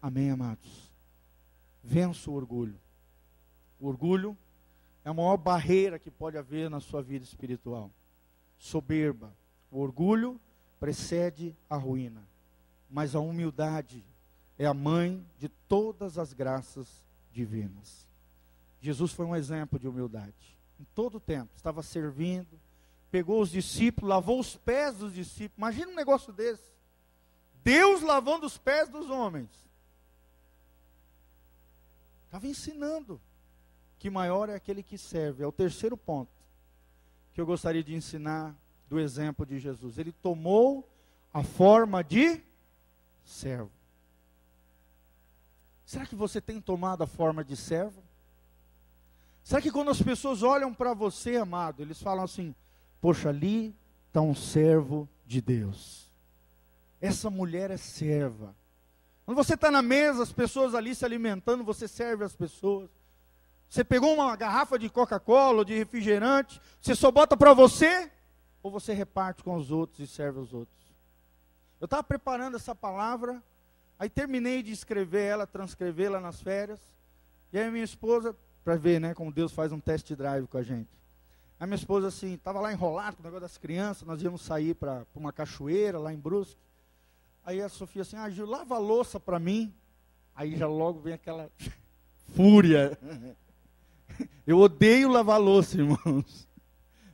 Amém, 0.00 0.30
amados? 0.30 0.92
Vença 1.82 2.30
o 2.30 2.34
orgulho. 2.34 2.78
O 3.80 3.88
orgulho 3.88 4.36
é 5.04 5.08
a 5.08 5.14
maior 5.14 5.36
barreira 5.36 5.98
que 5.98 6.10
pode 6.10 6.38
haver 6.38 6.70
na 6.70 6.80
sua 6.80 7.02
vida 7.02 7.24
espiritual. 7.24 7.90
Soberba. 8.58 9.34
O 9.70 9.80
orgulho 9.80 10.40
precede 10.78 11.56
a 11.68 11.76
ruína. 11.76 12.22
Mas 12.92 13.14
a 13.14 13.20
humildade 13.20 14.04
é 14.58 14.66
a 14.66 14.74
mãe 14.74 15.26
de 15.38 15.48
todas 15.48 16.18
as 16.18 16.34
graças 16.34 16.86
divinas. 17.32 18.06
Jesus 18.82 19.12
foi 19.12 19.24
um 19.24 19.34
exemplo 19.34 19.78
de 19.78 19.88
humildade. 19.88 20.58
Em 20.78 20.84
todo 20.94 21.14
o 21.16 21.20
tempo, 21.20 21.50
estava 21.56 21.82
servindo, 21.82 22.60
pegou 23.10 23.40
os 23.40 23.50
discípulos, 23.50 24.10
lavou 24.10 24.38
os 24.38 24.56
pés 24.56 24.98
dos 24.98 25.14
discípulos. 25.14 25.56
Imagina 25.56 25.90
um 25.90 25.94
negócio 25.94 26.34
desse. 26.34 26.70
Deus 27.64 28.02
lavando 28.02 28.44
os 28.44 28.58
pés 28.58 28.90
dos 28.90 29.08
homens. 29.08 29.48
Estava 32.26 32.46
ensinando 32.46 33.18
que 33.98 34.10
maior 34.10 34.50
é 34.50 34.54
aquele 34.54 34.82
que 34.82 34.98
serve. 34.98 35.42
É 35.42 35.46
o 35.46 35.52
terceiro 35.52 35.96
ponto 35.96 36.30
que 37.32 37.40
eu 37.40 37.46
gostaria 37.46 37.82
de 37.82 37.94
ensinar 37.94 38.54
do 38.86 39.00
exemplo 39.00 39.46
de 39.46 39.58
Jesus. 39.58 39.96
Ele 39.96 40.12
tomou 40.12 40.86
a 41.32 41.42
forma 41.42 42.04
de 42.04 42.42
servo. 43.24 43.70
Será 45.84 46.06
que 46.06 46.14
você 46.14 46.40
tem 46.40 46.60
tomado 46.60 47.02
a 47.02 47.06
forma 47.06 47.44
de 47.44 47.56
servo? 47.56 48.02
Será 49.44 49.60
que 49.60 49.70
quando 49.70 49.90
as 49.90 50.00
pessoas 50.00 50.42
olham 50.42 50.72
para 50.72 50.94
você, 50.94 51.36
amado, 51.36 51.82
eles 51.82 52.00
falam 52.00 52.24
assim: 52.24 52.54
Poxa, 53.00 53.28
ali 53.28 53.76
está 54.06 54.20
um 54.20 54.34
servo 54.34 55.08
de 55.26 55.40
Deus. 55.40 56.10
Essa 57.00 57.28
mulher 57.28 57.70
é 57.70 57.76
serva. 57.76 58.54
Quando 59.24 59.36
você 59.36 59.54
está 59.54 59.70
na 59.70 59.82
mesa, 59.82 60.22
as 60.22 60.32
pessoas 60.32 60.74
ali 60.74 60.94
se 60.94 61.04
alimentando, 61.04 61.64
você 61.64 61.88
serve 61.88 62.24
as 62.24 62.34
pessoas. 62.34 62.88
Você 63.68 63.82
pegou 63.82 64.14
uma 64.14 64.36
garrafa 64.36 64.78
de 64.78 64.88
Coca-Cola 64.88 65.58
ou 65.58 65.64
de 65.64 65.74
refrigerante, 65.74 66.60
você 66.80 66.94
só 66.94 67.10
bota 67.10 67.36
para 67.36 67.54
você 67.54 68.10
ou 68.62 68.70
você 68.70 68.92
reparte 68.92 69.42
com 69.42 69.56
os 69.56 69.70
outros 69.70 69.98
e 70.00 70.06
serve 70.06 70.38
os 70.38 70.52
outros? 70.52 70.81
Eu 71.82 71.86
estava 71.86 72.04
preparando 72.04 72.54
essa 72.54 72.76
palavra, 72.76 73.42
aí 73.98 74.08
terminei 74.08 74.62
de 74.62 74.70
escrever 74.70 75.24
ela, 75.24 75.48
transcrevê-la 75.48 76.20
nas 76.20 76.40
férias, 76.40 76.78
e 77.52 77.58
aí 77.58 77.68
minha 77.72 77.82
esposa, 77.82 78.36
para 78.62 78.76
ver 78.76 79.00
né, 79.00 79.14
como 79.14 79.32
Deus 79.32 79.50
faz 79.50 79.72
um 79.72 79.80
test 79.80 80.14
drive 80.14 80.46
com 80.46 80.58
a 80.58 80.62
gente. 80.62 80.88
A 81.58 81.66
minha 81.66 81.74
esposa 81.74 82.06
assim, 82.06 82.34
estava 82.34 82.60
lá 82.60 82.72
enrolado 82.72 83.16
com 83.16 83.22
o 83.24 83.24
negócio 83.24 83.40
das 83.40 83.58
crianças, 83.58 84.06
nós 84.06 84.22
íamos 84.22 84.42
sair 84.42 84.74
para 84.74 85.04
uma 85.12 85.32
cachoeira 85.32 85.98
lá 85.98 86.14
em 86.14 86.16
Brusque. 86.16 86.56
Aí 87.44 87.60
a 87.60 87.68
Sofia 87.68 88.02
assim, 88.02 88.14
ah 88.14 88.30
Gil, 88.30 88.46
lava 88.46 88.76
a 88.76 88.78
louça 88.78 89.18
para 89.18 89.40
mim. 89.40 89.74
Aí 90.36 90.56
já 90.56 90.68
logo 90.68 91.00
vem 91.00 91.14
aquela 91.14 91.50
fúria. 92.36 92.96
Eu 94.46 94.60
odeio 94.60 95.10
lavar 95.10 95.40
louça, 95.40 95.78
irmãos. 95.78 96.48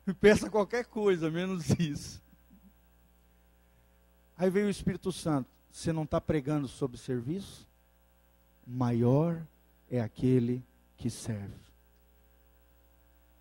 Me 0.06 0.12
peça 0.12 0.50
qualquer 0.50 0.84
coisa, 0.84 1.30
menos 1.30 1.70
isso. 1.70 2.27
Aí 4.38 4.48
veio 4.48 4.68
o 4.68 4.70
Espírito 4.70 5.10
Santo. 5.10 5.50
Você 5.70 5.92
não 5.92 6.04
está 6.04 6.20
pregando 6.20 6.68
sobre 6.68 6.96
serviço? 6.96 7.66
Maior 8.64 9.42
é 9.90 10.00
aquele 10.00 10.64
que 10.96 11.10
serve. 11.10 11.68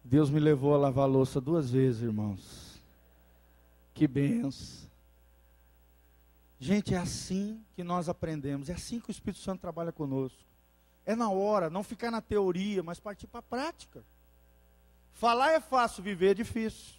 Deus 0.03 0.31
me 0.31 0.39
levou 0.39 0.73
a 0.73 0.77
lavar 0.77 1.03
a 1.03 1.07
louça 1.07 1.39
duas 1.39 1.69
vezes, 1.69 2.01
irmãos. 2.01 2.81
Que 3.93 4.07
benção. 4.07 4.87
Gente, 6.59 6.95
é 6.95 6.97
assim 6.97 7.63
que 7.75 7.83
nós 7.83 8.09
aprendemos, 8.09 8.69
é 8.69 8.73
assim 8.73 8.99
que 8.99 9.09
o 9.09 9.11
Espírito 9.11 9.43
Santo 9.43 9.61
trabalha 9.61 9.91
conosco. 9.91 10.39
É 11.05 11.15
na 11.15 11.29
hora, 11.29 11.69
não 11.69 11.83
ficar 11.83 12.09
na 12.09 12.21
teoria, 12.21 12.81
mas 12.81 12.99
partir 12.99 13.27
para 13.27 13.39
a 13.39 13.43
prática. 13.43 14.03
Falar 15.13 15.51
é 15.51 15.59
fácil, 15.59 16.01
viver 16.01 16.31
é 16.31 16.33
difícil. 16.33 16.95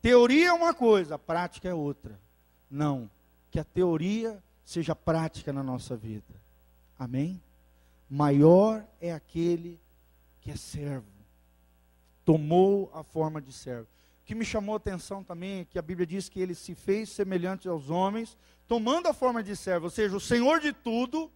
Teoria 0.00 0.48
é 0.48 0.52
uma 0.52 0.72
coisa, 0.72 1.18
prática 1.18 1.68
é 1.68 1.74
outra. 1.74 2.25
Não, 2.70 3.10
que 3.50 3.58
a 3.58 3.64
teoria 3.64 4.42
seja 4.64 4.94
prática 4.94 5.52
na 5.52 5.62
nossa 5.62 5.96
vida. 5.96 6.34
Amém? 6.98 7.40
Maior 8.08 8.84
é 9.00 9.12
aquele 9.12 9.80
que 10.40 10.50
é 10.50 10.56
servo. 10.56 11.06
Tomou 12.24 12.90
a 12.94 13.02
forma 13.02 13.40
de 13.40 13.52
servo. 13.52 13.88
O 14.22 14.26
que 14.26 14.34
me 14.34 14.44
chamou 14.44 14.74
a 14.74 14.78
atenção 14.78 15.22
também 15.22 15.60
é 15.60 15.64
que 15.64 15.78
a 15.78 15.82
Bíblia 15.82 16.06
diz 16.06 16.28
que 16.28 16.40
ele 16.40 16.54
se 16.54 16.74
fez 16.74 17.08
semelhante 17.10 17.68
aos 17.68 17.90
homens, 17.90 18.36
tomando 18.66 19.06
a 19.06 19.14
forma 19.14 19.42
de 19.42 19.54
servo, 19.54 19.86
ou 19.86 19.90
seja, 19.90 20.16
o 20.16 20.20
Senhor 20.20 20.58
de 20.58 20.72
tudo, 20.72 21.30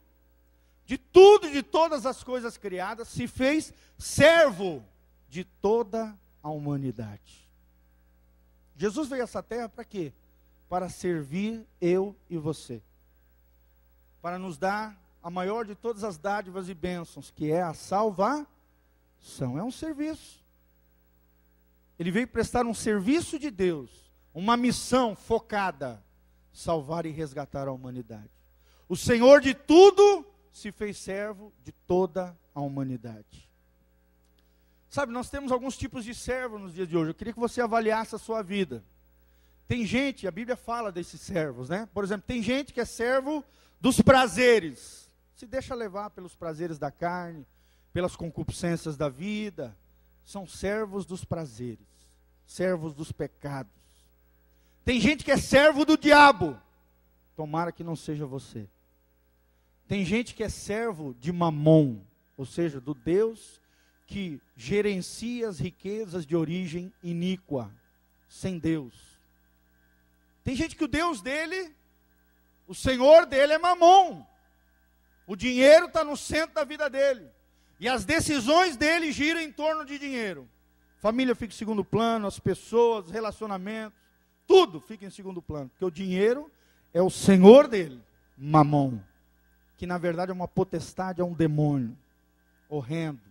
de 0.85 0.99
tudo 0.99 1.47
e 1.47 1.53
de 1.53 1.62
todas 1.62 2.05
as 2.05 2.24
coisas 2.24 2.57
criadas, 2.57 3.07
se 3.07 3.28
fez 3.28 3.72
servo 3.97 4.85
de 5.28 5.45
toda 5.45 6.18
a 6.43 6.51
humanidade. 6.51 7.49
Jesus 8.76 9.09
veio 9.09 9.22
a 9.22 9.24
essa 9.24 9.43
terra 9.43 9.68
para 9.68 9.85
quê? 9.85 10.12
Para 10.71 10.89
servir 10.89 11.66
eu 11.81 12.16
e 12.31 12.39
você. 12.39 12.81
Para 14.23 14.39
nos 14.39 14.57
dar 14.57 14.97
a 15.21 15.29
maior 15.29 15.66
de 15.66 15.75
todas 15.75 16.05
as 16.05 16.16
dádivas 16.16 16.68
e 16.68 16.75
bênçãos, 16.75 17.33
que 17.33 17.51
é 17.51 17.61
a 17.61 17.75
salvação. 17.75 18.47
É 19.59 19.64
um 19.64 19.71
serviço. 19.73 20.43
Ele 21.99 22.12
veio 22.12 22.29
prestar 22.29 22.64
um 22.66 22.73
serviço 22.73 23.37
de 23.37 23.51
Deus, 23.51 23.91
uma 24.33 24.57
missão 24.57 25.16
focada, 25.16 26.03
salvar 26.53 27.05
e 27.05 27.11
resgatar 27.11 27.66
a 27.66 27.73
humanidade. 27.73 28.31
O 28.89 28.97
Senhor 28.97 29.41
de 29.41 29.55
tudo 29.55 30.25
se 30.53 30.71
fez 30.71 30.99
servo 30.99 31.53
de 31.64 31.73
toda 31.73 32.39
a 32.55 32.61
humanidade. 32.61 33.51
Sabe, 34.89 35.12
nós 35.12 35.29
temos 35.29 35.51
alguns 35.51 35.77
tipos 35.77 36.05
de 36.05 36.14
servo 36.14 36.61
nos 36.61 36.75
dias 36.75 36.89
de 36.89 36.97
hoje. 36.97 37.11
Eu 37.11 37.14
queria 37.14 37.33
que 37.33 37.41
você 37.41 37.61
avaliasse 37.61 38.14
a 38.14 38.18
sua 38.18 38.41
vida. 38.41 38.85
Tem 39.71 39.87
gente, 39.87 40.27
a 40.27 40.33
Bíblia 40.33 40.57
fala 40.57 40.91
desses 40.91 41.21
servos, 41.21 41.68
né? 41.68 41.89
Por 41.95 42.03
exemplo, 42.03 42.25
tem 42.27 42.43
gente 42.43 42.73
que 42.73 42.81
é 42.81 42.85
servo 42.85 43.45
dos 43.81 44.01
prazeres. 44.01 45.09
Se 45.37 45.47
deixa 45.47 45.77
levar 45.77 46.11
pelos 46.11 46.35
prazeres 46.35 46.77
da 46.77 46.91
carne, 46.91 47.47
pelas 47.93 48.16
concupiscências 48.16 48.97
da 48.97 49.09
vida. 49.09 49.79
São 50.25 50.45
servos 50.45 51.07
dos 51.07 51.25
prazeres, 51.25 51.87
servos 52.45 52.95
dos 52.95 53.12
pecados. 53.12 53.71
Tem 54.85 54.99
gente 54.99 55.25
que 55.25 55.31
é 55.31 55.37
servo 55.37 55.85
do 55.85 55.97
diabo. 55.97 56.61
Tomara 57.37 57.71
que 57.71 57.85
não 57.85 57.95
seja 57.95 58.27
você. 58.27 58.68
Tem 59.87 60.05
gente 60.05 60.35
que 60.35 60.43
é 60.43 60.49
servo 60.49 61.14
de 61.14 61.31
mamon, 61.31 62.01
ou 62.37 62.45
seja, 62.45 62.81
do 62.81 62.93
Deus 62.93 63.61
que 64.05 64.43
gerencia 64.57 65.49
as 65.49 65.61
riquezas 65.61 66.27
de 66.27 66.35
origem 66.35 66.93
iníqua, 67.05 67.73
sem 68.29 68.59
Deus. 68.59 69.10
Tem 70.45 70.55
gente 70.57 70.76
que 70.76 70.84
o 70.84 70.88
Deus 70.88 71.20
dele, 71.20 71.74
o 72.66 72.74
Senhor 72.74 73.26
dele 73.26 73.53
é 73.53 73.59
mamon. 73.59 74.24
O 75.26 75.36
dinheiro 75.36 75.86
está 75.86 76.03
no 76.03 76.16
centro 76.16 76.55
da 76.55 76.64
vida 76.64 76.88
dele. 76.88 77.28
E 77.78 77.88
as 77.88 78.05
decisões 78.05 78.76
dele 78.76 79.12
giram 79.12 79.41
em 79.41 79.53
torno 79.53 79.84
de 79.84 79.99
dinheiro. 79.99 80.49
Família 80.99 81.34
fica 81.34 81.55
em 81.55 81.57
segundo 81.57 81.84
plano, 81.84 82.26
as 82.26 82.38
pessoas, 82.38 83.07
os 83.07 83.11
relacionamentos, 83.11 83.99
tudo 84.47 84.80
fica 84.80 85.07
em 85.07 85.11
segundo 85.11 85.41
plano. 85.41 85.70
Porque 85.70 85.84
o 85.84 85.91
dinheiro 85.91 86.51
é 86.93 87.01
o 87.01 87.09
Senhor 87.09 87.68
dele, 87.68 88.03
mamon 88.36 89.01
que 89.80 89.86
na 89.86 89.97
verdade 89.97 90.30
é 90.30 90.34
uma 90.34 90.47
potestade, 90.47 91.22
é 91.22 91.24
um 91.24 91.32
demônio 91.32 91.97
horrendo, 92.68 93.22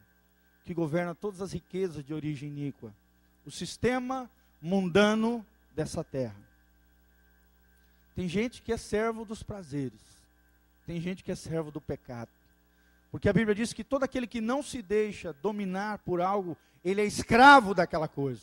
que 0.65 0.73
governa 0.73 1.13
todas 1.13 1.41
as 1.41 1.51
riquezas 1.51 2.03
de 2.03 2.11
origem 2.11 2.49
iníqua. 2.49 2.91
O 3.45 3.51
sistema 3.51 4.27
mundano 4.59 5.45
dessa 5.75 6.03
terra. 6.03 6.35
Tem 8.19 8.27
gente 8.27 8.61
que 8.61 8.73
é 8.73 8.75
servo 8.75 9.23
dos 9.23 9.41
prazeres. 9.41 10.01
Tem 10.85 10.99
gente 10.99 11.23
que 11.23 11.31
é 11.31 11.35
servo 11.35 11.71
do 11.71 11.79
pecado. 11.79 12.29
Porque 13.09 13.29
a 13.29 13.31
Bíblia 13.31 13.55
diz 13.55 13.71
que 13.71 13.81
todo 13.81 14.03
aquele 14.03 14.27
que 14.27 14.41
não 14.41 14.61
se 14.61 14.81
deixa 14.81 15.31
dominar 15.31 15.99
por 15.99 16.19
algo, 16.19 16.57
ele 16.83 16.99
é 16.99 17.05
escravo 17.05 17.73
daquela 17.73 18.09
coisa. 18.09 18.41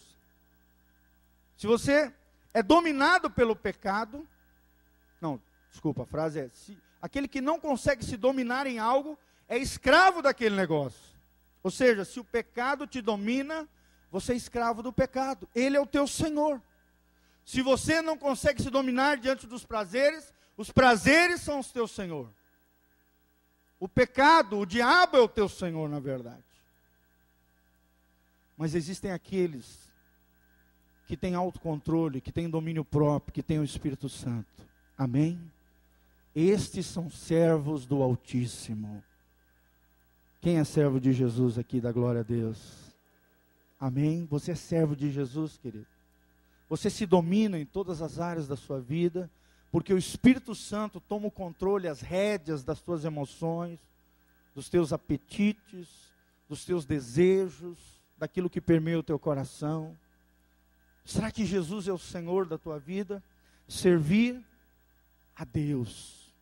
Se 1.58 1.66
você 1.66 2.10
é 2.54 2.62
dominado 2.62 3.30
pelo 3.30 3.54
pecado, 3.54 4.26
não, 5.20 5.38
desculpa, 5.70 6.04
a 6.04 6.06
frase 6.06 6.40
é: 6.40 6.48
se, 6.54 6.78
aquele 7.02 7.28
que 7.28 7.42
não 7.42 7.60
consegue 7.60 8.02
se 8.02 8.16
dominar 8.16 8.66
em 8.66 8.78
algo, 8.78 9.18
é 9.46 9.58
escravo 9.58 10.22
daquele 10.22 10.56
negócio. 10.56 11.14
Ou 11.62 11.70
seja, 11.70 12.02
se 12.02 12.18
o 12.18 12.24
pecado 12.24 12.86
te 12.86 13.02
domina, 13.02 13.68
você 14.10 14.32
é 14.32 14.36
escravo 14.36 14.82
do 14.82 14.90
pecado. 14.90 15.46
Ele 15.54 15.76
é 15.76 15.80
o 15.80 15.86
teu 15.86 16.06
senhor. 16.06 16.62
Se 17.47 17.62
você 17.62 18.03
não 18.03 18.18
consegue 18.18 18.61
se 18.61 18.68
dominar 18.68 19.16
diante 19.16 19.47
dos 19.47 19.64
prazeres, 19.64 20.34
Os 20.57 20.70
prazeres 20.70 21.42
são 21.42 21.61
os 21.61 21.70
teus 21.70 21.90
senhor. 21.90 22.32
O 23.78 23.86
pecado, 23.86 24.59
o 24.59 24.66
diabo 24.66 25.18
é 25.18 25.20
o 25.20 25.28
teu 25.28 25.49
senhor, 25.49 25.88
na 25.88 26.01
verdade. 26.01 26.42
Mas 28.57 28.74
existem 28.74 29.12
aqueles 29.12 29.92
que 31.07 31.16
têm 31.16 31.34
autocontrole, 31.34 32.22
que 32.22 32.32
têm 32.32 32.49
domínio 32.49 32.84
próprio, 32.84 33.34
que 33.34 33.42
têm 33.42 33.59
o 33.59 33.64
Espírito 33.64 34.09
Santo. 34.09 34.66
Amém? 34.97 35.38
Estes 36.34 36.86
são 36.86 37.11
servos 37.11 37.84
do 37.84 38.03
Altíssimo. 38.03 39.05
Quem 40.40 40.59
é 40.59 40.64
servo 40.64 40.99
de 40.99 41.12
Jesus 41.12 41.59
aqui, 41.59 41.80
da 41.80 41.92
glória 41.92 42.20
a 42.22 42.24
Deus? 42.24 42.97
Amém? 43.78 44.26
Você 44.26 44.53
é 44.53 44.55
servo 44.55 44.97
de 44.97 45.11
Jesus, 45.12 45.59
querido. 45.59 45.86
Você 46.68 46.90
se 46.90 47.06
domina 47.06 47.58
em 47.58 47.64
todas 47.64 48.02
as 48.02 48.18
áreas 48.18 48.48
da 48.48 48.56
sua 48.56 48.80
vida, 48.80 49.30
porque 49.70 49.92
o 49.92 49.98
Espírito 49.98 50.54
Santo 50.54 51.00
toma 51.00 51.28
o 51.28 51.30
controle, 51.30 51.88
as 51.88 52.00
rédeas 52.00 52.64
das 52.64 52.80
tuas 52.80 53.04
emoções, 53.04 53.78
dos 54.54 54.68
teus 54.68 54.92
apetites, 54.92 56.12
dos 56.48 56.64
teus 56.64 56.84
desejos, 56.84 57.78
daquilo 58.18 58.50
que 58.50 58.60
permeia 58.60 58.98
o 58.98 59.02
teu 59.02 59.18
coração. 59.18 59.96
Será 61.04 61.30
que 61.30 61.44
Jesus 61.44 61.86
é 61.86 61.92
o 61.92 61.98
Senhor 61.98 62.46
da 62.46 62.58
tua 62.58 62.78
vida? 62.78 63.22
Servir 63.68 64.42
a 65.34 65.44
Deus. 65.44 66.34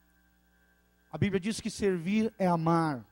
A 1.13 1.19
Bíblia 1.19 1.39
diz 1.41 1.61
que 1.61 1.71
servir 1.71 2.33
é 2.39 2.47
amar. 2.47 3.05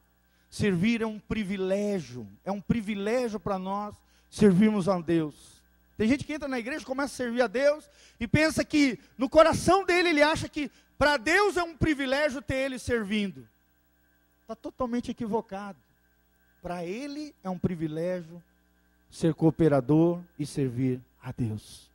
Servir 0.48 1.02
é 1.02 1.06
um 1.06 1.18
privilégio. 1.18 2.28
É 2.44 2.50
um 2.50 2.60
privilégio 2.60 3.38
para 3.38 3.58
nós 3.58 3.94
servirmos 4.30 4.88
a 4.88 5.00
Deus. 5.00 5.61
Tem 5.96 6.08
gente 6.08 6.24
que 6.24 6.32
entra 6.32 6.48
na 6.48 6.58
igreja, 6.58 6.84
começa 6.84 7.12
a 7.12 7.16
servir 7.16 7.42
a 7.42 7.46
Deus 7.46 7.88
e 8.18 8.26
pensa 8.26 8.64
que 8.64 8.98
no 9.16 9.28
coração 9.28 9.84
dele 9.84 10.08
ele 10.08 10.22
acha 10.22 10.48
que 10.48 10.70
para 10.98 11.16
Deus 11.16 11.56
é 11.56 11.62
um 11.62 11.76
privilégio 11.76 12.40
ter 12.40 12.56
ele 12.56 12.78
servindo. 12.78 13.46
Está 14.42 14.54
totalmente 14.54 15.10
equivocado. 15.10 15.78
Para 16.62 16.84
ele 16.84 17.34
é 17.42 17.50
um 17.50 17.58
privilégio 17.58 18.42
ser 19.10 19.34
cooperador 19.34 20.20
e 20.38 20.46
servir 20.46 21.00
a 21.20 21.32
Deus. 21.32 21.90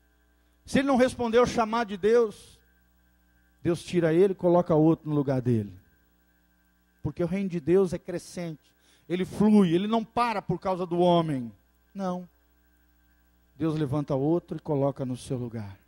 Se 0.66 0.80
ele 0.80 0.88
não 0.88 0.98
respondeu 0.98 1.42
ao 1.42 1.48
chamado 1.48 1.88
de 1.88 1.98
Deus, 1.98 2.60
Deus 3.64 3.84
tira 3.84 4.14
ele 4.14 4.34
e 4.34 4.36
coloca 4.36 4.76
outro 4.76 5.10
no 5.10 5.16
lugar 5.16 5.42
dele. 5.42 5.74
Porque 7.02 7.24
o 7.24 7.28
reino 7.28 7.50
de 7.50 7.60
Deus 7.60 7.94
é 7.94 7.98
crescente, 7.98 8.72
ele 9.08 9.26
flui, 9.26 9.74
ele 9.74 9.88
não 9.88 10.04
para 10.04 10.42
por 10.42 10.60
causa 10.60 10.86
do 10.86 11.00
homem. 11.00 11.52
Não. 11.94 12.28
Deus 13.58 13.78
levanta 13.78 14.14
outro 14.14 14.58
e 14.58 14.62
coloca 14.62 15.04
no 15.04 15.18
seu 15.18 15.38
lugar. 15.38 15.80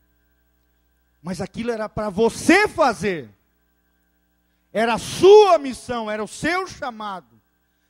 Mas 1.22 1.40
aquilo 1.40 1.72
era 1.72 1.88
para 1.88 2.10
você 2.10 2.68
fazer. 2.68 3.30
Era 4.74 4.96
a 4.96 4.98
sua 4.98 5.58
missão, 5.60 6.10
era 6.10 6.24
o 6.24 6.28
seu 6.28 6.68
chamado. 6.68 7.40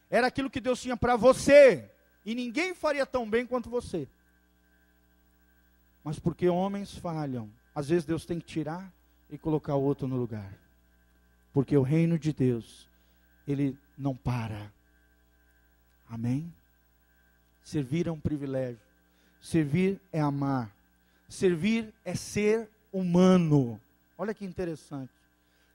Era 0.10 0.28
aquilo 0.28 0.50
que 0.50 0.60
Deus 0.60 0.82
tinha 0.82 0.98
para 0.98 1.16
você. 1.16 1.90
E 2.26 2.36
ninguém 2.36 2.74
faria 2.74 3.06
tão 3.06 3.30
bem 3.30 3.46
quanto 3.46 3.70
você. 3.70 4.08
Mas 6.04 6.20
porque 6.20 6.50
homens 6.50 6.98
falham, 6.98 7.50
às 7.74 7.90
vezes 7.90 8.06
Deus 8.06 8.26
tem 8.26 8.40
que 8.40 8.46
tirar 8.46 8.92
e 9.30 9.38
colocar 9.38 9.76
outro 9.76 10.08
no 10.08 10.18
lugar. 10.18 10.58
Porque 11.54 11.78
o 11.78 11.84
reino 11.84 12.18
de 12.18 12.34
Deus, 12.34 12.90
ele 13.48 13.78
não 13.98 14.16
para. 14.16 14.74
Amém? 16.08 16.54
Servir 17.62 18.08
é 18.08 18.12
um 18.12 18.20
privilégio. 18.20 18.89
Servir 19.42 20.00
é 20.12 20.20
amar. 20.20 20.74
Servir 21.28 21.94
é 22.04 22.16
ser 22.16 22.70
humano. 22.92 23.80
Olha 24.18 24.34
que 24.34 24.46
interessante. 24.46 25.12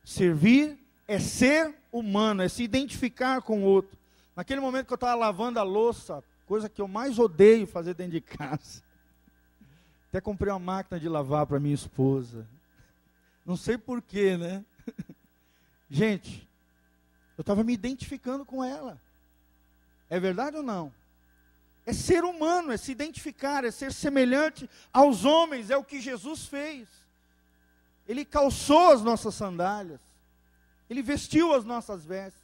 Servir 0.04 0.78
é 1.08 1.18
ser 1.18 1.74
humano, 1.92 2.42
é 2.42 2.48
se 2.48 2.62
identificar 2.62 3.40
com 3.40 3.62
o 3.62 3.64
outro. 3.64 3.96
Naquele 4.36 4.60
momento 4.60 4.86
que 4.86 4.92
eu 4.92 4.96
estava 4.96 5.14
lavando 5.14 5.58
a 5.58 5.62
louça, 5.62 6.22
coisa 6.46 6.68
que 6.68 6.80
eu 6.80 6.88
mais 6.88 7.18
odeio 7.18 7.66
fazer 7.66 7.94
dentro 7.94 8.12
de 8.12 8.20
casa. 8.20 8.82
Até 10.08 10.20
comprei 10.20 10.52
uma 10.52 10.58
máquina 10.58 10.98
de 10.98 11.08
lavar 11.08 11.46
para 11.46 11.60
minha 11.60 11.74
esposa. 11.74 12.46
Não 13.46 13.56
sei 13.56 13.78
porquê, 13.78 14.36
né? 14.36 14.64
Gente, 15.88 16.48
eu 17.36 17.42
estava 17.42 17.62
me 17.62 17.72
identificando 17.72 18.44
com 18.44 18.64
ela. 18.64 19.00
É 20.10 20.18
verdade 20.18 20.56
ou 20.56 20.62
não? 20.62 20.92
É 21.86 21.92
ser 21.92 22.24
humano, 22.24 22.72
é 22.72 22.76
se 22.76 22.92
identificar, 22.92 23.64
é 23.64 23.70
ser 23.70 23.92
semelhante 23.92 24.68
aos 24.92 25.24
homens, 25.24 25.70
é 25.70 25.76
o 25.76 25.84
que 25.84 26.00
Jesus 26.00 26.46
fez. 26.46 26.88
Ele 28.08 28.24
calçou 28.24 28.92
as 28.92 29.02
nossas 29.02 29.34
sandálias, 29.34 30.00
ele 30.88 31.02
vestiu 31.02 31.54
as 31.54 31.64
nossas 31.64 32.04
vestes, 32.04 32.42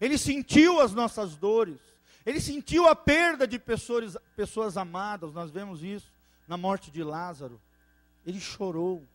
ele 0.00 0.16
sentiu 0.16 0.80
as 0.80 0.92
nossas 0.92 1.36
dores, 1.36 1.80
ele 2.24 2.40
sentiu 2.40 2.88
a 2.88 2.96
perda 2.96 3.46
de 3.46 3.58
pessoas, 3.58 4.16
pessoas 4.36 4.76
amadas, 4.76 5.32
nós 5.32 5.50
vemos 5.50 5.82
isso 5.82 6.12
na 6.46 6.56
morte 6.56 6.90
de 6.90 7.02
Lázaro. 7.02 7.60
Ele 8.26 8.40
chorou. 8.40 9.06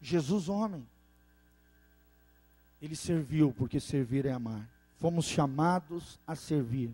Jesus, 0.00 0.48
homem, 0.48 0.86
ele 2.82 2.96
serviu, 2.96 3.52
porque 3.56 3.78
servir 3.78 4.26
é 4.26 4.32
amar. 4.32 4.68
Fomos 4.98 5.26
chamados 5.26 6.18
a 6.26 6.34
servir. 6.34 6.92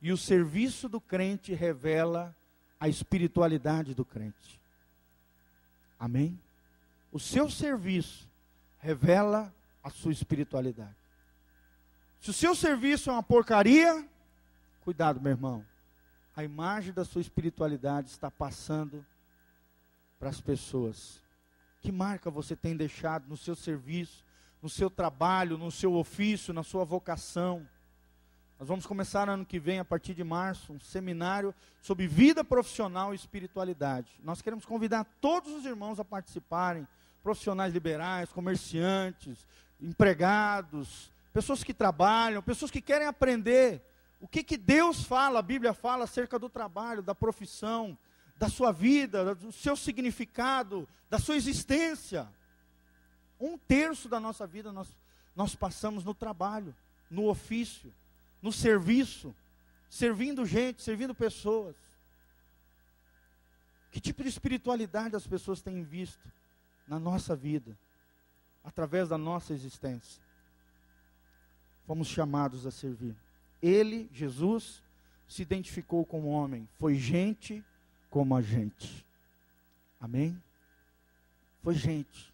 E 0.00 0.12
o 0.12 0.16
serviço 0.16 0.88
do 0.88 1.00
crente 1.00 1.52
revela 1.52 2.34
a 2.78 2.88
espiritualidade 2.88 3.94
do 3.94 4.04
crente. 4.04 4.60
Amém? 5.98 6.40
O 7.12 7.20
seu 7.20 7.50
serviço 7.50 8.28
revela 8.78 9.54
a 9.82 9.90
sua 9.90 10.12
espiritualidade. 10.12 10.96
Se 12.20 12.30
o 12.30 12.34
seu 12.34 12.54
serviço 12.54 13.10
é 13.10 13.12
uma 13.12 13.22
porcaria, 13.22 14.06
cuidado, 14.82 15.20
meu 15.20 15.32
irmão. 15.32 15.64
A 16.34 16.44
imagem 16.44 16.92
da 16.92 17.04
sua 17.04 17.20
espiritualidade 17.20 18.08
está 18.08 18.30
passando 18.30 19.04
para 20.18 20.30
as 20.30 20.40
pessoas. 20.40 21.22
Que 21.80 21.90
marca 21.90 22.30
você 22.30 22.54
tem 22.54 22.76
deixado 22.76 23.26
no 23.26 23.36
seu 23.36 23.54
serviço, 23.54 24.24
no 24.62 24.68
seu 24.68 24.90
trabalho, 24.90 25.58
no 25.58 25.70
seu 25.70 25.94
ofício, 25.94 26.52
na 26.52 26.62
sua 26.62 26.84
vocação? 26.84 27.66
Nós 28.60 28.68
vamos 28.68 28.84
começar 28.84 29.26
ano 29.26 29.46
que 29.46 29.58
vem, 29.58 29.78
a 29.78 29.84
partir 29.86 30.12
de 30.12 30.22
março, 30.22 30.74
um 30.74 30.80
seminário 30.80 31.54
sobre 31.80 32.06
vida 32.06 32.44
profissional 32.44 33.14
e 33.14 33.16
espiritualidade. 33.16 34.12
Nós 34.22 34.42
queremos 34.42 34.66
convidar 34.66 35.06
todos 35.18 35.50
os 35.50 35.64
irmãos 35.64 35.98
a 35.98 36.04
participarem, 36.04 36.86
profissionais 37.22 37.72
liberais, 37.72 38.30
comerciantes, 38.30 39.46
empregados, 39.80 41.10
pessoas 41.32 41.64
que 41.64 41.72
trabalham, 41.72 42.42
pessoas 42.42 42.70
que 42.70 42.82
querem 42.82 43.06
aprender 43.06 43.82
o 44.20 44.28
que, 44.28 44.44
que 44.44 44.58
Deus 44.58 45.04
fala, 45.04 45.38
a 45.38 45.42
Bíblia 45.42 45.72
fala 45.72 46.04
acerca 46.04 46.38
do 46.38 46.50
trabalho, 46.50 47.00
da 47.00 47.14
profissão, 47.14 47.96
da 48.36 48.50
sua 48.50 48.72
vida, 48.72 49.34
do 49.34 49.50
seu 49.52 49.74
significado, 49.74 50.86
da 51.08 51.18
sua 51.18 51.36
existência. 51.36 52.28
Um 53.40 53.56
terço 53.56 54.06
da 54.06 54.20
nossa 54.20 54.46
vida 54.46 54.70
nós, 54.70 54.94
nós 55.34 55.54
passamos 55.54 56.04
no 56.04 56.12
trabalho, 56.12 56.76
no 57.10 57.26
ofício 57.26 57.90
no 58.42 58.52
serviço, 58.52 59.34
servindo 59.88 60.46
gente, 60.46 60.82
servindo 60.82 61.14
pessoas. 61.14 61.76
Que 63.90 64.00
tipo 64.00 64.22
de 64.22 64.28
espiritualidade 64.28 65.16
as 65.16 65.26
pessoas 65.26 65.60
têm 65.60 65.82
visto 65.82 66.30
na 66.86 66.98
nossa 66.98 67.34
vida, 67.34 67.76
através 68.62 69.08
da 69.08 69.18
nossa 69.18 69.52
existência? 69.52 70.22
Fomos 71.86 72.06
chamados 72.06 72.66
a 72.66 72.70
servir. 72.70 73.16
Ele, 73.60 74.08
Jesus, 74.12 74.82
se 75.26 75.42
identificou 75.42 76.04
como 76.06 76.28
homem, 76.28 76.68
foi 76.78 76.94
gente 76.94 77.64
como 78.08 78.36
a 78.36 78.42
gente. 78.42 79.06
Amém? 80.00 80.40
Foi 81.62 81.74
gente, 81.74 82.32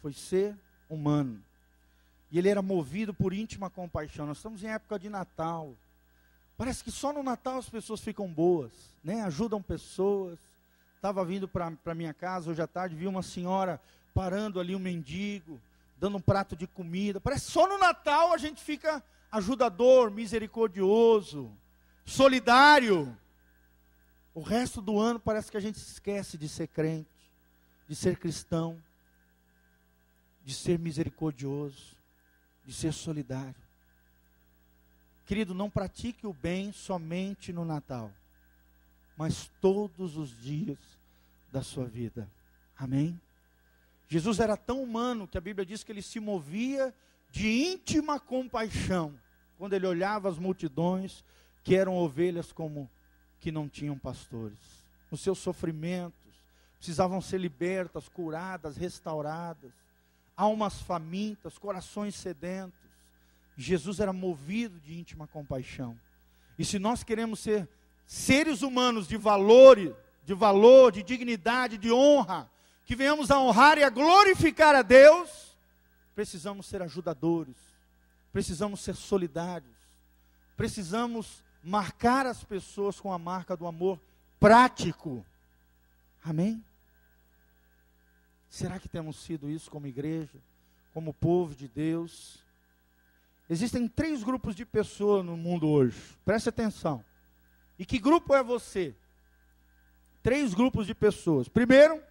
foi 0.00 0.12
ser 0.12 0.58
humano. 0.88 1.42
E 2.32 2.38
ele 2.38 2.48
era 2.48 2.62
movido 2.62 3.12
por 3.12 3.34
íntima 3.34 3.68
compaixão. 3.68 4.26
Nós 4.26 4.38
estamos 4.38 4.64
em 4.64 4.68
época 4.68 4.98
de 4.98 5.10
Natal. 5.10 5.76
Parece 6.56 6.82
que 6.82 6.90
só 6.90 7.12
no 7.12 7.22
Natal 7.22 7.58
as 7.58 7.68
pessoas 7.68 8.00
ficam 8.00 8.26
boas, 8.26 8.72
né? 9.04 9.20
Ajudam 9.24 9.60
pessoas. 9.60 10.38
Estava 10.96 11.22
vindo 11.26 11.46
para 11.46 11.70
a 11.84 11.94
minha 11.94 12.14
casa 12.14 12.50
hoje 12.50 12.62
à 12.62 12.66
tarde, 12.66 12.96
vi 12.96 13.06
uma 13.06 13.22
senhora 13.22 13.78
parando 14.14 14.58
ali 14.58 14.74
um 14.74 14.78
mendigo, 14.78 15.60
dando 15.98 16.16
um 16.16 16.20
prato 16.22 16.56
de 16.56 16.66
comida. 16.66 17.20
Parece 17.20 17.46
que 17.46 17.52
só 17.52 17.68
no 17.68 17.76
Natal 17.76 18.32
a 18.32 18.38
gente 18.38 18.62
fica 18.62 19.04
ajudador, 19.30 20.10
misericordioso, 20.10 21.52
solidário. 22.02 23.14
O 24.34 24.40
resto 24.40 24.80
do 24.80 24.98
ano 24.98 25.20
parece 25.20 25.50
que 25.50 25.56
a 25.58 25.60
gente 25.60 25.76
esquece 25.76 26.38
de 26.38 26.48
ser 26.48 26.68
crente, 26.68 27.10
de 27.86 27.94
ser 27.94 28.16
cristão, 28.16 28.82
de 30.42 30.54
ser 30.54 30.78
misericordioso 30.78 32.00
de 32.64 32.72
ser 32.72 32.92
solidário. 32.92 33.54
Querido, 35.26 35.54
não 35.54 35.70
pratique 35.70 36.26
o 36.26 36.32
bem 36.32 36.72
somente 36.72 37.52
no 37.52 37.64
Natal, 37.64 38.12
mas 39.16 39.50
todos 39.60 40.16
os 40.16 40.36
dias 40.40 40.78
da 41.50 41.62
sua 41.62 41.86
vida. 41.86 42.28
Amém? 42.76 43.20
Jesus 44.08 44.40
era 44.40 44.56
tão 44.56 44.82
humano 44.82 45.26
que 45.26 45.38
a 45.38 45.40
Bíblia 45.40 45.64
diz 45.64 45.82
que 45.82 45.92
ele 45.92 46.02
se 46.02 46.20
movia 46.20 46.94
de 47.30 47.48
íntima 47.48 48.20
compaixão 48.20 49.18
quando 49.56 49.72
ele 49.72 49.86
olhava 49.86 50.28
as 50.28 50.38
multidões 50.38 51.24
que 51.64 51.74
eram 51.74 51.96
ovelhas 51.96 52.52
como 52.52 52.90
que 53.40 53.50
não 53.52 53.68
tinham 53.68 53.98
pastores. 53.98 54.58
Os 55.10 55.20
seus 55.20 55.38
sofrimentos 55.38 56.32
precisavam 56.76 57.20
ser 57.20 57.38
libertas, 57.38 58.08
curadas, 58.08 58.76
restauradas. 58.76 59.72
Almas 60.36 60.80
famintas, 60.80 61.58
corações 61.58 62.14
sedentos. 62.14 62.80
Jesus 63.56 64.00
era 64.00 64.12
movido 64.12 64.78
de 64.80 64.98
íntima 64.98 65.26
compaixão. 65.26 65.98
E 66.58 66.64
se 66.64 66.78
nós 66.78 67.02
queremos 67.02 67.40
ser 67.40 67.68
seres 68.06 68.62
humanos 68.62 69.06
de 69.06 69.16
valor, 69.16 69.78
de 70.24 70.34
valor, 70.34 70.92
de 70.92 71.02
dignidade, 71.02 71.78
de 71.78 71.92
honra, 71.92 72.50
que 72.84 72.96
venhamos 72.96 73.30
a 73.30 73.38
honrar 73.38 73.78
e 73.78 73.84
a 73.84 73.90
glorificar 73.90 74.74
a 74.74 74.82
Deus, 74.82 75.56
precisamos 76.14 76.66
ser 76.66 76.82
ajudadores, 76.82 77.56
precisamos 78.32 78.80
ser 78.80 78.94
solidários, 78.94 79.76
precisamos 80.56 81.42
marcar 81.62 82.26
as 82.26 82.42
pessoas 82.42 82.98
com 82.98 83.12
a 83.12 83.18
marca 83.18 83.56
do 83.56 83.66
amor 83.66 84.00
prático. 84.38 85.24
Amém? 86.24 86.62
Será 88.52 88.78
que 88.78 88.86
temos 88.86 89.16
sido 89.16 89.48
isso 89.48 89.70
como 89.70 89.86
igreja, 89.86 90.38
como 90.92 91.14
povo 91.14 91.54
de 91.54 91.66
Deus? 91.66 92.44
Existem 93.48 93.88
três 93.88 94.22
grupos 94.22 94.54
de 94.54 94.66
pessoas 94.66 95.24
no 95.24 95.38
mundo 95.38 95.66
hoje. 95.66 95.98
Preste 96.22 96.50
atenção. 96.50 97.02
E 97.78 97.86
que 97.86 97.98
grupo 97.98 98.34
é 98.34 98.42
você? 98.42 98.94
Três 100.22 100.52
grupos 100.52 100.86
de 100.86 100.94
pessoas. 100.94 101.48
Primeiro, 101.48 102.02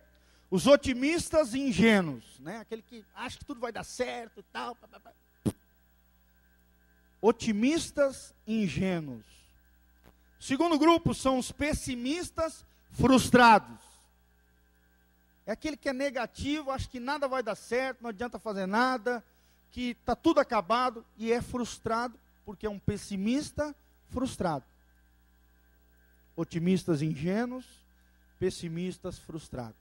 os 0.50 0.66
otimistas 0.66 1.54
ingênuos, 1.54 2.40
né? 2.40 2.58
Aquele 2.58 2.82
que 2.82 3.06
acha 3.14 3.38
que 3.38 3.46
tudo 3.46 3.60
vai 3.60 3.72
dar 3.72 3.84
certo 3.84 4.40
e 4.40 4.44
tal. 4.52 4.76
Otimistas 7.22 8.34
ingênuos. 8.48 9.28
Segundo 10.40 10.80
grupo 10.80 11.14
são 11.14 11.38
os 11.38 11.52
pessimistas 11.52 12.66
frustrados. 12.90 13.91
É 15.52 15.54
aquele 15.54 15.76
que 15.76 15.90
é 15.90 15.94
negativo, 15.94 16.72
acha 16.72 16.88
que 16.88 16.98
nada 16.98 17.28
vai 17.28 17.44
dar 17.44 17.56
certo, 17.56 18.04
não 18.04 18.10
adianta 18.10 18.40
fazer 18.40 18.66
nada, 18.66 19.22
que 19.70 19.98
está 20.00 20.16
tudo 20.16 20.40
acabado 20.40 21.06
e 21.18 21.30
é 21.30 21.42
frustrado 21.42 22.18
porque 22.46 22.66
é 22.66 22.70
um 22.70 22.80
pessimista 22.80 23.76
frustrado. 24.08 24.64
Otimistas 26.38 27.02
ingênuos, 27.02 27.66
pessimistas 28.40 29.20
frustrados. 29.20 29.76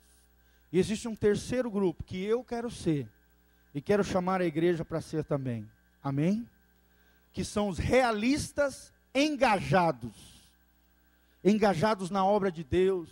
E 0.72 0.78
existe 0.80 1.06
um 1.06 1.14
terceiro 1.14 1.70
grupo 1.70 2.02
que 2.02 2.20
eu 2.20 2.42
quero 2.42 2.68
ser 2.68 3.08
e 3.72 3.80
quero 3.80 4.02
chamar 4.02 4.40
a 4.40 4.46
igreja 4.46 4.84
para 4.84 5.00
ser 5.00 5.24
também. 5.24 5.70
Amém? 6.02 6.50
Que 7.32 7.44
são 7.44 7.68
os 7.68 7.78
realistas 7.78 8.92
engajados 9.14 10.40
engajados 11.44 12.10
na 12.10 12.24
obra 12.24 12.50
de 12.52 12.62
Deus, 12.62 13.08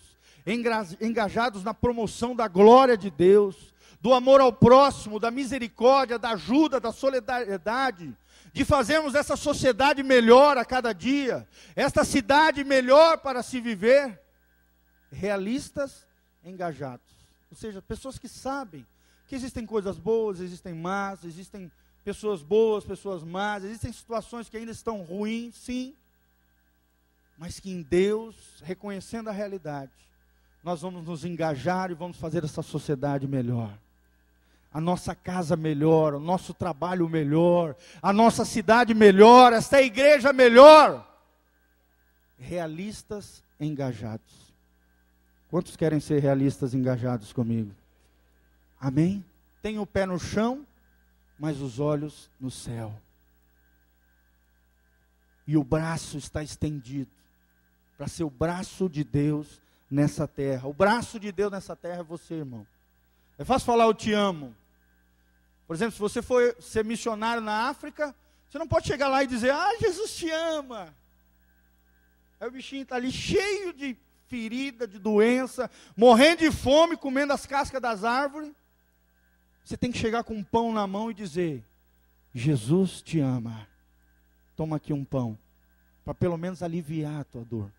engajados 1.00 1.62
na 1.62 1.74
promoção 1.74 2.34
da 2.34 2.48
glória 2.48 2.96
de 2.96 3.10
Deus, 3.10 3.74
do 4.00 4.14
amor 4.14 4.40
ao 4.40 4.52
próximo, 4.52 5.18
da 5.18 5.30
misericórdia, 5.30 6.18
da 6.18 6.30
ajuda, 6.30 6.80
da 6.80 6.92
solidariedade, 6.92 8.16
de 8.52 8.64
fazermos 8.64 9.14
essa 9.14 9.36
sociedade 9.36 10.02
melhor 10.02 10.56
a 10.56 10.64
cada 10.64 10.92
dia, 10.92 11.46
esta 11.76 12.04
cidade 12.04 12.64
melhor 12.64 13.18
para 13.18 13.42
se 13.42 13.60
viver. 13.60 14.20
Realistas 15.10 16.06
engajados, 16.44 17.06
ou 17.50 17.56
seja, 17.56 17.80
pessoas 17.80 18.18
que 18.18 18.28
sabem 18.28 18.86
que 19.26 19.34
existem 19.34 19.66
coisas 19.66 19.98
boas, 19.98 20.40
existem 20.40 20.74
más, 20.74 21.24
existem 21.24 21.70
pessoas 22.02 22.42
boas, 22.42 22.84
pessoas 22.84 23.22
más, 23.22 23.62
existem 23.64 23.92
situações 23.92 24.48
que 24.48 24.56
ainda 24.56 24.72
estão 24.72 25.02
ruins, 25.02 25.54
sim, 25.54 25.94
mas 27.36 27.60
que 27.60 27.70
em 27.70 27.82
Deus, 27.82 28.62
reconhecendo 28.64 29.28
a 29.28 29.32
realidade, 29.32 29.92
nós 30.62 30.82
vamos 30.82 31.04
nos 31.04 31.24
engajar 31.24 31.90
e 31.90 31.94
vamos 31.94 32.16
fazer 32.18 32.44
essa 32.44 32.62
sociedade 32.62 33.26
melhor. 33.26 33.72
A 34.72 34.80
nossa 34.80 35.14
casa 35.14 35.56
melhor, 35.56 36.14
o 36.14 36.20
nosso 36.20 36.52
trabalho 36.52 37.08
melhor, 37.08 37.74
a 38.02 38.12
nossa 38.12 38.44
cidade 38.44 38.92
melhor, 38.92 39.52
esta 39.52 39.80
igreja 39.80 40.32
melhor. 40.32 41.06
Realistas 42.38 43.42
engajados. 43.58 44.52
Quantos 45.50 45.76
querem 45.76 46.00
ser 46.00 46.20
realistas 46.20 46.74
engajados 46.74 47.32
comigo? 47.32 47.74
Amém? 48.78 49.24
Tem 49.62 49.78
o 49.78 49.86
pé 49.86 50.04
no 50.04 50.18
chão, 50.18 50.66
mas 51.38 51.60
os 51.60 51.80
olhos 51.80 52.30
no 52.38 52.50
céu. 52.50 52.94
E 55.46 55.56
o 55.56 55.64
braço 55.64 56.18
está 56.18 56.42
estendido 56.42 57.10
para 57.96 58.06
ser 58.06 58.24
o 58.24 58.30
braço 58.30 58.88
de 58.88 59.02
Deus 59.02 59.62
nessa 59.90 60.26
terra. 60.26 60.68
O 60.68 60.72
braço 60.72 61.18
de 61.18 61.32
Deus 61.32 61.50
nessa 61.50 61.74
terra 61.74 62.00
é 62.00 62.04
você, 62.04 62.34
irmão. 62.34 62.66
É 63.38 63.44
fácil 63.44 63.66
falar 63.66 63.84
eu 63.84 63.94
te 63.94 64.12
amo. 64.12 64.54
Por 65.66 65.74
exemplo, 65.74 65.92
se 65.92 66.00
você 66.00 66.22
for 66.22 66.56
ser 66.60 66.84
missionário 66.84 67.42
na 67.42 67.68
África, 67.68 68.14
você 68.48 68.58
não 68.58 68.66
pode 68.66 68.86
chegar 68.86 69.08
lá 69.08 69.22
e 69.22 69.26
dizer, 69.26 69.52
ah, 69.52 69.76
Jesus 69.78 70.16
te 70.16 70.30
ama. 70.30 70.94
Aí 72.40 72.48
o 72.48 72.50
bichinho 72.50 72.82
está 72.82 72.96
ali 72.96 73.12
cheio 73.12 73.72
de 73.72 73.96
ferida, 74.26 74.86
de 74.86 74.98
doença, 74.98 75.70
morrendo 75.96 76.40
de 76.40 76.50
fome, 76.50 76.96
comendo 76.96 77.32
as 77.32 77.46
cascas 77.46 77.80
das 77.80 78.04
árvores. 78.04 78.52
Você 79.64 79.76
tem 79.76 79.92
que 79.92 79.98
chegar 79.98 80.24
com 80.24 80.34
um 80.34 80.42
pão 80.42 80.72
na 80.72 80.86
mão 80.86 81.10
e 81.10 81.14
dizer: 81.14 81.64
Jesus 82.32 83.02
te 83.02 83.20
ama. 83.20 83.68
Toma 84.56 84.76
aqui 84.76 84.92
um 84.92 85.04
pão, 85.04 85.38
para 86.04 86.14
pelo 86.14 86.36
menos 86.36 86.62
aliviar 86.62 87.20
a 87.20 87.24
tua 87.24 87.44
dor. 87.44 87.72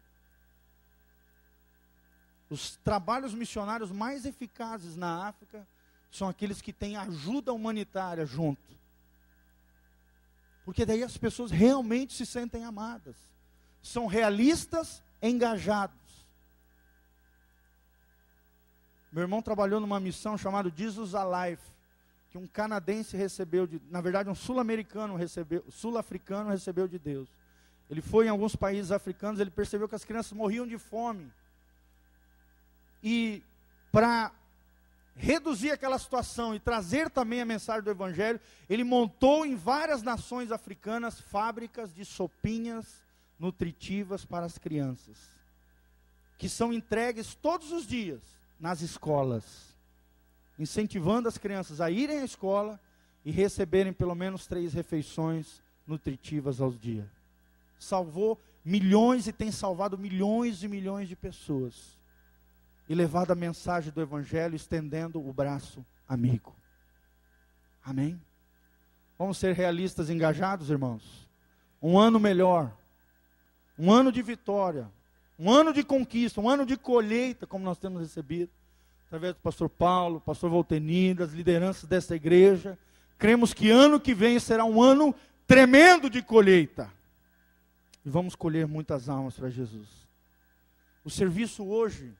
Os 2.49 2.75
trabalhos 2.77 3.33
missionários 3.33 3.91
mais 3.91 4.25
eficazes 4.25 4.95
na 4.95 5.27
África 5.27 5.67
são 6.11 6.27
aqueles 6.27 6.61
que 6.61 6.73
têm 6.73 6.97
ajuda 6.97 7.53
humanitária 7.53 8.25
junto. 8.25 8.69
Porque 10.65 10.85
daí 10.85 11.03
as 11.03 11.17
pessoas 11.17 11.51
realmente 11.51 12.13
se 12.13 12.25
sentem 12.25 12.63
amadas. 12.63 13.15
São 13.81 14.07
realistas, 14.07 15.03
engajados. 15.21 15.97
Meu 19.11 19.23
irmão 19.23 19.41
trabalhou 19.41 19.79
numa 19.79 19.99
missão 19.99 20.37
chamada 20.37 20.71
Jesus 20.75 21.15
Alive, 21.15 21.61
que 22.29 22.37
um 22.37 22.45
canadense 22.45 23.17
recebeu 23.17 23.65
de, 23.65 23.81
na 23.89 24.01
verdade 24.01 24.29
um 24.29 24.35
sul-americano 24.35 25.15
recebeu, 25.15 25.63
sul-africano 25.69 26.49
recebeu 26.49 26.87
de 26.87 26.99
Deus. 26.99 27.27
Ele 27.89 28.01
foi 28.01 28.27
em 28.27 28.29
alguns 28.29 28.55
países 28.55 28.91
africanos, 28.91 29.39
ele 29.39 29.49
percebeu 29.49 29.89
que 29.89 29.95
as 29.95 30.05
crianças 30.05 30.33
morriam 30.33 30.67
de 30.67 30.77
fome. 30.77 31.31
E 33.03 33.43
para 33.91 34.31
reduzir 35.19 35.71
aquela 35.71 35.99
situação 35.99 36.55
e 36.55 36.59
trazer 36.59 37.09
também 37.09 37.41
a 37.41 37.45
mensagem 37.45 37.83
do 37.83 37.89
Evangelho, 37.89 38.39
ele 38.69 38.85
montou 38.85 39.45
em 39.45 39.53
várias 39.53 40.01
nações 40.01 40.49
africanas 40.49 41.19
fábricas 41.19 41.93
de 41.93 42.05
sopinhas 42.05 43.03
nutritivas 43.37 44.23
para 44.23 44.45
as 44.45 44.57
crianças, 44.57 45.17
que 46.37 46.47
são 46.47 46.71
entregues 46.71 47.35
todos 47.35 47.73
os 47.73 47.85
dias 47.85 48.21
nas 48.57 48.81
escolas, 48.81 49.75
incentivando 50.57 51.27
as 51.27 51.37
crianças 51.37 51.81
a 51.81 51.91
irem 51.91 52.19
à 52.19 52.25
escola 52.25 52.79
e 53.25 53.31
receberem 53.31 53.91
pelo 53.91 54.15
menos 54.15 54.47
três 54.47 54.73
refeições 54.73 55.61
nutritivas 55.85 56.61
aos 56.61 56.79
dias. 56.79 57.07
Salvou 57.77 58.39
milhões 58.63 59.27
e 59.27 59.33
tem 59.33 59.51
salvado 59.51 59.97
milhões 59.97 60.63
e 60.63 60.67
milhões 60.69 61.09
de 61.09 61.15
pessoas 61.15 61.98
e 62.89 62.95
levado 62.95 63.29
a 63.29 63.35
mensagem 63.35 63.93
do 63.93 64.01
Evangelho, 64.01 64.55
estendendo 64.55 65.23
o 65.23 65.31
braço 65.31 65.85
amigo. 66.07 66.55
Amém? 67.83 68.19
Vamos 69.15 69.37
ser 69.37 69.53
realistas 69.53 70.09
engajados, 70.09 70.71
irmãos? 70.71 71.29
Um 71.79 71.99
ano 71.99 72.19
melhor, 72.19 72.75
um 73.77 73.91
ano 73.91 74.11
de 74.11 74.23
vitória, 74.23 74.89
um 75.37 75.51
ano 75.51 75.71
de 75.71 75.83
conquista, 75.83 76.41
um 76.41 76.49
ano 76.49 76.65
de 76.65 76.75
colheita, 76.75 77.45
como 77.45 77.63
nós 77.63 77.77
temos 77.77 78.01
recebido, 78.01 78.51
através 79.05 79.35
do 79.35 79.39
pastor 79.39 79.69
Paulo, 79.69 80.19
pastor 80.19 80.49
Volteni, 80.49 81.13
das 81.13 81.31
lideranças 81.31 81.87
desta 81.87 82.15
igreja. 82.15 82.77
Cremos 83.19 83.53
que 83.53 83.69
ano 83.69 83.99
que 83.99 84.15
vem 84.15 84.39
será 84.39 84.65
um 84.65 84.81
ano 84.81 85.13
tremendo 85.45 86.09
de 86.09 86.23
colheita. 86.23 86.91
E 88.03 88.09
vamos 88.09 88.35
colher 88.35 88.67
muitas 88.67 89.07
almas 89.09 89.35
para 89.35 89.49
Jesus. 89.49 90.07
O 91.03 91.09
serviço 91.09 91.65
hoje 91.65 92.13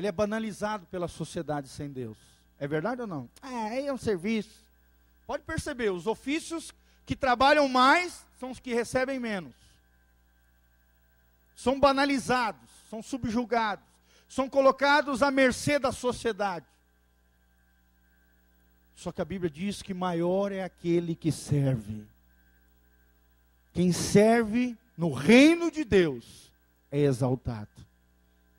ele 0.00 0.06
é 0.06 0.12
banalizado 0.12 0.86
pela 0.86 1.06
sociedade 1.06 1.68
sem 1.68 1.90
Deus. 1.90 2.16
É 2.58 2.66
verdade 2.66 3.02
ou 3.02 3.06
não? 3.06 3.28
É, 3.42 3.86
é 3.86 3.92
um 3.92 3.98
serviço. 3.98 4.64
Pode 5.26 5.44
perceber, 5.44 5.90
os 5.90 6.06
ofícios 6.06 6.72
que 7.04 7.14
trabalham 7.14 7.68
mais 7.68 8.26
são 8.38 8.50
os 8.50 8.58
que 8.58 8.72
recebem 8.72 9.20
menos. 9.20 9.54
São 11.54 11.78
banalizados, 11.78 12.68
são 12.88 13.02
subjugados, 13.02 13.84
são 14.26 14.48
colocados 14.48 15.22
à 15.22 15.30
mercê 15.30 15.78
da 15.78 15.92
sociedade. 15.92 16.66
Só 18.94 19.12
que 19.12 19.20
a 19.20 19.24
Bíblia 19.24 19.50
diz 19.50 19.82
que 19.82 19.92
maior 19.92 20.50
é 20.50 20.62
aquele 20.62 21.14
que 21.14 21.30
serve. 21.30 22.06
Quem 23.74 23.92
serve 23.92 24.76
no 24.96 25.12
reino 25.12 25.70
de 25.70 25.84
Deus 25.84 26.50
é 26.90 27.00
exaltado. 27.00 27.89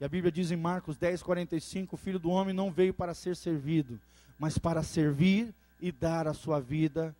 E 0.02 0.04
a 0.04 0.10
Bíblia 0.10 0.32
diz 0.32 0.50
em 0.50 0.58
Marcos 0.58 0.98
10, 0.98 1.22
45: 1.22 1.94
O 1.94 1.98
filho 1.98 2.18
do 2.18 2.32
homem 2.32 2.56
não 2.56 2.72
veio 2.72 2.92
para 2.92 3.14
ser 3.14 3.36
servido, 3.36 4.02
mas 4.40 4.58
para 4.58 4.82
servir 4.82 5.54
e 5.80 5.92
dar 5.92 6.28
a 6.28 6.34
sua 6.34 6.60
vida 6.60 7.16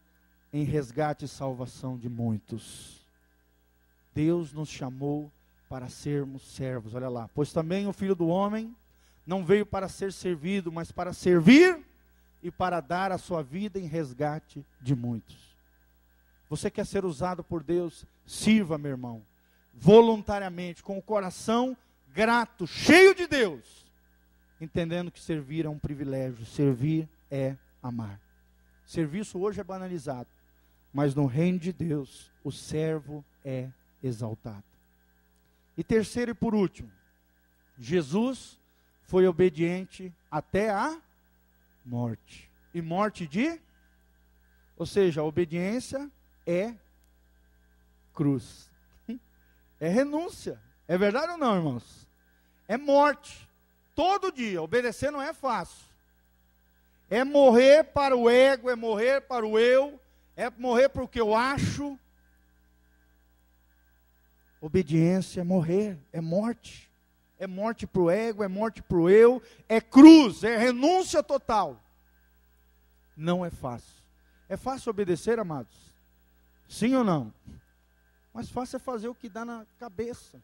em 0.52 0.64
resgate 0.64 1.26
e 1.26 1.28
salvação 1.28 1.96
de 1.96 2.10
muitos. 2.10 3.06
Deus 4.16 4.52
nos 4.52 4.68
chamou 4.68 5.32
para 5.70 5.90
sermos 5.90 6.42
servos, 6.42 6.96
olha 6.96 7.08
lá. 7.08 7.30
Pois 7.36 7.54
também 7.54 7.86
o 7.86 7.94
filho 7.94 8.16
do 8.16 8.28
homem 8.28 8.76
não 9.28 9.46
veio 9.46 9.66
para 9.66 9.88
ser 9.88 10.12
servido, 10.12 10.72
mas 10.72 10.92
para 10.92 11.14
servir 11.14 11.86
e 12.42 12.50
para 12.50 12.82
dar 12.82 13.12
a 13.12 13.20
sua 13.20 13.44
vida 13.44 13.78
em 13.78 13.86
resgate 13.86 14.66
de 14.82 14.96
muitos. 14.96 15.56
Você 16.50 16.72
quer 16.72 16.88
ser 16.88 17.06
usado 17.06 17.44
por 17.44 17.62
Deus? 17.62 18.08
Sirva, 18.26 18.80
meu 18.80 18.90
irmão, 18.90 19.22
voluntariamente, 19.72 20.82
com 20.82 20.98
o 20.98 21.02
coração 21.02 21.78
grato, 22.14 22.68
cheio 22.68 23.16
de 23.16 23.28
Deus, 23.28 23.88
entendendo 24.60 25.12
que 25.12 25.20
servir 25.20 25.66
é 25.66 25.70
um 25.70 25.80
privilégio, 25.80 26.46
servir 26.46 27.10
é 27.30 27.56
amar. 27.82 28.20
Serviço 28.86 29.40
hoje 29.40 29.62
é 29.62 29.64
banalizado, 29.64 30.30
mas 30.94 31.16
no 31.16 31.26
reino 31.26 31.60
de 31.60 31.72
Deus, 31.72 32.32
o 32.44 32.52
servo 32.52 33.24
é 33.44 33.70
exaltado. 34.04 34.64
E 35.78 35.84
terceiro 35.84 36.32
e 36.32 36.36
por 36.36 36.54
último, 36.54 36.92
Jesus 37.78 38.60
foi 39.04 39.26
obediente 39.26 40.14
até 40.30 40.70
a 40.70 41.02
morte. 41.86 42.52
E 42.74 42.82
morte 42.82 43.26
de? 43.26 43.60
Ou 44.78 44.86
seja, 44.86 45.22
a 45.22 45.24
obediência 45.24 46.12
é 46.46 46.76
cruz. 48.14 48.70
É 49.84 49.90
renúncia. 49.90 50.62
É 50.88 50.98
verdade 50.98 51.32
ou 51.32 51.38
não, 51.38 51.56
irmãos? 51.56 52.08
É 52.68 52.78
morte. 52.78 53.50
Todo 53.96 54.32
dia. 54.32 54.62
Obedecer 54.62 55.12
não 55.12 55.22
é 55.22 55.34
fácil. 55.34 55.86
É 57.10 57.24
morrer 57.24 57.84
para 57.86 58.16
o 58.16 58.30
ego, 58.30 58.70
é 58.70 58.76
morrer 58.76 59.22
para 59.22 59.46
o 59.46 59.60
eu, 59.60 60.00
é 60.36 60.50
morrer 60.50 60.90
para 60.90 61.04
o 61.04 61.08
que 61.08 61.20
eu 61.20 61.36
acho. 61.36 62.00
Obediência 64.62 65.42
é 65.42 65.44
morrer, 65.44 65.98
é 66.14 66.22
morte 66.22 66.92
é 67.42 67.48
morte 67.48 67.88
para 67.88 68.02
o 68.04 68.12
ego, 68.12 68.44
é 68.44 68.48
morte 68.48 68.84
para 68.84 68.98
o 69.00 69.10
eu, 69.10 69.42
é 69.68 69.82
cruz, 69.82 70.44
é 70.44 70.56
renúncia 70.58 71.24
total. 71.24 71.82
Não 73.18 73.44
é 73.44 73.50
fácil. 73.50 74.04
É 74.48 74.56
fácil 74.56 74.92
obedecer, 74.92 75.40
amados? 75.40 75.76
Sim 76.68 76.94
ou 76.94 77.04
não? 77.04 77.34
Mas 78.32 78.48
fácil 78.52 78.76
é 78.76 78.80
fazer 78.80 79.08
o 79.08 79.16
que 79.16 79.28
dá 79.28 79.44
na 79.44 79.66
cabeça. 79.80 80.40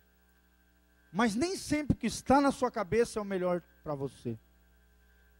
Mas 1.12 1.36
nem 1.36 1.56
sempre 1.56 1.96
o 1.96 2.00
que 2.00 2.08
está 2.08 2.42
na 2.42 2.52
sua 2.52 2.70
cabeça 2.70 3.20
é 3.20 3.22
o 3.22 3.26
melhor 3.26 3.62
para 3.84 3.96
você. 3.96 4.38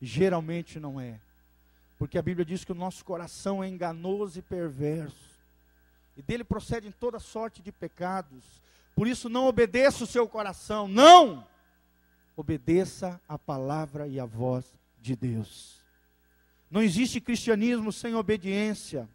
Geralmente 0.02 0.80
não 0.80 1.00
é. 1.00 1.20
Porque 1.98 2.18
a 2.18 2.22
Bíblia 2.22 2.46
diz 2.46 2.64
que 2.64 2.72
o 2.72 2.76
nosso 2.76 3.04
coração 3.04 3.64
é 3.64 3.68
enganoso 3.68 4.38
e 4.38 4.42
perverso. 4.42 5.38
E 6.16 6.22
dele 6.22 6.44
procedem 6.44 6.92
toda 6.92 7.20
sorte 7.20 7.62
de 7.62 7.72
pecados. 7.72 8.62
Por 8.96 9.08
isso 9.08 9.30
não 9.30 9.46
obedeça 9.46 10.04
o 10.04 10.08
seu 10.08 10.28
coração, 10.28 10.88
não! 10.88 11.48
Obedeça 12.36 13.20
a 13.28 13.38
palavra 13.38 14.08
e 14.08 14.20
a 14.20 14.26
voz 14.26 14.66
de 15.02 15.16
Deus. 15.16 15.78
Não 16.70 16.82
existe 16.82 17.22
cristianismo 17.22 17.92
sem 17.92 18.14
obediência. 18.14 19.10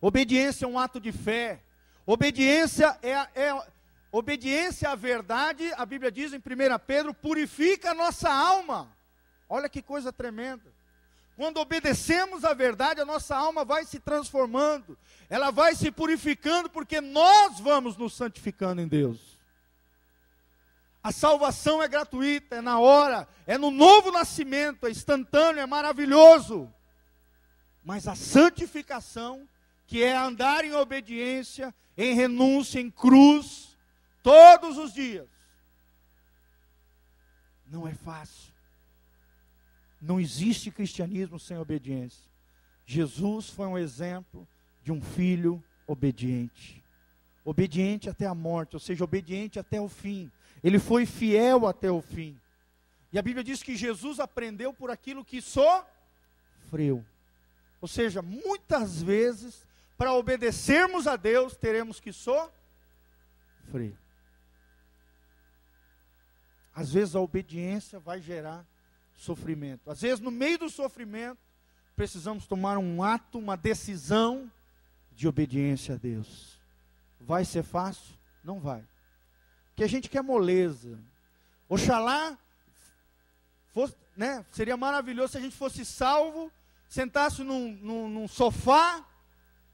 Obediência 0.00 0.64
é 0.64 0.68
um 0.68 0.78
ato 0.78 1.00
de 1.00 1.12
fé. 1.12 1.62
Obediência 2.06 2.98
é, 3.02 3.12
é 3.40 3.66
obediência 4.12 4.90
à 4.90 4.94
verdade, 4.94 5.72
a 5.76 5.86
Bíblia 5.86 6.10
diz 6.10 6.32
em 6.32 6.38
1 6.38 6.40
Pedro, 6.86 7.14
purifica 7.14 7.90
a 7.90 7.94
nossa 7.94 8.32
alma. 8.32 8.94
Olha 9.48 9.68
que 9.68 9.82
coisa 9.82 10.12
tremenda. 10.12 10.72
Quando 11.36 11.58
obedecemos 11.58 12.44
à 12.44 12.52
verdade, 12.52 13.00
a 13.00 13.04
nossa 13.04 13.34
alma 13.34 13.64
vai 13.64 13.84
se 13.84 13.98
transformando, 13.98 14.98
ela 15.28 15.50
vai 15.50 15.74
se 15.74 15.90
purificando, 15.90 16.68
porque 16.68 17.00
nós 17.00 17.58
vamos 17.58 17.96
nos 17.96 18.14
santificando 18.14 18.82
em 18.82 18.86
Deus. 18.86 19.38
A 21.02 21.10
salvação 21.10 21.82
é 21.82 21.88
gratuita, 21.88 22.56
é 22.56 22.60
na 22.60 22.78
hora, 22.78 23.26
é 23.46 23.56
no 23.56 23.70
novo 23.70 24.12
nascimento, 24.12 24.86
é 24.86 24.90
instantâneo, 24.90 25.62
é 25.62 25.66
maravilhoso. 25.66 26.70
Mas 27.82 28.06
a 28.06 28.14
santificação, 28.14 29.48
que 29.86 30.02
é 30.02 30.14
andar 30.14 30.62
em 30.62 30.74
obediência, 30.74 31.74
em 31.96 32.14
renúncia, 32.14 32.78
em 32.78 32.90
cruz, 32.90 33.69
todos 34.22 34.78
os 34.78 34.92
dias, 34.92 35.28
não 37.66 37.86
é 37.86 37.94
fácil. 37.94 38.52
Não 40.00 40.18
existe 40.18 40.70
cristianismo 40.70 41.38
sem 41.38 41.58
obediência. 41.58 42.28
Jesus 42.86 43.50
foi 43.50 43.66
um 43.66 43.78
exemplo 43.78 44.48
de 44.82 44.90
um 44.90 45.00
filho 45.00 45.62
obediente. 45.86 46.82
Obediente 47.44 48.08
até 48.08 48.26
a 48.26 48.34
morte, 48.34 48.74
ou 48.76 48.80
seja, 48.80 49.04
obediente 49.04 49.58
até 49.58 49.80
o 49.80 49.88
fim. 49.88 50.30
Ele 50.62 50.78
foi 50.78 51.06
fiel 51.06 51.66
até 51.66 51.90
o 51.90 52.00
fim. 52.00 52.38
E 53.12 53.18
a 53.18 53.22
Bíblia 53.22 53.44
diz 53.44 53.62
que 53.62 53.76
Jesus 53.76 54.20
aprendeu 54.20 54.72
por 54.72 54.90
aquilo 54.90 55.24
que 55.24 55.40
sofreu. 55.40 57.04
Ou 57.80 57.88
seja, 57.88 58.22
muitas 58.22 59.02
vezes, 59.02 59.66
para 59.96 60.12
obedecermos 60.12 61.06
a 61.06 61.16
Deus, 61.16 61.56
teremos 61.56 61.98
que 62.00 62.12
sofrer. 62.12 63.96
Às 66.80 66.94
vezes 66.94 67.14
a 67.14 67.20
obediência 67.20 67.98
vai 67.98 68.22
gerar 68.22 68.66
sofrimento. 69.14 69.90
Às 69.90 70.00
vezes, 70.00 70.18
no 70.18 70.30
meio 70.30 70.60
do 70.60 70.70
sofrimento, 70.70 71.38
precisamos 71.94 72.46
tomar 72.46 72.78
um 72.78 73.02
ato, 73.02 73.38
uma 73.38 73.54
decisão 73.54 74.50
de 75.12 75.28
obediência 75.28 75.96
a 75.96 75.98
Deus. 75.98 76.58
Vai 77.20 77.44
ser 77.44 77.62
fácil? 77.62 78.14
Não 78.42 78.58
vai. 78.58 78.82
Porque 79.68 79.84
a 79.84 79.86
gente 79.86 80.08
quer 80.08 80.22
moleza. 80.22 80.98
Oxalá 81.68 82.38
fosse, 83.74 83.94
né, 84.16 84.42
seria 84.50 84.74
maravilhoso 84.74 85.32
se 85.32 85.38
a 85.38 85.40
gente 85.42 85.54
fosse 85.54 85.84
salvo, 85.84 86.50
sentasse 86.88 87.44
num, 87.44 87.72
num, 87.72 88.08
num 88.08 88.26
sofá, 88.26 89.04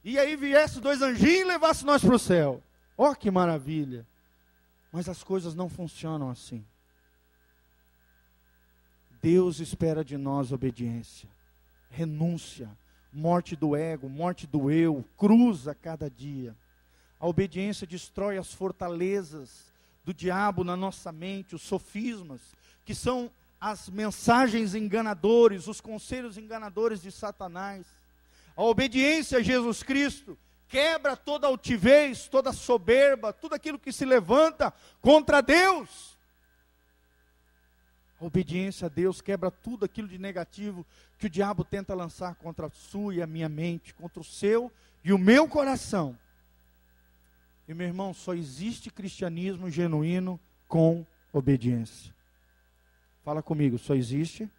e 0.03 0.19
aí 0.19 0.35
viesse 0.35 0.81
dois 0.81 1.01
anjinhos 1.01 1.39
e 1.39 1.43
levasse 1.45 1.85
nós 1.85 2.03
para 2.03 2.15
o 2.15 2.19
céu. 2.19 2.61
Ó 2.97 3.11
oh, 3.11 3.15
que 3.15 3.31
maravilha! 3.31 4.05
Mas 4.91 5.07
as 5.07 5.23
coisas 5.23 5.55
não 5.55 5.69
funcionam 5.69 6.29
assim. 6.29 6.65
Deus 9.21 9.59
espera 9.59 10.03
de 10.03 10.17
nós 10.17 10.51
obediência, 10.51 11.29
renúncia, 11.89 12.69
morte 13.11 13.55
do 13.55 13.75
ego, 13.75 14.07
morte 14.07 14.45
do 14.45 14.69
eu, 14.69 15.03
cruz 15.17 15.67
a 15.67 15.73
cada 15.73 16.09
dia. 16.09 16.55
A 17.19 17.27
obediência 17.27 17.87
destrói 17.87 18.37
as 18.37 18.53
fortalezas 18.53 19.73
do 20.03 20.13
diabo 20.13 20.63
na 20.63 20.77
nossa 20.77 21.11
mente, 21.11 21.55
os 21.55 21.63
sofismas, 21.63 22.41
que 22.85 22.93
são 22.93 23.31
as 23.59 23.89
mensagens 23.89 24.75
enganadores, 24.75 25.67
os 25.67 25.81
conselhos 25.81 26.37
enganadores 26.37 27.01
de 27.01 27.11
Satanás. 27.11 27.85
A 28.55 28.63
obediência 28.63 29.39
a 29.39 29.41
Jesus 29.41 29.81
Cristo 29.81 30.37
quebra 30.67 31.15
toda 31.15 31.47
altivez, 31.47 32.27
toda 32.27 32.53
soberba, 32.53 33.33
tudo 33.33 33.55
aquilo 33.55 33.79
que 33.79 33.91
se 33.91 34.05
levanta 34.05 34.73
contra 35.01 35.41
Deus. 35.41 36.16
A 38.19 38.25
obediência 38.25 38.87
a 38.87 38.89
Deus 38.89 39.21
quebra 39.21 39.51
tudo 39.51 39.85
aquilo 39.85 40.07
de 40.07 40.17
negativo 40.17 40.85
que 41.17 41.27
o 41.27 41.29
diabo 41.29 41.63
tenta 41.63 41.93
lançar 41.93 42.35
contra 42.35 42.67
a 42.67 42.69
sua 42.69 43.13
e 43.13 43.21
a 43.21 43.27
minha 43.27 43.47
mente, 43.47 43.93
contra 43.93 44.19
o 44.19 44.23
seu 44.23 44.71
e 45.03 45.13
o 45.13 45.17
meu 45.17 45.47
coração. 45.47 46.17
E 47.67 47.73
meu 47.73 47.85
irmão, 47.85 48.13
só 48.13 48.33
existe 48.33 48.89
cristianismo 48.89 49.69
genuíno 49.69 50.39
com 50.67 51.05
obediência. 51.31 52.15
Fala 53.23 53.43
comigo, 53.43 53.77
só 53.77 53.93
existe 53.93 54.49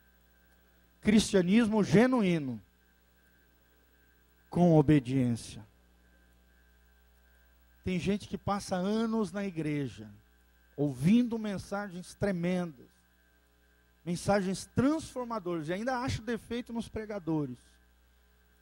cristianismo 1.01 1.83
genuíno 1.83 2.61
com 4.51 4.77
obediência. 4.77 5.67
Tem 7.83 7.99
gente 7.99 8.29
que 8.29 8.37
passa 8.37 8.77
anos 8.77 9.33
na 9.33 9.45
igreja, 9.47 10.11
ouvindo 10.77 11.39
mensagens 11.39 12.15
tremendas, 12.15 12.88
mensagens 14.09 14.65
transformadoras, 14.75 15.69
e 15.69 15.73
ainda 15.75 15.99
acho 15.99 16.23
defeito 16.23 16.73
nos 16.73 16.89
pregadores, 16.89 17.59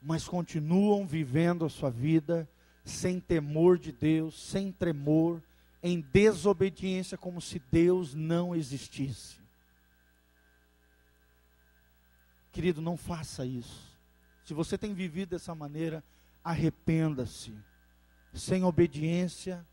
mas 0.02 0.26
continuam 0.26 1.06
vivendo 1.06 1.64
a 1.64 1.68
sua 1.68 1.88
vida 1.88 2.50
sem 2.84 3.20
temor 3.20 3.78
de 3.78 3.92
Deus, 3.92 4.42
sem 4.42 4.72
tremor, 4.72 5.40
em 5.80 6.00
desobediência, 6.00 7.16
como 7.16 7.40
se 7.40 7.60
Deus 7.70 8.12
não 8.12 8.56
existisse. 8.56 9.38
Querido, 12.50 12.82
não 12.82 12.96
faça 12.96 13.46
isso. 13.46 13.96
Se 14.42 14.52
você 14.52 14.76
tem 14.76 14.94
vivido 14.94 15.28
dessa 15.28 15.54
maneira, 15.54 16.02
arrependa-se. 16.42 17.56
Sem 18.34 18.64
obediência, 18.64 19.64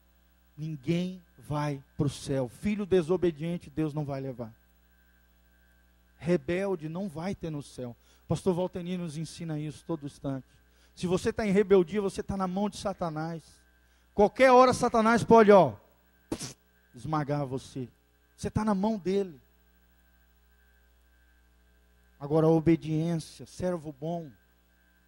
ninguém 0.55 1.19
vai 1.36 1.84
para 1.97 2.05
o 2.05 2.11
céu. 2.11 2.47
Filho 2.47 2.86
desobediente, 2.86 3.71
Deus 3.71 3.91
não 3.91 4.05
vai 4.05 4.21
levar. 4.21 4.62
Rebelde 6.24 6.88
não 6.88 7.09
vai 7.09 7.36
ter 7.36 7.49
no 7.49 7.61
céu. 7.61 7.95
Pastor 8.28 8.53
Valteni 8.53 8.97
nos 8.97 9.17
ensina 9.17 9.59
isso 9.59 9.84
todo 9.86 10.05
instante. 10.05 10.47
Se 10.95 11.05
você 11.05 11.30
está 11.30 11.45
em 11.45 11.51
rebeldia, 11.51 12.01
você 12.01 12.21
está 12.21 12.38
na 12.38 12.47
mão 12.47 12.69
de 12.69 12.78
Satanás. 12.78 13.43
Qualquer 14.13 14.51
hora 14.51 14.74
Satanás 14.74 15.24
pode, 15.24 15.51
ó, 15.51 15.76
esmagar 16.95 17.45
você. 17.45 17.89
Você 18.38 18.47
está 18.47 18.63
na 18.63 18.74
mão 18.74 18.97
dele. 18.97 19.39
Agora, 22.19 22.47
a 22.47 22.49
obediência, 22.49 23.45
servo 23.45 23.91
bom, 23.91 24.32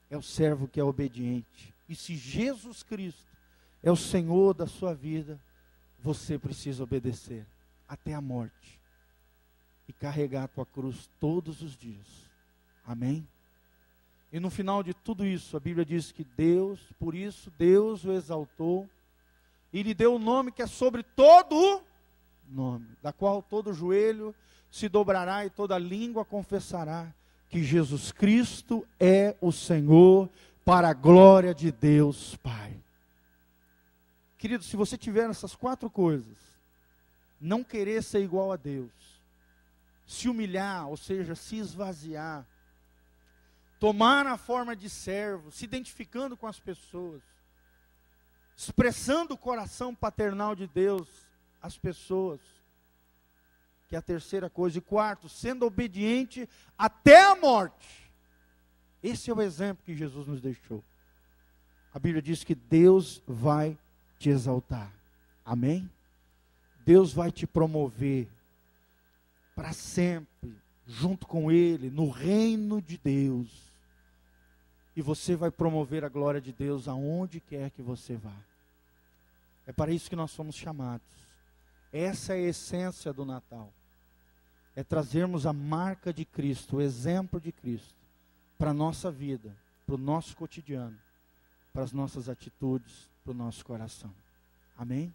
é 0.09 0.17
o 0.17 0.21
servo 0.21 0.67
que 0.67 0.79
é 0.79 0.83
obediente. 0.83 1.73
E 1.87 1.95
se 1.95 2.15
Jesus 2.15 2.83
Cristo 2.83 3.31
é 3.81 3.91
o 3.91 3.95
Senhor 3.95 4.53
da 4.53 4.67
sua 4.67 4.93
vida, 4.93 5.39
você 5.99 6.37
precisa 6.37 6.83
obedecer 6.83 7.47
até 7.87 8.13
a 8.13 8.19
morte 8.19 8.84
e 9.87 9.93
carregar 9.93 10.43
a 10.43 10.47
tua 10.47 10.65
cruz 10.65 11.09
todos 11.19 11.61
os 11.61 11.75
dias. 11.75 12.29
Amém? 12.85 13.27
E 14.31 14.39
no 14.39 14.49
final 14.49 14.83
de 14.83 14.93
tudo 14.93 15.25
isso, 15.25 15.55
a 15.55 15.59
Bíblia 15.59 15.85
diz 15.85 16.11
que 16.11 16.23
Deus, 16.23 16.91
por 16.99 17.15
isso 17.15 17.51
Deus 17.57 18.03
o 18.03 18.11
exaltou 18.11 18.89
e 19.71 19.81
lhe 19.83 19.93
deu 19.93 20.13
o 20.13 20.15
um 20.15 20.19
nome 20.19 20.51
que 20.51 20.61
é 20.61 20.67
sobre 20.67 21.03
todo 21.03 21.81
nome, 22.49 22.87
da 23.01 23.11
qual 23.11 23.41
todo 23.41 23.73
joelho 23.73 24.35
se 24.69 24.89
dobrará 24.89 25.45
e 25.45 25.49
toda 25.49 25.77
língua 25.77 26.25
confessará 26.25 27.13
que 27.49 27.63
Jesus 27.63 28.11
Cristo 28.11 28.85
é 28.99 29.35
o 29.39 29.51
Senhor 29.51 30.29
para 30.63 30.89
a 30.89 30.93
glória 30.93 31.53
de 31.53 31.71
Deus 31.71 32.35
Pai. 32.37 32.83
Querido, 34.37 34.63
se 34.63 34.75
você 34.75 34.97
tiver 34.97 35.29
essas 35.29 35.55
quatro 35.55 35.89
coisas, 35.89 36.37
não 37.39 37.63
querer 37.63 38.03
ser 38.03 38.21
igual 38.21 38.51
a 38.51 38.55
Deus, 38.55 39.14
se 40.05 40.29
humilhar, 40.29 40.87
ou 40.87 40.97
seja, 40.97 41.35
se 41.35 41.57
esvaziar, 41.57 42.45
tomar 43.79 44.27
a 44.27 44.37
forma 44.37 44.75
de 44.75 44.89
servo, 44.89 45.51
se 45.51 45.65
identificando 45.65 46.37
com 46.37 46.47
as 46.47 46.59
pessoas, 46.59 47.21
expressando 48.55 49.33
o 49.33 49.37
coração 49.37 49.93
paternal 49.93 50.55
de 50.55 50.67
Deus 50.67 51.09
às 51.61 51.77
pessoas, 51.77 52.39
que 53.87 53.95
é 53.95 53.99
a 53.99 54.01
terceira 54.01 54.49
coisa. 54.49 54.77
E 54.77 54.81
quarto, 54.81 55.27
sendo 55.27 55.65
obediente 55.65 56.47
até 56.77 57.23
a 57.23 57.35
morte. 57.35 58.09
Esse 59.03 59.29
é 59.29 59.33
o 59.33 59.41
exemplo 59.41 59.83
que 59.83 59.95
Jesus 59.95 60.25
nos 60.25 60.41
deixou. 60.41 60.83
A 61.93 61.99
Bíblia 61.99 62.21
diz 62.21 62.43
que 62.43 62.55
Deus 62.55 63.21
vai 63.27 63.77
te 64.17 64.29
exaltar. 64.29 64.91
Amém? 65.43 65.89
Deus 66.83 67.13
vai 67.13 67.31
te 67.31 67.45
promover 67.45 68.27
para 69.55 69.71
sempre, 69.71 70.55
junto 70.85 71.25
com 71.25 71.51
Ele, 71.51 71.89
no 71.89 72.09
reino 72.09 72.81
de 72.81 72.97
Deus. 72.97 73.73
E 74.95 75.01
você 75.01 75.35
vai 75.35 75.49
promover 75.49 76.03
a 76.03 76.09
glória 76.09 76.41
de 76.41 76.51
Deus 76.51 76.87
aonde 76.87 77.39
quer 77.39 77.71
que 77.71 77.81
você 77.81 78.15
vá. 78.15 78.35
É 79.65 79.71
para 79.71 79.91
isso 79.91 80.09
que 80.09 80.15
nós 80.15 80.31
somos 80.31 80.55
chamados. 80.55 81.07
Essa 81.91 82.33
é 82.33 82.37
a 82.37 82.49
essência 82.49 83.11
do 83.11 83.25
Natal. 83.25 83.73
É 84.75 84.83
trazermos 84.83 85.45
a 85.45 85.53
marca 85.53 86.13
de 86.13 86.25
Cristo, 86.25 86.77
o 86.77 86.81
exemplo 86.81 87.39
de 87.39 87.51
Cristo, 87.51 87.95
para 88.57 88.71
a 88.71 88.73
nossa 88.73 89.09
vida, 89.09 89.55
para 89.85 89.95
o 89.95 89.97
nosso 89.97 90.35
cotidiano, 90.35 90.97
para 91.73 91.83
as 91.83 91.93
nossas 91.93 92.27
atitudes, 92.27 93.09
para 93.23 93.31
o 93.31 93.35
nosso 93.35 93.65
coração. 93.65 94.13
Amém? 94.77 95.13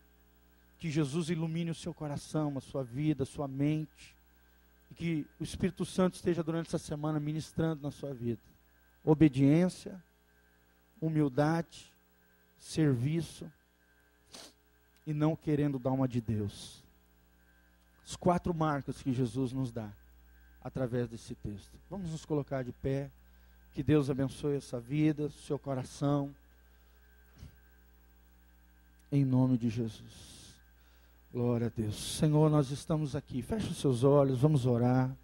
Que 0.78 0.90
Jesus 0.90 1.28
ilumine 1.28 1.70
o 1.70 1.74
seu 1.74 1.92
coração, 1.92 2.56
a 2.56 2.60
sua 2.60 2.82
vida, 2.82 3.24
a 3.24 3.26
sua 3.26 3.46
mente. 3.46 4.16
E 4.90 4.94
que 4.94 5.26
o 5.38 5.42
Espírito 5.42 5.84
Santo 5.84 6.14
esteja 6.14 6.42
durante 6.42 6.66
essa 6.66 6.78
semana 6.78 7.20
ministrando 7.20 7.82
na 7.82 7.90
sua 7.90 8.12
vida. 8.12 8.42
Obediência, 9.04 10.02
humildade, 11.00 11.92
serviço 12.58 13.50
e 15.06 15.14
não 15.14 15.34
querendo 15.34 15.78
dar 15.78 15.92
uma 15.92 16.06
de 16.06 16.20
Deus. 16.20 16.84
As 18.04 18.16
quatro 18.16 18.52
marcas 18.52 19.02
que 19.02 19.12
Jesus 19.12 19.52
nos 19.52 19.72
dá 19.72 19.92
através 20.62 21.08
desse 21.08 21.34
texto. 21.34 21.78
Vamos 21.88 22.10
nos 22.10 22.24
colocar 22.24 22.62
de 22.62 22.72
pé. 22.72 23.10
Que 23.72 23.82
Deus 23.82 24.10
abençoe 24.10 24.56
essa 24.56 24.80
vida, 24.80 25.30
seu 25.30 25.58
coração. 25.58 26.34
Em 29.10 29.24
nome 29.24 29.56
de 29.56 29.68
Jesus. 29.68 30.39
Glória 31.32 31.68
a 31.68 31.70
Deus. 31.70 32.16
Senhor, 32.16 32.50
nós 32.50 32.72
estamos 32.72 33.14
aqui. 33.14 33.40
Feche 33.40 33.68
os 33.68 33.76
seus 33.76 34.02
olhos, 34.02 34.40
vamos 34.40 34.66
orar. 34.66 35.16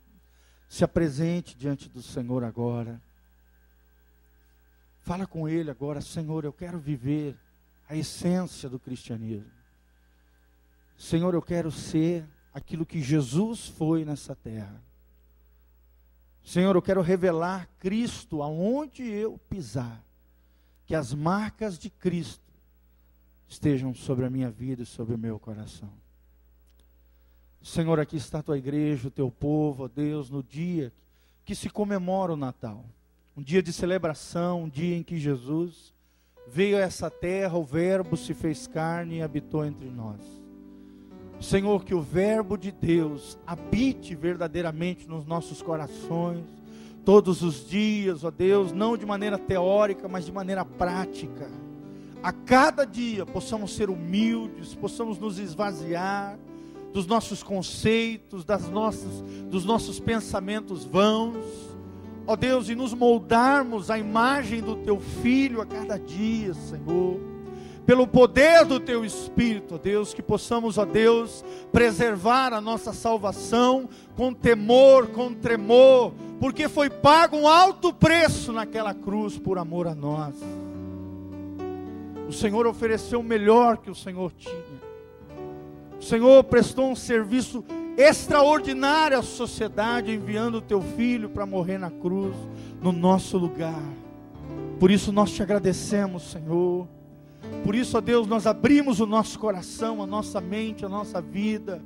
Se 0.68 0.84
apresente 0.84 1.57
diante 1.57 1.88
do 1.88 2.00
Senhor 2.00 2.44
agora. 2.44 3.02
Fala 5.00 5.26
com 5.26 5.48
Ele 5.48 5.68
agora, 5.68 6.00
Senhor, 6.00 6.44
eu 6.44 6.52
quero 6.52 6.78
viver 6.78 7.36
a 7.88 7.96
essência 7.96 8.68
do 8.68 8.78
cristianismo. 8.78 9.50
Senhor, 10.96 11.34
eu 11.34 11.42
quero 11.42 11.72
ser 11.72 12.24
aquilo 12.54 12.86
que 12.86 13.02
Jesus 13.02 13.66
foi 13.66 14.04
nessa 14.04 14.36
terra. 14.36 14.80
Senhor, 16.44 16.76
eu 16.76 16.82
quero 16.82 17.02
revelar 17.02 17.68
Cristo 17.80 18.42
aonde 18.42 19.02
eu 19.02 19.38
pisar. 19.50 20.04
Que 20.84 20.94
as 20.94 21.12
marcas 21.12 21.76
de 21.76 21.90
Cristo 21.90 22.45
estejam 23.49 23.94
sobre 23.94 24.24
a 24.24 24.30
minha 24.30 24.51
vida 24.51 24.82
e 24.82 24.86
sobre 24.86 25.14
o 25.14 25.18
meu 25.18 25.38
coração. 25.38 25.90
Senhor, 27.62 27.99
aqui 27.99 28.16
está 28.16 28.38
a 28.38 28.42
tua 28.42 28.59
igreja, 28.59 29.09
o 29.09 29.11
teu 29.11 29.30
povo, 29.30 29.84
ó 29.84 29.88
Deus, 29.88 30.30
no 30.30 30.42
dia 30.42 30.92
que 31.44 31.55
se 31.55 31.68
comemora 31.68 32.32
o 32.32 32.36
Natal. 32.36 32.84
Um 33.36 33.42
dia 33.42 33.62
de 33.62 33.72
celebração, 33.72 34.64
um 34.64 34.68
dia 34.68 34.97
em 34.97 35.03
que 35.03 35.18
Jesus 35.18 35.92
veio 36.47 36.76
a 36.76 36.80
essa 36.80 37.11
terra, 37.11 37.59
o 37.59 37.64
Verbo 37.64 38.16
se 38.16 38.32
fez 38.34 38.66
carne 38.66 39.16
e 39.16 39.22
habitou 39.22 39.64
entre 39.64 39.90
nós. 39.90 40.20
Senhor, 41.40 41.84
que 41.84 41.94
o 41.94 42.01
Verbo 42.01 42.57
de 42.57 42.72
Deus 42.72 43.38
habite 43.47 44.14
verdadeiramente 44.14 45.09
nos 45.09 45.26
nossos 45.26 45.61
corações, 45.61 46.44
todos 47.05 47.42
os 47.42 47.68
dias, 47.68 48.24
ó 48.24 48.30
Deus, 48.30 48.72
não 48.72 48.97
de 48.97 49.05
maneira 49.05 49.38
teórica, 49.38 50.09
mas 50.09 50.24
de 50.24 50.32
maneira 50.32 50.64
prática. 50.64 51.51
A 52.23 52.33
cada 52.33 52.85
dia 52.85 53.25
possamos 53.25 53.75
ser 53.75 53.91
humildes, 53.91 54.75
possamos 54.75 55.19
nos 55.19 55.39
esvaziar 55.39 56.39
dos 56.93 57.07
nossos 57.07 57.43
conceitos, 57.43 58.45
das 58.45 58.69
nossas, 58.69 59.23
dos 59.51 59.64
nossos 59.64 60.01
pensamentos 60.01 60.85
vãos, 60.85 61.45
ó 62.27 62.35
Deus, 62.35 62.69
e 62.69 62.75
nos 62.75 62.95
moldarmos 62.95 63.91
à 63.91 63.99
imagem 63.99 64.62
do 64.62 64.77
Teu 64.77 64.99
Filho 64.99 65.61
a 65.61 65.67
cada 65.67 65.99
dia, 65.99 66.55
Senhor 66.55 67.37
pelo 67.87 68.05
poder 68.05 68.64
do 68.64 68.81
teu 68.81 69.05
Espírito, 69.05 69.77
ó 69.77 69.79
Deus, 69.79 70.12
que 70.12 70.21
possamos, 70.21 70.77
ó 70.77 70.85
Deus, 70.85 71.45
preservar 71.71 72.53
a 72.53 72.61
nossa 72.61 72.93
salvação 72.93 73.89
com 74.17 74.35
temor, 74.35 75.07
com 75.07 75.33
tremor, 75.33 76.12
porque 76.41 76.69
foi 76.69 76.91
pago 76.91 77.37
um 77.37 77.47
alto 77.47 77.95
preço 77.95 78.53
naquela 78.53 78.93
cruz 78.93 79.39
por 79.39 79.57
amor 79.57 79.87
a 79.87 79.95
nós. 79.95 80.35
O 82.29 82.33
Senhor 82.33 82.66
ofereceu 82.66 83.20
o 83.20 83.24
melhor 83.24 83.79
que 83.79 83.91
o 83.91 83.95
Senhor 83.95 84.33
tinha. 84.33 84.87
O 85.99 86.03
Senhor 86.03 86.45
prestou 86.45 86.91
um 86.91 86.97
serviço 86.97 87.64
extraordinário 87.97 89.18
à 89.18 89.22
sociedade, 89.22 90.12
enviando 90.12 90.57
o 90.57 90.62
teu 90.62 90.83
filho 90.83 91.31
para 91.31 91.47
morrer 91.47 91.79
na 91.79 91.91
cruz, 91.91 92.37
no 92.81 92.93
nosso 92.93 93.39
lugar. 93.39 93.83
Por 94.79 94.91
isso 94.91 95.11
nós 95.11 95.31
te 95.31 95.43
agradecemos, 95.43 96.31
Senhor 96.31 96.87
por 97.64 97.74
isso, 97.74 97.97
ó 97.97 98.01
Deus, 98.01 98.27
nós 98.27 98.47
abrimos 98.47 99.01
o 99.01 99.07
nosso 99.07 99.39
coração, 99.39 100.03
a 100.03 100.07
nossa 100.07 100.41
mente, 100.41 100.85
a 100.85 100.89
nossa 100.89 101.20
vida 101.20 101.83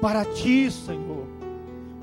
para 0.00 0.24
Ti, 0.24 0.70
Senhor. 0.70 1.26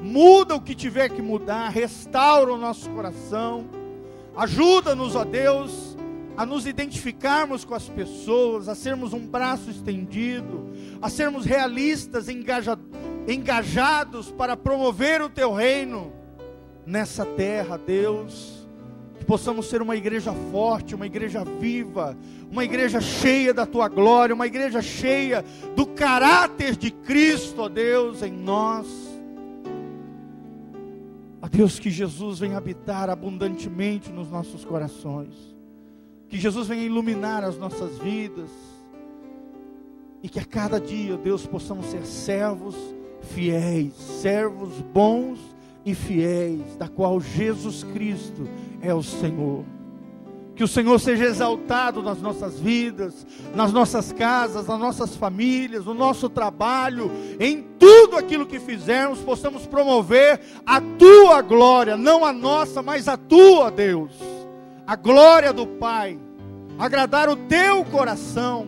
Muda 0.01 0.55
o 0.55 0.61
que 0.61 0.75
tiver 0.75 1.09
que 1.09 1.21
mudar, 1.21 1.69
restaura 1.69 2.53
o 2.53 2.57
nosso 2.57 2.89
coração. 2.89 3.65
Ajuda-nos, 4.35 5.15
ó 5.15 5.23
Deus, 5.23 5.90
a 6.37 6.45
nos 6.45 6.65
identificarmos 6.65 7.65
com 7.65 7.73
as 7.73 7.87
pessoas, 7.89 8.67
a 8.67 8.75
sermos 8.75 9.13
um 9.13 9.27
braço 9.27 9.69
estendido, 9.69 10.71
a 11.01 11.09
sermos 11.09 11.45
realistas, 11.45 12.27
engajados 13.27 14.31
para 14.31 14.55
promover 14.57 15.21
o 15.21 15.29
Teu 15.29 15.53
reino 15.53 16.11
nessa 16.85 17.25
terra, 17.25 17.77
Deus 17.77 18.61
que 19.21 19.25
possamos 19.25 19.67
ser 19.67 19.83
uma 19.83 19.95
igreja 19.95 20.33
forte, 20.51 20.95
uma 20.95 21.05
igreja 21.05 21.43
viva, 21.43 22.17
uma 22.49 22.63
igreja 22.63 22.99
cheia 22.99 23.53
da 23.53 23.67
tua 23.67 23.87
glória, 23.87 24.33
uma 24.33 24.47
igreja 24.47 24.81
cheia 24.81 25.45
do 25.75 25.85
caráter 25.85 26.75
de 26.75 26.89
Cristo, 26.89 27.61
ó 27.61 27.69
Deus, 27.69 28.23
em 28.23 28.31
nós. 28.31 28.87
Ó 31.39 31.47
Deus, 31.47 31.77
que 31.77 31.91
Jesus 31.91 32.39
venha 32.39 32.57
habitar 32.57 33.11
abundantemente 33.11 34.11
nos 34.11 34.31
nossos 34.31 34.65
corações. 34.65 35.50
Que 36.31 36.39
Jesus 36.39 36.69
venha 36.69 36.83
iluminar 36.83 37.43
as 37.43 37.57
nossas 37.57 37.97
vidas. 37.97 38.49
E 40.23 40.29
que 40.29 40.39
a 40.39 40.45
cada 40.45 40.79
dia, 40.79 41.17
Deus, 41.17 41.45
possamos 41.45 41.87
ser 41.87 42.05
servos 42.05 42.73
fiéis, 43.33 43.93
servos 43.93 44.79
bons 44.93 45.39
e 45.85 45.93
fiéis, 45.93 46.77
da 46.77 46.87
qual 46.87 47.19
Jesus 47.19 47.83
Cristo 47.83 48.47
é 48.81 48.93
o 48.93 49.03
Senhor. 49.03 49.65
Que 50.55 50.63
o 50.63 50.67
Senhor 50.69 50.97
seja 51.01 51.25
exaltado 51.25 52.01
nas 52.01 52.21
nossas 52.21 52.57
vidas, 52.57 53.27
nas 53.53 53.73
nossas 53.73 54.13
casas, 54.13 54.67
nas 54.67 54.79
nossas 54.79 55.17
famílias, 55.17 55.83
no 55.83 55.93
nosso 55.93 56.29
trabalho, 56.29 57.11
em 57.41 57.61
tudo 57.77 58.15
aquilo 58.15 58.45
que 58.45 58.57
fizermos, 58.57 59.19
possamos 59.19 59.67
promover 59.67 60.39
a 60.65 60.79
tua 60.79 61.41
glória, 61.41 61.97
não 61.97 62.23
a 62.23 62.31
nossa, 62.31 62.81
mas 62.81 63.09
a 63.09 63.17
tua, 63.17 63.69
Deus. 63.69 64.30
A 64.91 64.95
glória 64.97 65.53
do 65.53 65.65
Pai, 65.65 66.19
agradar 66.77 67.29
o 67.29 67.37
teu 67.37 67.85
coração, 67.85 68.67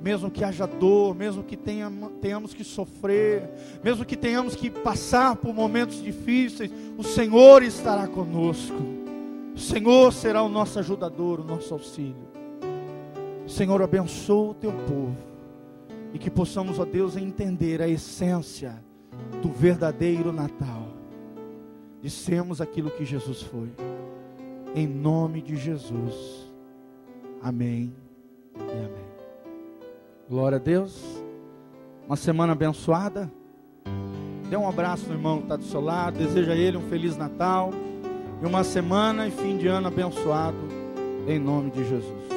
mesmo 0.00 0.30
que 0.30 0.44
haja 0.44 0.64
dor, 0.64 1.12
mesmo 1.12 1.42
que 1.42 1.56
tenhamos, 1.56 2.54
que 2.54 2.62
sofrer, 2.62 3.50
mesmo 3.82 4.04
que 4.04 4.16
tenhamos 4.16 4.54
que 4.54 4.70
passar 4.70 5.34
por 5.34 5.52
momentos 5.52 6.00
difíceis, 6.00 6.70
o 6.96 7.02
Senhor 7.02 7.64
estará 7.64 8.06
conosco. 8.06 8.80
O 9.56 9.58
Senhor 9.58 10.12
será 10.12 10.40
o 10.40 10.48
nosso 10.48 10.78
ajudador, 10.78 11.40
o 11.40 11.44
nosso 11.44 11.74
auxílio. 11.74 12.28
Senhor, 13.44 13.82
abençoa 13.82 14.50
o 14.50 14.54
teu 14.54 14.70
povo. 14.70 15.16
E 16.14 16.18
que 16.20 16.30
possamos, 16.30 16.78
ó 16.78 16.84
Deus, 16.84 17.16
entender 17.16 17.82
a 17.82 17.88
essência 17.88 18.72
do 19.42 19.50
verdadeiro 19.50 20.32
Natal. 20.32 20.86
De 22.00 22.08
sermos 22.08 22.60
aquilo 22.60 22.88
que 22.88 23.04
Jesus 23.04 23.42
foi. 23.42 23.68
Em 24.74 24.86
nome 24.86 25.42
de 25.42 25.56
Jesus. 25.56 26.50
Amém 27.42 27.92
e 28.56 28.60
amém. 28.60 29.08
Glória 30.28 30.56
a 30.56 30.60
Deus. 30.60 31.02
Uma 32.06 32.16
semana 32.16 32.52
abençoada. 32.52 33.30
Dê 34.48 34.56
um 34.56 34.68
abraço 34.68 35.06
no 35.08 35.14
irmão 35.14 35.38
que 35.38 35.44
está 35.44 35.56
do 35.56 35.64
seu 35.64 35.80
lado. 35.80 36.18
Deseja 36.18 36.52
a 36.52 36.56
ele 36.56 36.76
um 36.76 36.88
Feliz 36.88 37.16
Natal 37.16 37.70
e 38.42 38.46
uma 38.46 38.64
semana 38.64 39.26
e 39.26 39.30
fim 39.30 39.56
de 39.56 39.66
ano 39.66 39.88
abençoado, 39.88 40.56
em 41.26 41.38
nome 41.38 41.70
de 41.70 41.86
Jesus. 41.86 42.28